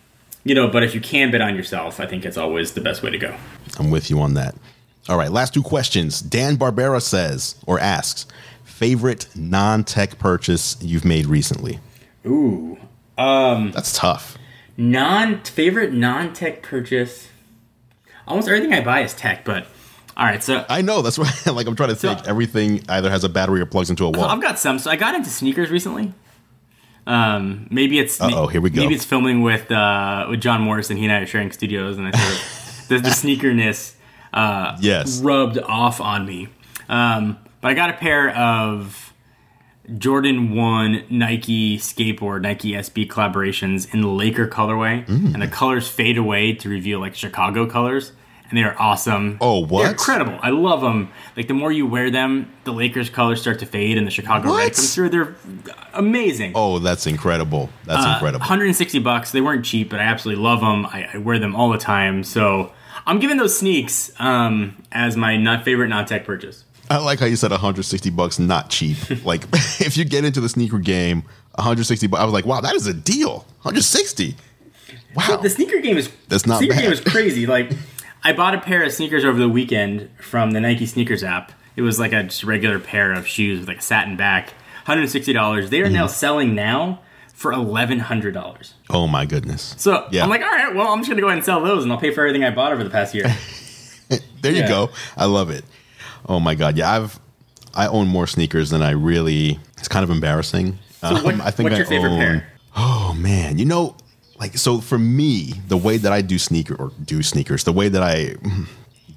you 0.43 0.55
know, 0.55 0.67
but 0.67 0.83
if 0.83 0.93
you 0.95 1.01
can 1.01 1.31
bet 1.31 1.41
on 1.41 1.55
yourself, 1.55 1.99
I 1.99 2.05
think 2.05 2.25
it's 2.25 2.37
always 2.37 2.73
the 2.73 2.81
best 2.81 3.03
way 3.03 3.11
to 3.11 3.17
go. 3.17 3.35
I'm 3.79 3.91
with 3.91 4.09
you 4.09 4.19
on 4.19 4.33
that. 4.35 4.55
All 5.09 5.17
right, 5.17 5.31
last 5.31 5.53
two 5.53 5.63
questions. 5.63 6.21
Dan 6.21 6.57
Barbera 6.57 7.01
says 7.01 7.55
or 7.65 7.79
asks, 7.79 8.25
favorite 8.63 9.27
non-tech 9.35 10.17
purchase 10.19 10.77
you've 10.81 11.05
made 11.05 11.25
recently? 11.25 11.79
Ooh, 12.25 12.77
Um 13.17 13.71
That's 13.71 13.93
tough. 13.97 14.37
non 14.77 15.41
favorite 15.43 15.93
non 15.93 16.33
tech 16.33 16.61
purchase. 16.63 17.27
Almost 18.27 18.47
everything 18.47 18.73
I 18.73 18.81
buy 18.81 19.01
is 19.01 19.13
tech, 19.13 19.43
but 19.43 19.67
all 20.15 20.25
right. 20.25 20.43
So 20.43 20.65
I 20.69 20.81
know. 20.81 21.01
That's 21.01 21.17
why 21.17 21.31
like 21.51 21.67
I'm 21.67 21.75
trying 21.75 21.89
to 21.89 21.95
think 21.95 22.27
everything 22.27 22.83
either 22.89 23.09
has 23.09 23.23
a 23.23 23.29
battery 23.29 23.61
or 23.61 23.65
plugs 23.65 23.89
into 23.89 24.05
a 24.05 24.09
wall. 24.09 24.25
I've 24.25 24.41
got 24.41 24.59
some. 24.59 24.77
So 24.79 24.91
I 24.91 24.95
got 24.95 25.15
into 25.15 25.29
sneakers 25.29 25.69
recently. 25.71 26.13
Um, 27.07 27.67
maybe 27.71 27.99
it's 27.99 28.21
Uh-oh, 28.21 28.47
here 28.47 28.61
we 28.61 28.69
go. 28.69 28.81
Maybe 28.81 28.93
it's 28.95 29.05
filming 29.05 29.41
with 29.41 29.71
uh, 29.71 30.27
with 30.29 30.41
Jon 30.41 30.61
Morrison. 30.61 30.97
He 30.97 31.03
and 31.05 31.11
I 31.13 31.17
are 31.19 31.25
sharing 31.25 31.51
studios, 31.51 31.97
and 31.97 32.07
I 32.07 32.11
sort 32.11 32.33
of 32.33 32.87
the, 32.89 32.97
the 32.99 33.09
sneakerness 33.09 33.95
uh, 34.33 34.77
yes. 34.79 35.19
rubbed 35.21 35.57
off 35.57 35.99
on 35.99 36.25
me. 36.25 36.47
Um, 36.89 37.37
but 37.61 37.69
I 37.71 37.73
got 37.73 37.89
a 37.89 37.93
pair 37.93 38.29
of 38.35 39.13
Jordan 39.97 40.55
One 40.55 41.03
Nike 41.09 41.77
skateboard 41.77 42.41
Nike 42.43 42.71
SB 42.73 43.07
collaborations 43.07 43.91
in 43.93 44.01
the 44.01 44.07
Laker 44.07 44.47
colorway, 44.47 45.05
Mm. 45.07 45.33
and 45.33 45.41
the 45.41 45.47
colors 45.47 45.87
fade 45.87 46.17
away 46.17 46.53
to 46.53 46.69
reveal 46.69 46.99
like 46.99 47.15
Chicago 47.15 47.65
colors, 47.65 48.11
and 48.51 48.57
they 48.59 48.63
are 48.63 48.75
awesome. 48.77 49.37
Oh, 49.41 49.65
what? 49.65 49.81
They're 49.83 49.91
incredible. 49.93 50.37
I 50.43 50.49
love 50.51 50.81
them. 50.81 51.09
Like 51.35 51.47
the 51.47 51.53
more 51.55 51.71
you 51.71 51.87
wear 51.87 52.11
them, 52.11 52.51
the 52.65 52.71
Lakers 52.73 53.09
colors 53.09 53.41
start 53.41 53.57
to 53.59 53.65
fade, 53.65 53.97
and 53.97 54.05
the 54.05 54.11
Chicago 54.11 54.49
red 54.49 54.51
What? 54.53 54.73
comes 54.75 54.93
through. 54.93 55.09
They're 55.09 55.35
amazing. 55.93 56.51
Oh, 56.55 56.79
that's 56.79 57.07
incredible. 57.07 57.69
That's 57.85 58.05
Uh, 58.05 58.11
incredible. 58.13 58.41
160 58.41 58.99
bucks. 58.99 59.31
They 59.31 59.41
weren't 59.41 59.65
cheap, 59.65 59.89
but 59.89 59.99
I 59.99 60.03
absolutely 60.03 60.43
love 60.43 60.59
them. 60.59 60.85
I, 60.85 61.07
I 61.13 61.17
wear 61.17 61.39
them 61.39 61.55
all 61.55 61.69
the 61.71 61.77
time. 61.77 62.23
So 62.23 62.71
I'm 63.07 63.19
giving 63.19 63.37
those 63.37 63.57
sneaks 63.57 64.11
um, 64.19 64.75
as 64.91 65.15
my 65.17 65.37
not 65.37 65.63
favorite 65.65 65.87
non-tech 65.87 66.25
purchase. 66.25 66.65
I 66.89 66.97
like 66.97 67.19
how 67.19 67.25
you 67.25 67.37
said 67.37 67.51
160 67.51 68.09
bucks 68.09 68.37
not 68.37 68.69
cheap. 68.69 68.97
like 69.25 69.43
if 69.79 69.95
you 69.97 70.03
get 70.05 70.25
into 70.25 70.41
the 70.41 70.49
sneaker 70.49 70.77
game, 70.79 71.23
160 71.55 72.07
bucks. 72.07 72.21
I 72.21 72.25
was 72.25 72.33
like, 72.33 72.45
wow, 72.45 72.59
that 72.61 72.75
is 72.75 72.85
a 72.87 72.93
deal. 72.93 73.45
160. 73.61 74.35
Wow. 75.15 75.37
The 75.41 75.49
sneaker 75.49 75.79
game 75.81 75.97
is 75.97 76.09
That's 76.29 76.45
not 76.45 76.59
sneaker 76.59 76.73
bad. 76.73 76.83
game 76.83 76.91
is 76.91 77.01
crazy. 77.01 77.45
Like 77.45 77.71
I 78.23 78.33
bought 78.33 78.53
a 78.53 78.59
pair 78.61 78.83
of 78.83 78.91
sneakers 78.91 79.25
over 79.25 79.39
the 79.39 79.49
weekend 79.49 80.09
from 80.19 80.51
the 80.51 80.59
Nike 80.61 80.85
sneakers 80.85 81.23
app. 81.23 81.51
It 81.75 81.81
was 81.81 81.99
like 81.99 82.13
a 82.13 82.23
just 82.23 82.43
regular 82.43 82.79
pair 82.79 83.11
of 83.13 83.27
shoes 83.27 83.59
with 83.59 83.67
like 83.67 83.79
a 83.79 83.81
satin 83.81 84.15
back, 84.17 84.47
160 84.85 85.33
dollars. 85.33 85.69
They 85.69 85.81
are 85.81 85.89
now 85.89 86.05
Mm-hmm. 86.05 86.13
selling 86.13 86.55
now 86.55 86.99
for 87.33 87.51
1100 87.51 88.33
dollars. 88.33 88.75
oh 88.91 89.07
my 89.07 89.25
goodness. 89.25 89.73
So 89.79 90.07
Yeah. 90.11 90.23
I'm 90.23 90.29
like, 90.29 90.41
all 90.41 90.47
right, 90.49 90.75
well, 90.75 90.89
I'm 90.89 90.99
just 90.99 91.09
gonna 91.09 91.21
go 91.21 91.27
ahead 91.27 91.37
and 91.39 91.45
sell 91.45 91.61
those, 91.63 91.83
and 91.83 91.91
I'll 91.91 91.97
pay 91.99 92.11
for 92.11 92.21
everything 92.21 92.43
I 92.43 92.51
bought 92.51 92.71
over 92.71 92.83
the 92.83 92.89
past 92.89 93.13
year. 93.15 93.25
There 94.41 94.51
you 94.51 94.67
go. 94.67 94.89
I 95.15 95.25
love 95.25 95.49
it. 95.51 95.63
Oh 96.27 96.39
my 96.39 96.55
god. 96.55 96.75
Yeah, 96.75 96.91
I've 96.91 97.19
I 97.73 97.87
own 97.87 98.07
more 98.07 98.25
sneakers 98.27 98.71
than 98.71 98.81
I 98.81 98.89
really. 98.91 99.59
It's 99.77 99.87
kind 99.87 100.03
of 100.03 100.09
embarrassing. 100.09 100.79
So 100.99 101.13
what, 101.23 101.35
Um, 101.35 101.41
I 101.41 101.51
think 101.51 101.65
what's 101.69 101.75
I 101.75 101.77
your 101.77 101.85
favorite 101.87 102.09
own- 102.11 102.19
pair? 102.19 102.47
Oh 102.75 103.13
man, 103.17 103.57
you 103.59 103.65
know, 103.65 103.95
like 104.41 104.57
so 104.57 104.81
for 104.81 104.97
me, 104.97 105.53
the 105.67 105.77
way 105.77 105.97
that 105.97 106.11
I 106.11 106.21
do 106.21 106.39
sneaker 106.39 106.75
or 106.75 106.91
do 107.05 107.21
sneakers, 107.21 107.63
the 107.63 107.71
way 107.71 107.89
that 107.89 108.01
I 108.01 108.35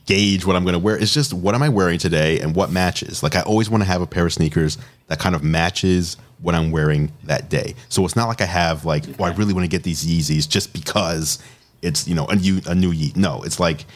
gauge 0.06 0.44
what 0.44 0.54
I'm 0.54 0.64
going 0.64 0.74
to 0.74 0.78
wear 0.78 0.98
is 0.98 1.14
just 1.14 1.32
what 1.32 1.54
am 1.54 1.62
I 1.62 1.70
wearing 1.70 1.98
today 1.98 2.40
and 2.40 2.54
what 2.54 2.70
matches. 2.70 3.22
Like 3.22 3.34
I 3.34 3.40
always 3.40 3.70
want 3.70 3.82
to 3.82 3.86
have 3.86 4.02
a 4.02 4.06
pair 4.06 4.26
of 4.26 4.34
sneakers 4.34 4.76
that 5.06 5.18
kind 5.18 5.34
of 5.34 5.42
matches 5.42 6.18
what 6.42 6.54
I'm 6.54 6.70
wearing 6.70 7.10
that 7.24 7.48
day. 7.48 7.74
So 7.88 8.04
it's 8.04 8.14
not 8.14 8.28
like 8.28 8.42
I 8.42 8.44
have 8.44 8.84
like, 8.84 9.04
oh, 9.18 9.24
I 9.24 9.32
really 9.32 9.54
want 9.54 9.64
to 9.64 9.68
get 9.68 9.82
these 9.82 10.04
Yeezys 10.04 10.46
just 10.46 10.74
because 10.74 11.42
it's 11.80 12.06
you 12.06 12.14
know 12.14 12.26
a 12.26 12.36
new 12.36 12.60
a 12.66 12.74
new 12.74 12.92
Yeet. 12.92 13.16
No, 13.16 13.42
it's 13.44 13.58
like 13.58 13.86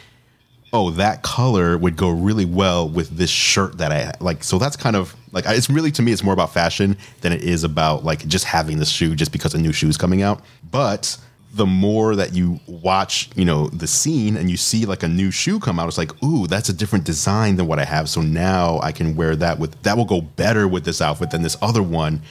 oh, 0.71 0.91
that 0.91 1.23
color 1.23 1.77
would 1.77 1.95
go 1.95 2.09
really 2.09 2.45
well 2.45 2.87
with 2.87 3.09
this 3.17 3.29
shirt 3.29 3.77
that 3.79 3.91
I 3.91 4.11
like. 4.19 4.43
So 4.43 4.59
that's 4.59 4.75
kind 4.75 4.95
of 4.95 5.15
like 5.31 5.45
it's 5.47 5.69
really 5.69 5.91
to 5.91 6.01
me, 6.01 6.11
it's 6.11 6.23
more 6.23 6.33
about 6.33 6.53
fashion 6.53 6.97
than 7.21 7.31
it 7.33 7.41
is 7.41 7.63
about 7.63 8.03
like 8.03 8.27
just 8.27 8.45
having 8.45 8.79
the 8.79 8.85
shoe 8.85 9.15
just 9.15 9.31
because 9.31 9.53
a 9.53 9.57
new 9.57 9.73
shoe 9.73 9.87
is 9.87 9.97
coming 9.97 10.21
out. 10.21 10.41
But 10.71 11.17
the 11.53 11.65
more 11.65 12.15
that 12.15 12.33
you 12.33 12.59
watch, 12.67 13.29
you 13.35 13.43
know, 13.43 13.67
the 13.69 13.87
scene 13.87 14.37
and 14.37 14.49
you 14.49 14.57
see 14.57 14.85
like 14.85 15.01
a 15.01 15.07
new 15.07 15.31
shoe 15.31 15.59
come 15.59 15.79
out, 15.79 15.87
it's 15.87 15.97
like, 15.97 16.21
ooh, 16.23 16.45
that's 16.45 16.69
a 16.69 16.73
different 16.73 17.05
design 17.05 17.55
than 17.55 17.65
what 17.65 17.79
I 17.79 17.85
have. 17.85 18.07
So 18.07 18.21
now 18.21 18.79
I 18.81 18.91
can 18.91 19.15
wear 19.15 19.35
that 19.37 19.57
with 19.57 19.81
that 19.83 19.97
will 19.97 20.05
go 20.05 20.21
better 20.21 20.67
with 20.67 20.85
this 20.85 21.01
outfit 21.01 21.31
than 21.31 21.41
this 21.41 21.57
other 21.61 21.81
one. 21.81 22.21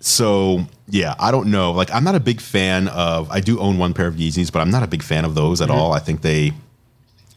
So 0.00 0.66
yeah, 0.88 1.14
I 1.18 1.30
don't 1.30 1.50
know. 1.50 1.72
Like 1.72 1.90
I'm 1.92 2.04
not 2.04 2.14
a 2.14 2.20
big 2.20 2.40
fan 2.40 2.88
of. 2.88 3.30
I 3.30 3.40
do 3.40 3.58
own 3.58 3.78
one 3.78 3.94
pair 3.94 4.06
of 4.06 4.14
Yeezys, 4.14 4.52
but 4.52 4.60
I'm 4.60 4.70
not 4.70 4.82
a 4.82 4.86
big 4.86 5.02
fan 5.02 5.24
of 5.24 5.34
those 5.34 5.60
at 5.60 5.68
mm-hmm. 5.68 5.78
all. 5.78 5.92
I 5.92 5.98
think 5.98 6.20
they, 6.20 6.52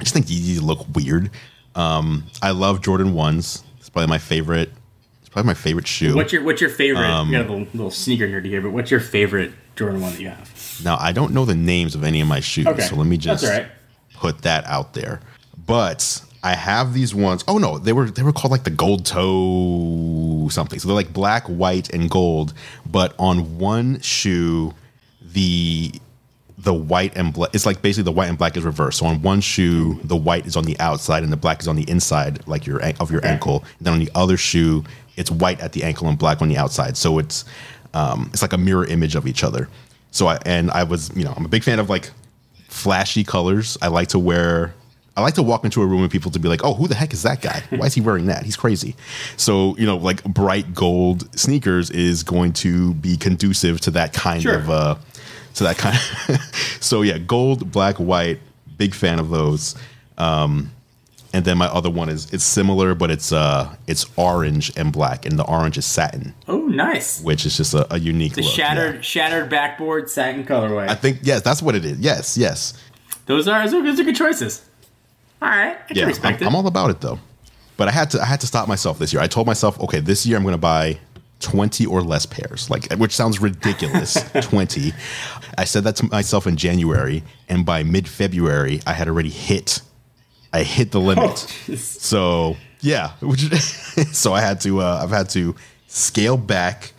I 0.01 0.03
just 0.03 0.15
think 0.15 0.25
Yeezys 0.25 0.59
look 0.63 0.83
weird. 0.95 1.29
Um, 1.75 2.23
I 2.41 2.51
love 2.51 2.81
Jordan 2.81 3.13
ones. 3.13 3.63
It's 3.77 3.87
probably 3.87 4.09
my 4.09 4.17
favorite. 4.17 4.71
It's 5.19 5.29
probably 5.29 5.45
my 5.45 5.53
favorite 5.53 5.85
shoe. 5.85 6.15
What's 6.15 6.33
your 6.33 6.43
What's 6.43 6.59
your 6.59 6.71
favorite? 6.71 7.01
you 7.25 7.31
got 7.31 7.45
a 7.45 7.51
little, 7.53 7.67
little 7.75 7.91
sneaker 7.91 8.27
nerd 8.27 8.43
here, 8.45 8.61
but 8.61 8.71
what's 8.71 8.89
your 8.89 8.99
favorite 8.99 9.51
Jordan 9.75 10.01
one 10.01 10.13
that 10.13 10.19
you 10.19 10.29
have? 10.29 10.81
Now 10.83 10.97
I 10.99 11.11
don't 11.11 11.33
know 11.35 11.45
the 11.45 11.53
names 11.53 11.93
of 11.93 12.03
any 12.03 12.19
of 12.19 12.27
my 12.27 12.39
shoes, 12.39 12.65
Okay, 12.65 12.81
so 12.81 12.95
let 12.95 13.05
me 13.05 13.15
just 13.15 13.45
right. 13.45 13.67
put 14.15 14.39
that 14.41 14.65
out 14.65 14.95
there. 14.95 15.19
But 15.67 16.23
I 16.41 16.55
have 16.55 16.95
these 16.95 17.13
ones. 17.13 17.43
Oh 17.47 17.59
no, 17.59 17.77
they 17.77 17.93
were 17.93 18.09
they 18.09 18.23
were 18.23 18.33
called 18.33 18.51
like 18.51 18.63
the 18.63 18.71
gold 18.71 19.05
toe 19.05 20.47
something. 20.49 20.79
So 20.79 20.87
they're 20.87 20.95
like 20.95 21.13
black, 21.13 21.45
white, 21.45 21.93
and 21.93 22.09
gold. 22.09 22.55
But 22.87 23.13
on 23.19 23.59
one 23.59 24.01
shoe, 24.01 24.73
the 25.21 25.93
the 26.63 26.73
white 26.73 27.15
and 27.17 27.33
black 27.33 27.49
it's 27.55 27.65
like 27.65 27.81
basically 27.81 28.03
the 28.03 28.11
white 28.11 28.29
and 28.29 28.37
black 28.37 28.55
is 28.57 28.63
reversed. 28.63 28.99
So 28.99 29.05
on 29.07 29.21
one 29.21 29.41
shoe, 29.41 29.99
the 30.03 30.15
white 30.15 30.45
is 30.45 30.55
on 30.55 30.63
the 30.63 30.79
outside 30.79 31.23
and 31.23 31.31
the 31.31 31.37
black 31.37 31.61
is 31.61 31.67
on 31.67 31.75
the 31.75 31.89
inside, 31.89 32.45
like 32.47 32.65
your 32.65 32.81
of 32.99 33.11
your 33.11 33.25
ankle. 33.25 33.63
And 33.79 33.87
then 33.87 33.93
on 33.93 33.99
the 33.99 34.11
other 34.15 34.37
shoe, 34.37 34.83
it's 35.17 35.31
white 35.31 35.59
at 35.59 35.73
the 35.73 35.83
ankle 35.83 36.07
and 36.07 36.17
black 36.17 36.41
on 36.41 36.49
the 36.49 36.57
outside. 36.57 36.97
So 36.97 37.19
it's 37.19 37.45
um, 37.93 38.29
it's 38.33 38.41
like 38.41 38.53
a 38.53 38.57
mirror 38.57 38.85
image 38.85 39.15
of 39.15 39.27
each 39.27 39.43
other. 39.43 39.67
So 40.11 40.27
I 40.27 40.39
and 40.45 40.69
I 40.71 40.83
was 40.83 41.09
you 41.15 41.23
know 41.23 41.33
I'm 41.35 41.45
a 41.45 41.49
big 41.49 41.63
fan 41.63 41.79
of 41.79 41.89
like 41.89 42.11
flashy 42.69 43.23
colors. 43.23 43.77
I 43.81 43.87
like 43.87 44.09
to 44.09 44.19
wear. 44.19 44.73
I 45.17 45.21
like 45.21 45.33
to 45.35 45.43
walk 45.43 45.65
into 45.65 45.81
a 45.81 45.85
room 45.85 46.03
and 46.03 46.09
people 46.11 46.31
to 46.31 46.39
be 46.39 46.47
like, 46.47 46.63
"Oh, 46.63 46.73
who 46.73 46.87
the 46.87 46.95
heck 46.95 47.11
is 47.13 47.23
that 47.23 47.41
guy? 47.41 47.61
Why 47.69 47.87
is 47.87 47.93
he 47.93 48.01
wearing 48.01 48.27
that? 48.27 48.43
He's 48.43 48.55
crazy." 48.55 48.95
So 49.35 49.75
you 49.77 49.85
know, 49.85 49.97
like 49.97 50.23
bright 50.23 50.73
gold 50.73 51.27
sneakers 51.37 51.89
is 51.89 52.23
going 52.23 52.53
to 52.53 52.93
be 52.95 53.17
conducive 53.17 53.81
to 53.81 53.91
that 53.91 54.13
kind 54.13 54.41
Sure. 54.41 54.55
of 54.55 54.69
uh, 54.69 54.95
to 55.55 55.63
that 55.63 55.77
kind. 55.77 55.95
of, 56.29 56.39
so 56.81 57.01
yeah, 57.01 57.17
gold, 57.17 57.71
black, 57.71 57.97
white. 57.97 58.39
Big 58.77 58.93
fan 58.95 59.19
of 59.19 59.29
those. 59.29 59.75
Um, 60.17 60.71
and 61.33 61.45
then 61.45 61.57
my 61.57 61.67
other 61.67 61.89
one 61.89 62.09
is 62.09 62.31
it's 62.33 62.43
similar, 62.43 62.93
but 62.95 63.09
it's 63.11 63.31
uh 63.31 63.73
it's 63.87 64.05
orange 64.17 64.71
and 64.75 64.91
black, 64.91 65.25
and 65.25 65.37
the 65.39 65.45
orange 65.45 65.77
is 65.77 65.85
satin, 65.85 66.33
Oh, 66.47 66.65
nice. 66.65 67.21
which 67.21 67.45
is 67.45 67.55
just 67.55 67.73
a, 67.73 67.93
a 67.93 67.99
unique 67.99 68.33
The 68.33 68.41
look. 68.41 68.51
shattered 68.51 68.95
yeah. 68.95 69.01
shattered 69.01 69.49
backboard 69.49 70.09
satin 70.09 70.43
colorway. 70.45 70.89
I 70.89 70.95
think 70.95 71.19
yes, 71.23 71.41
that's 71.41 71.61
what 71.61 71.75
it 71.75 71.85
is. 71.85 71.99
Yes, 71.99 72.37
yes. 72.37 72.73
those 73.27 73.47
are 73.47 73.63
those 73.63 73.73
are, 73.73 73.83
those 73.83 73.99
are 73.99 74.03
good 74.03 74.15
choices. 74.15 74.65
All 75.41 75.49
right, 75.49 75.77
I 75.77 75.87
can 75.87 75.97
yeah, 75.97 76.05
respect 76.05 76.41
I'm, 76.41 76.47
it. 76.47 76.49
I'm 76.49 76.55
all 76.55 76.67
about 76.67 76.89
it 76.89 76.99
though. 77.01 77.19
But 77.77 77.87
I 77.87 77.91
had 77.91 78.09
to 78.11 78.21
I 78.21 78.25
had 78.25 78.41
to 78.41 78.47
stop 78.47 78.67
myself 78.67 78.99
this 78.99 79.13
year. 79.13 79.21
I 79.21 79.27
told 79.27 79.47
myself, 79.47 79.79
okay, 79.79 79.99
this 80.01 80.25
year 80.25 80.37
I'm 80.37 80.43
going 80.43 80.53
to 80.53 80.57
buy 80.57 80.97
20 81.41 81.85
or 81.85 82.01
less 82.01 82.25
pairs, 82.25 82.69
like 82.69 82.91
which 82.93 83.15
sounds 83.15 83.41
ridiculous. 83.41 84.13
20. 84.41 84.93
I 85.57 85.65
said 85.65 85.83
that 85.83 85.95
to 85.97 86.05
myself 86.05 86.47
in 86.47 86.57
January, 86.57 87.23
and 87.49 87.65
by 87.65 87.83
mid 87.83 88.07
February, 88.07 88.81
I 88.85 88.93
had 88.93 89.07
already 89.07 89.29
hit. 89.29 89.81
I 90.53 90.63
hit 90.63 90.91
the 90.91 90.99
limit. 90.99 91.47
Oh. 91.69 91.75
So 91.75 92.57
yeah, 92.81 93.11
which, 93.21 93.41
so 94.11 94.33
I 94.33 94.41
had 94.41 94.61
to 94.61 94.81
uh, 94.81 94.99
I've 95.03 95.09
had 95.09 95.29
to 95.31 95.55
scale 95.87 96.37
back 96.37 96.93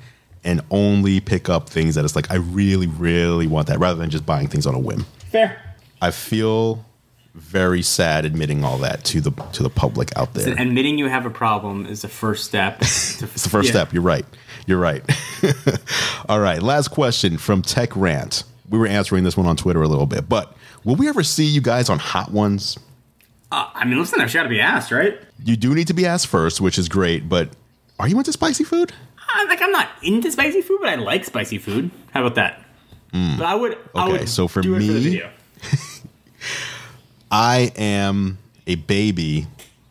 and 0.44 0.60
only 0.70 1.20
pick 1.20 1.48
up 1.48 1.68
things 1.68 1.94
that 1.94 2.04
it's 2.04 2.16
like 2.16 2.30
I 2.30 2.36
really 2.36 2.86
really 2.86 3.46
want 3.46 3.68
that 3.68 3.78
rather 3.78 3.98
than 3.98 4.10
just 4.10 4.26
buying 4.26 4.48
things 4.48 4.66
on 4.66 4.74
a 4.74 4.78
whim. 4.78 5.04
Fair. 5.30 5.60
I 6.00 6.10
feel 6.10 6.84
very 7.34 7.82
sad 7.82 8.24
admitting 8.24 8.62
all 8.64 8.78
that 8.78 9.04
to 9.04 9.20
the 9.20 9.30
to 9.52 9.62
the 9.62 9.70
public 9.70 10.16
out 10.16 10.34
there. 10.34 10.52
Admitting 10.58 10.98
you 10.98 11.08
have 11.08 11.24
a 11.26 11.30
problem 11.30 11.86
is 11.86 12.02
the 12.02 12.08
first 12.08 12.44
step. 12.44 12.78
It's 12.82 13.16
the 13.42 13.48
first 13.50 13.68
step. 13.70 13.92
You're 13.92 14.02
right. 14.02 14.26
You're 14.66 14.78
right. 14.78 15.02
all 16.28 16.40
right. 16.40 16.62
Last 16.62 16.88
question 16.88 17.38
from 17.38 17.62
Tech 17.62 17.96
Rant. 17.96 18.44
We 18.68 18.78
were 18.78 18.86
answering 18.86 19.24
this 19.24 19.36
one 19.36 19.46
on 19.46 19.56
Twitter 19.56 19.82
a 19.82 19.88
little 19.88 20.06
bit, 20.06 20.28
but 20.28 20.54
will 20.84 20.96
we 20.96 21.08
ever 21.08 21.22
see 21.22 21.44
you 21.44 21.60
guys 21.60 21.88
on 21.90 21.98
Hot 21.98 22.30
Ones? 22.30 22.78
Uh, 23.50 23.68
I 23.74 23.84
mean, 23.84 23.98
listen, 23.98 24.20
I've 24.20 24.32
got 24.32 24.44
to 24.44 24.48
be 24.48 24.60
asked, 24.60 24.90
right? 24.92 25.18
You 25.44 25.56
do 25.56 25.74
need 25.74 25.88
to 25.88 25.94
be 25.94 26.06
asked 26.06 26.26
first, 26.28 26.60
which 26.60 26.78
is 26.78 26.88
great, 26.88 27.28
but 27.28 27.50
are 27.98 28.08
you 28.08 28.16
into 28.18 28.32
spicy 28.32 28.64
food? 28.64 28.92
Uh, 29.18 29.44
like, 29.48 29.60
I'm 29.60 29.72
not 29.72 29.88
into 30.02 30.30
spicy 30.32 30.62
food, 30.62 30.78
but 30.80 30.88
I 30.88 30.94
like 30.94 31.24
spicy 31.26 31.58
food. 31.58 31.90
How 32.12 32.20
about 32.24 32.36
that? 32.36 32.62
But 33.12 33.42
I 33.44 33.54
would. 33.54 33.76
I 33.94 34.04
Okay, 34.06 34.18
would 34.20 34.28
so 34.28 34.48
for 34.48 34.62
do 34.62 34.74
it 34.74 34.80
for 34.80 34.86
the 34.86 34.92
me- 34.94 35.04
video. 35.04 35.30
I 37.32 37.72
am 37.76 38.36
a 38.66 38.74
baby 38.74 39.46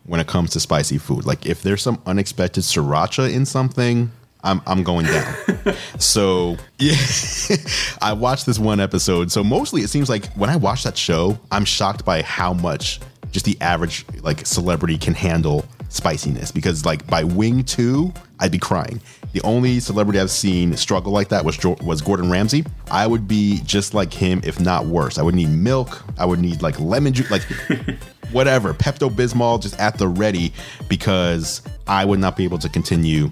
when 0.06 0.20
it 0.20 0.28
comes 0.28 0.52
to 0.52 0.60
spicy 0.60 1.00
food. 1.00 1.26
Like 1.26 1.48
if 1.48 1.64
there's 1.64 1.82
some 1.82 2.00
unexpected 2.06 2.64
sriracha 2.64 3.34
in 3.34 3.46
something, 3.46 4.12
I'm 4.44 4.62
I'm 4.68 4.84
going 4.84 5.08
down. 5.08 5.36
so 6.00 6.58
yeah, 6.78 6.96
I 8.02 8.14
watched 8.14 8.46
this 8.46 8.60
one 8.60 8.80
episode. 8.80 9.32
So 9.32 9.44
mostly 9.44 9.82
it 9.82 9.90
seems 9.90 10.08
like 10.08 10.28
when 10.34 10.52
I 10.52 10.56
watch 10.56 10.84
that 10.84 10.98
show, 10.98 11.40
I'm 11.52 11.66
shocked 11.66 12.06
by 12.06 12.22
how 12.22 12.54
much 12.54 13.00
just 13.32 13.46
the 13.46 13.58
average 13.60 14.06
like 14.22 14.46
celebrity 14.46 14.98
can 14.98 15.16
handle 15.16 15.66
spiciness. 15.94 16.52
Because 16.52 16.86
like 16.86 17.06
by 17.08 17.24
Wing 17.24 17.64
Two, 17.64 18.14
I'd 18.40 18.52
be 18.52 18.60
crying. 18.60 19.00
The 19.34 19.42
only 19.44 19.80
celebrity 19.80 20.20
I've 20.20 20.32
seen 20.32 20.76
struggle 20.76 21.12
like 21.14 21.30
that 21.30 21.46
was 21.46 21.58
was 21.82 22.02
Gordon 22.02 22.30
Ramsay. 22.30 22.66
I 22.90 23.08
would 23.08 23.28
be 23.28 23.62
just 23.64 23.94
like 23.94 24.14
him, 24.14 24.42
if 24.44 24.60
not 24.60 24.86
worse. 24.88 25.18
I 25.18 25.22
would 25.22 25.36
need 25.36 25.50
milk. 25.50 26.04
I 26.18 26.26
would 26.26 26.40
need 26.40 26.62
like 26.62 26.80
lemon 26.80 27.14
juice, 27.14 27.32
like 27.32 27.44
whatever, 28.32 28.74
Pepto 28.74 29.10
Bismol, 29.10 29.62
just 29.62 29.80
at 29.80 29.98
the 29.98 30.08
ready, 30.08 30.54
because 30.90 31.62
I 31.88 32.04
would 32.06 32.20
not 32.20 32.36
be 32.36 32.44
able 32.44 32.58
to 32.60 32.70
continue 32.70 33.32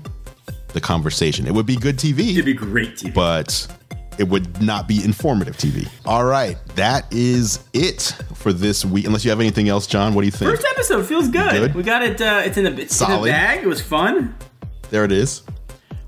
the 0.74 0.80
conversation. 0.82 1.48
It 1.48 1.54
would 1.54 1.66
be 1.66 1.76
good 1.76 1.98
TV, 1.98 2.32
It'd 2.34 2.46
be 2.46 2.54
great 2.54 2.96
TV. 2.96 3.14
but 3.14 3.68
it 4.20 4.28
would 4.28 4.62
not 4.62 4.88
be 4.88 5.04
informative 5.04 5.58
TV. 5.58 5.90
All 6.06 6.26
right, 6.26 6.58
that 6.76 7.12
is 7.12 7.60
it 7.74 8.16
for 8.36 8.52
this 8.54 8.84
week. 8.86 9.06
Unless 9.06 9.24
you 9.24 9.32
have 9.32 9.40
anything 9.40 9.70
else, 9.70 9.88
Jon, 9.88 10.14
what 10.14 10.22
do 10.22 10.28
you 10.28 10.32
think? 10.32 10.52
First 10.52 10.68
episode 10.72 11.06
feels 11.06 11.30
good. 11.30 11.52
Good? 11.52 11.74
We 11.76 11.84
got 11.84 12.04
it. 12.04 12.22
Uh, 12.22 12.42
it's 12.46 12.58
in 12.58 12.66
the 12.66 12.72
it's 12.72 13.00
in 13.02 13.08
the 13.08 13.16
Solid. 13.16 13.30
bag. 13.32 13.64
It 13.64 13.68
was 13.68 13.82
fun. 13.82 14.36
There 14.92 15.06
it 15.06 15.12
is. 15.12 15.42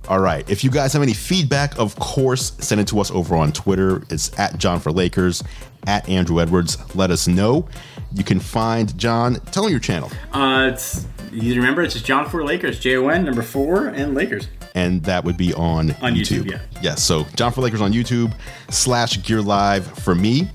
All 0.10 0.20
right. 0.20 0.48
If 0.50 0.64
you 0.64 0.70
guys 0.70 0.92
have 0.94 1.02
any 1.02 1.14
feedback, 1.14 1.78
of 1.80 1.96
course, 1.96 2.52
send 2.60 2.82
it 2.82 2.88
to 2.90 3.00
us 3.00 3.12
over 3.12 3.36
on 3.36 3.54
Twitter. 3.54 4.04
It's 4.10 4.38
at 4.38 4.54
Jon4Lakers, 4.54 5.46
at 5.88 6.06
Andru 6.08 6.42
Edwards. 6.42 6.78
Let 6.96 7.12
us 7.12 7.28
know. 7.28 7.70
You 8.14 8.24
can 8.26 8.40
find 8.40 8.98
Jon. 8.98 9.36
Tell 9.52 9.66
him 9.66 9.72
your 9.72 9.80
channel. 9.80 10.12
Uh, 10.34 10.72
it's 10.74 11.06
you 11.32 11.56
remember 11.56 11.82
it's 11.82 11.94
just 11.94 12.06
Jon4Lakers, 12.06 12.82
J 12.82 12.98
O 12.98 13.08
N 13.08 13.24
number 13.24 13.42
four 13.42 13.88
and 13.88 14.14
Lakers. 14.14 14.50
And 14.74 15.04
that 15.04 15.24
would 15.26 15.38
be 15.38 15.54
on, 15.54 15.92
On 16.02 16.14
YouTube. 16.14 16.44
YouTube, 16.44 16.52
yeah. 16.52 16.62
Yes, 16.82 17.04
so 17.04 17.24
Jon4Lakers 17.26 17.82
on 17.82 17.92
YouTube 17.92 18.34
slash 18.70 19.22
Gear 19.24 19.42
Live 19.42 19.86
for 20.00 20.16
me. 20.16 20.50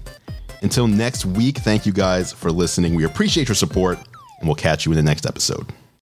Until 0.63 0.89
next 0.89 1.27
week, 1.27 1.59
thank 1.59 1.85
you 1.85 1.93
guys 1.93 2.33
for 2.33 2.51
listening. 2.51 2.95
We 2.95 3.05
appreciate 3.05 3.47
your 3.49 3.55
support, 3.55 3.99
and 4.39 4.49
we'll 4.49 4.55
catch 4.55 4.87
you 4.87 4.93
in 4.93 4.97
the 4.97 5.03
next 5.03 5.27
episode. 5.27 5.71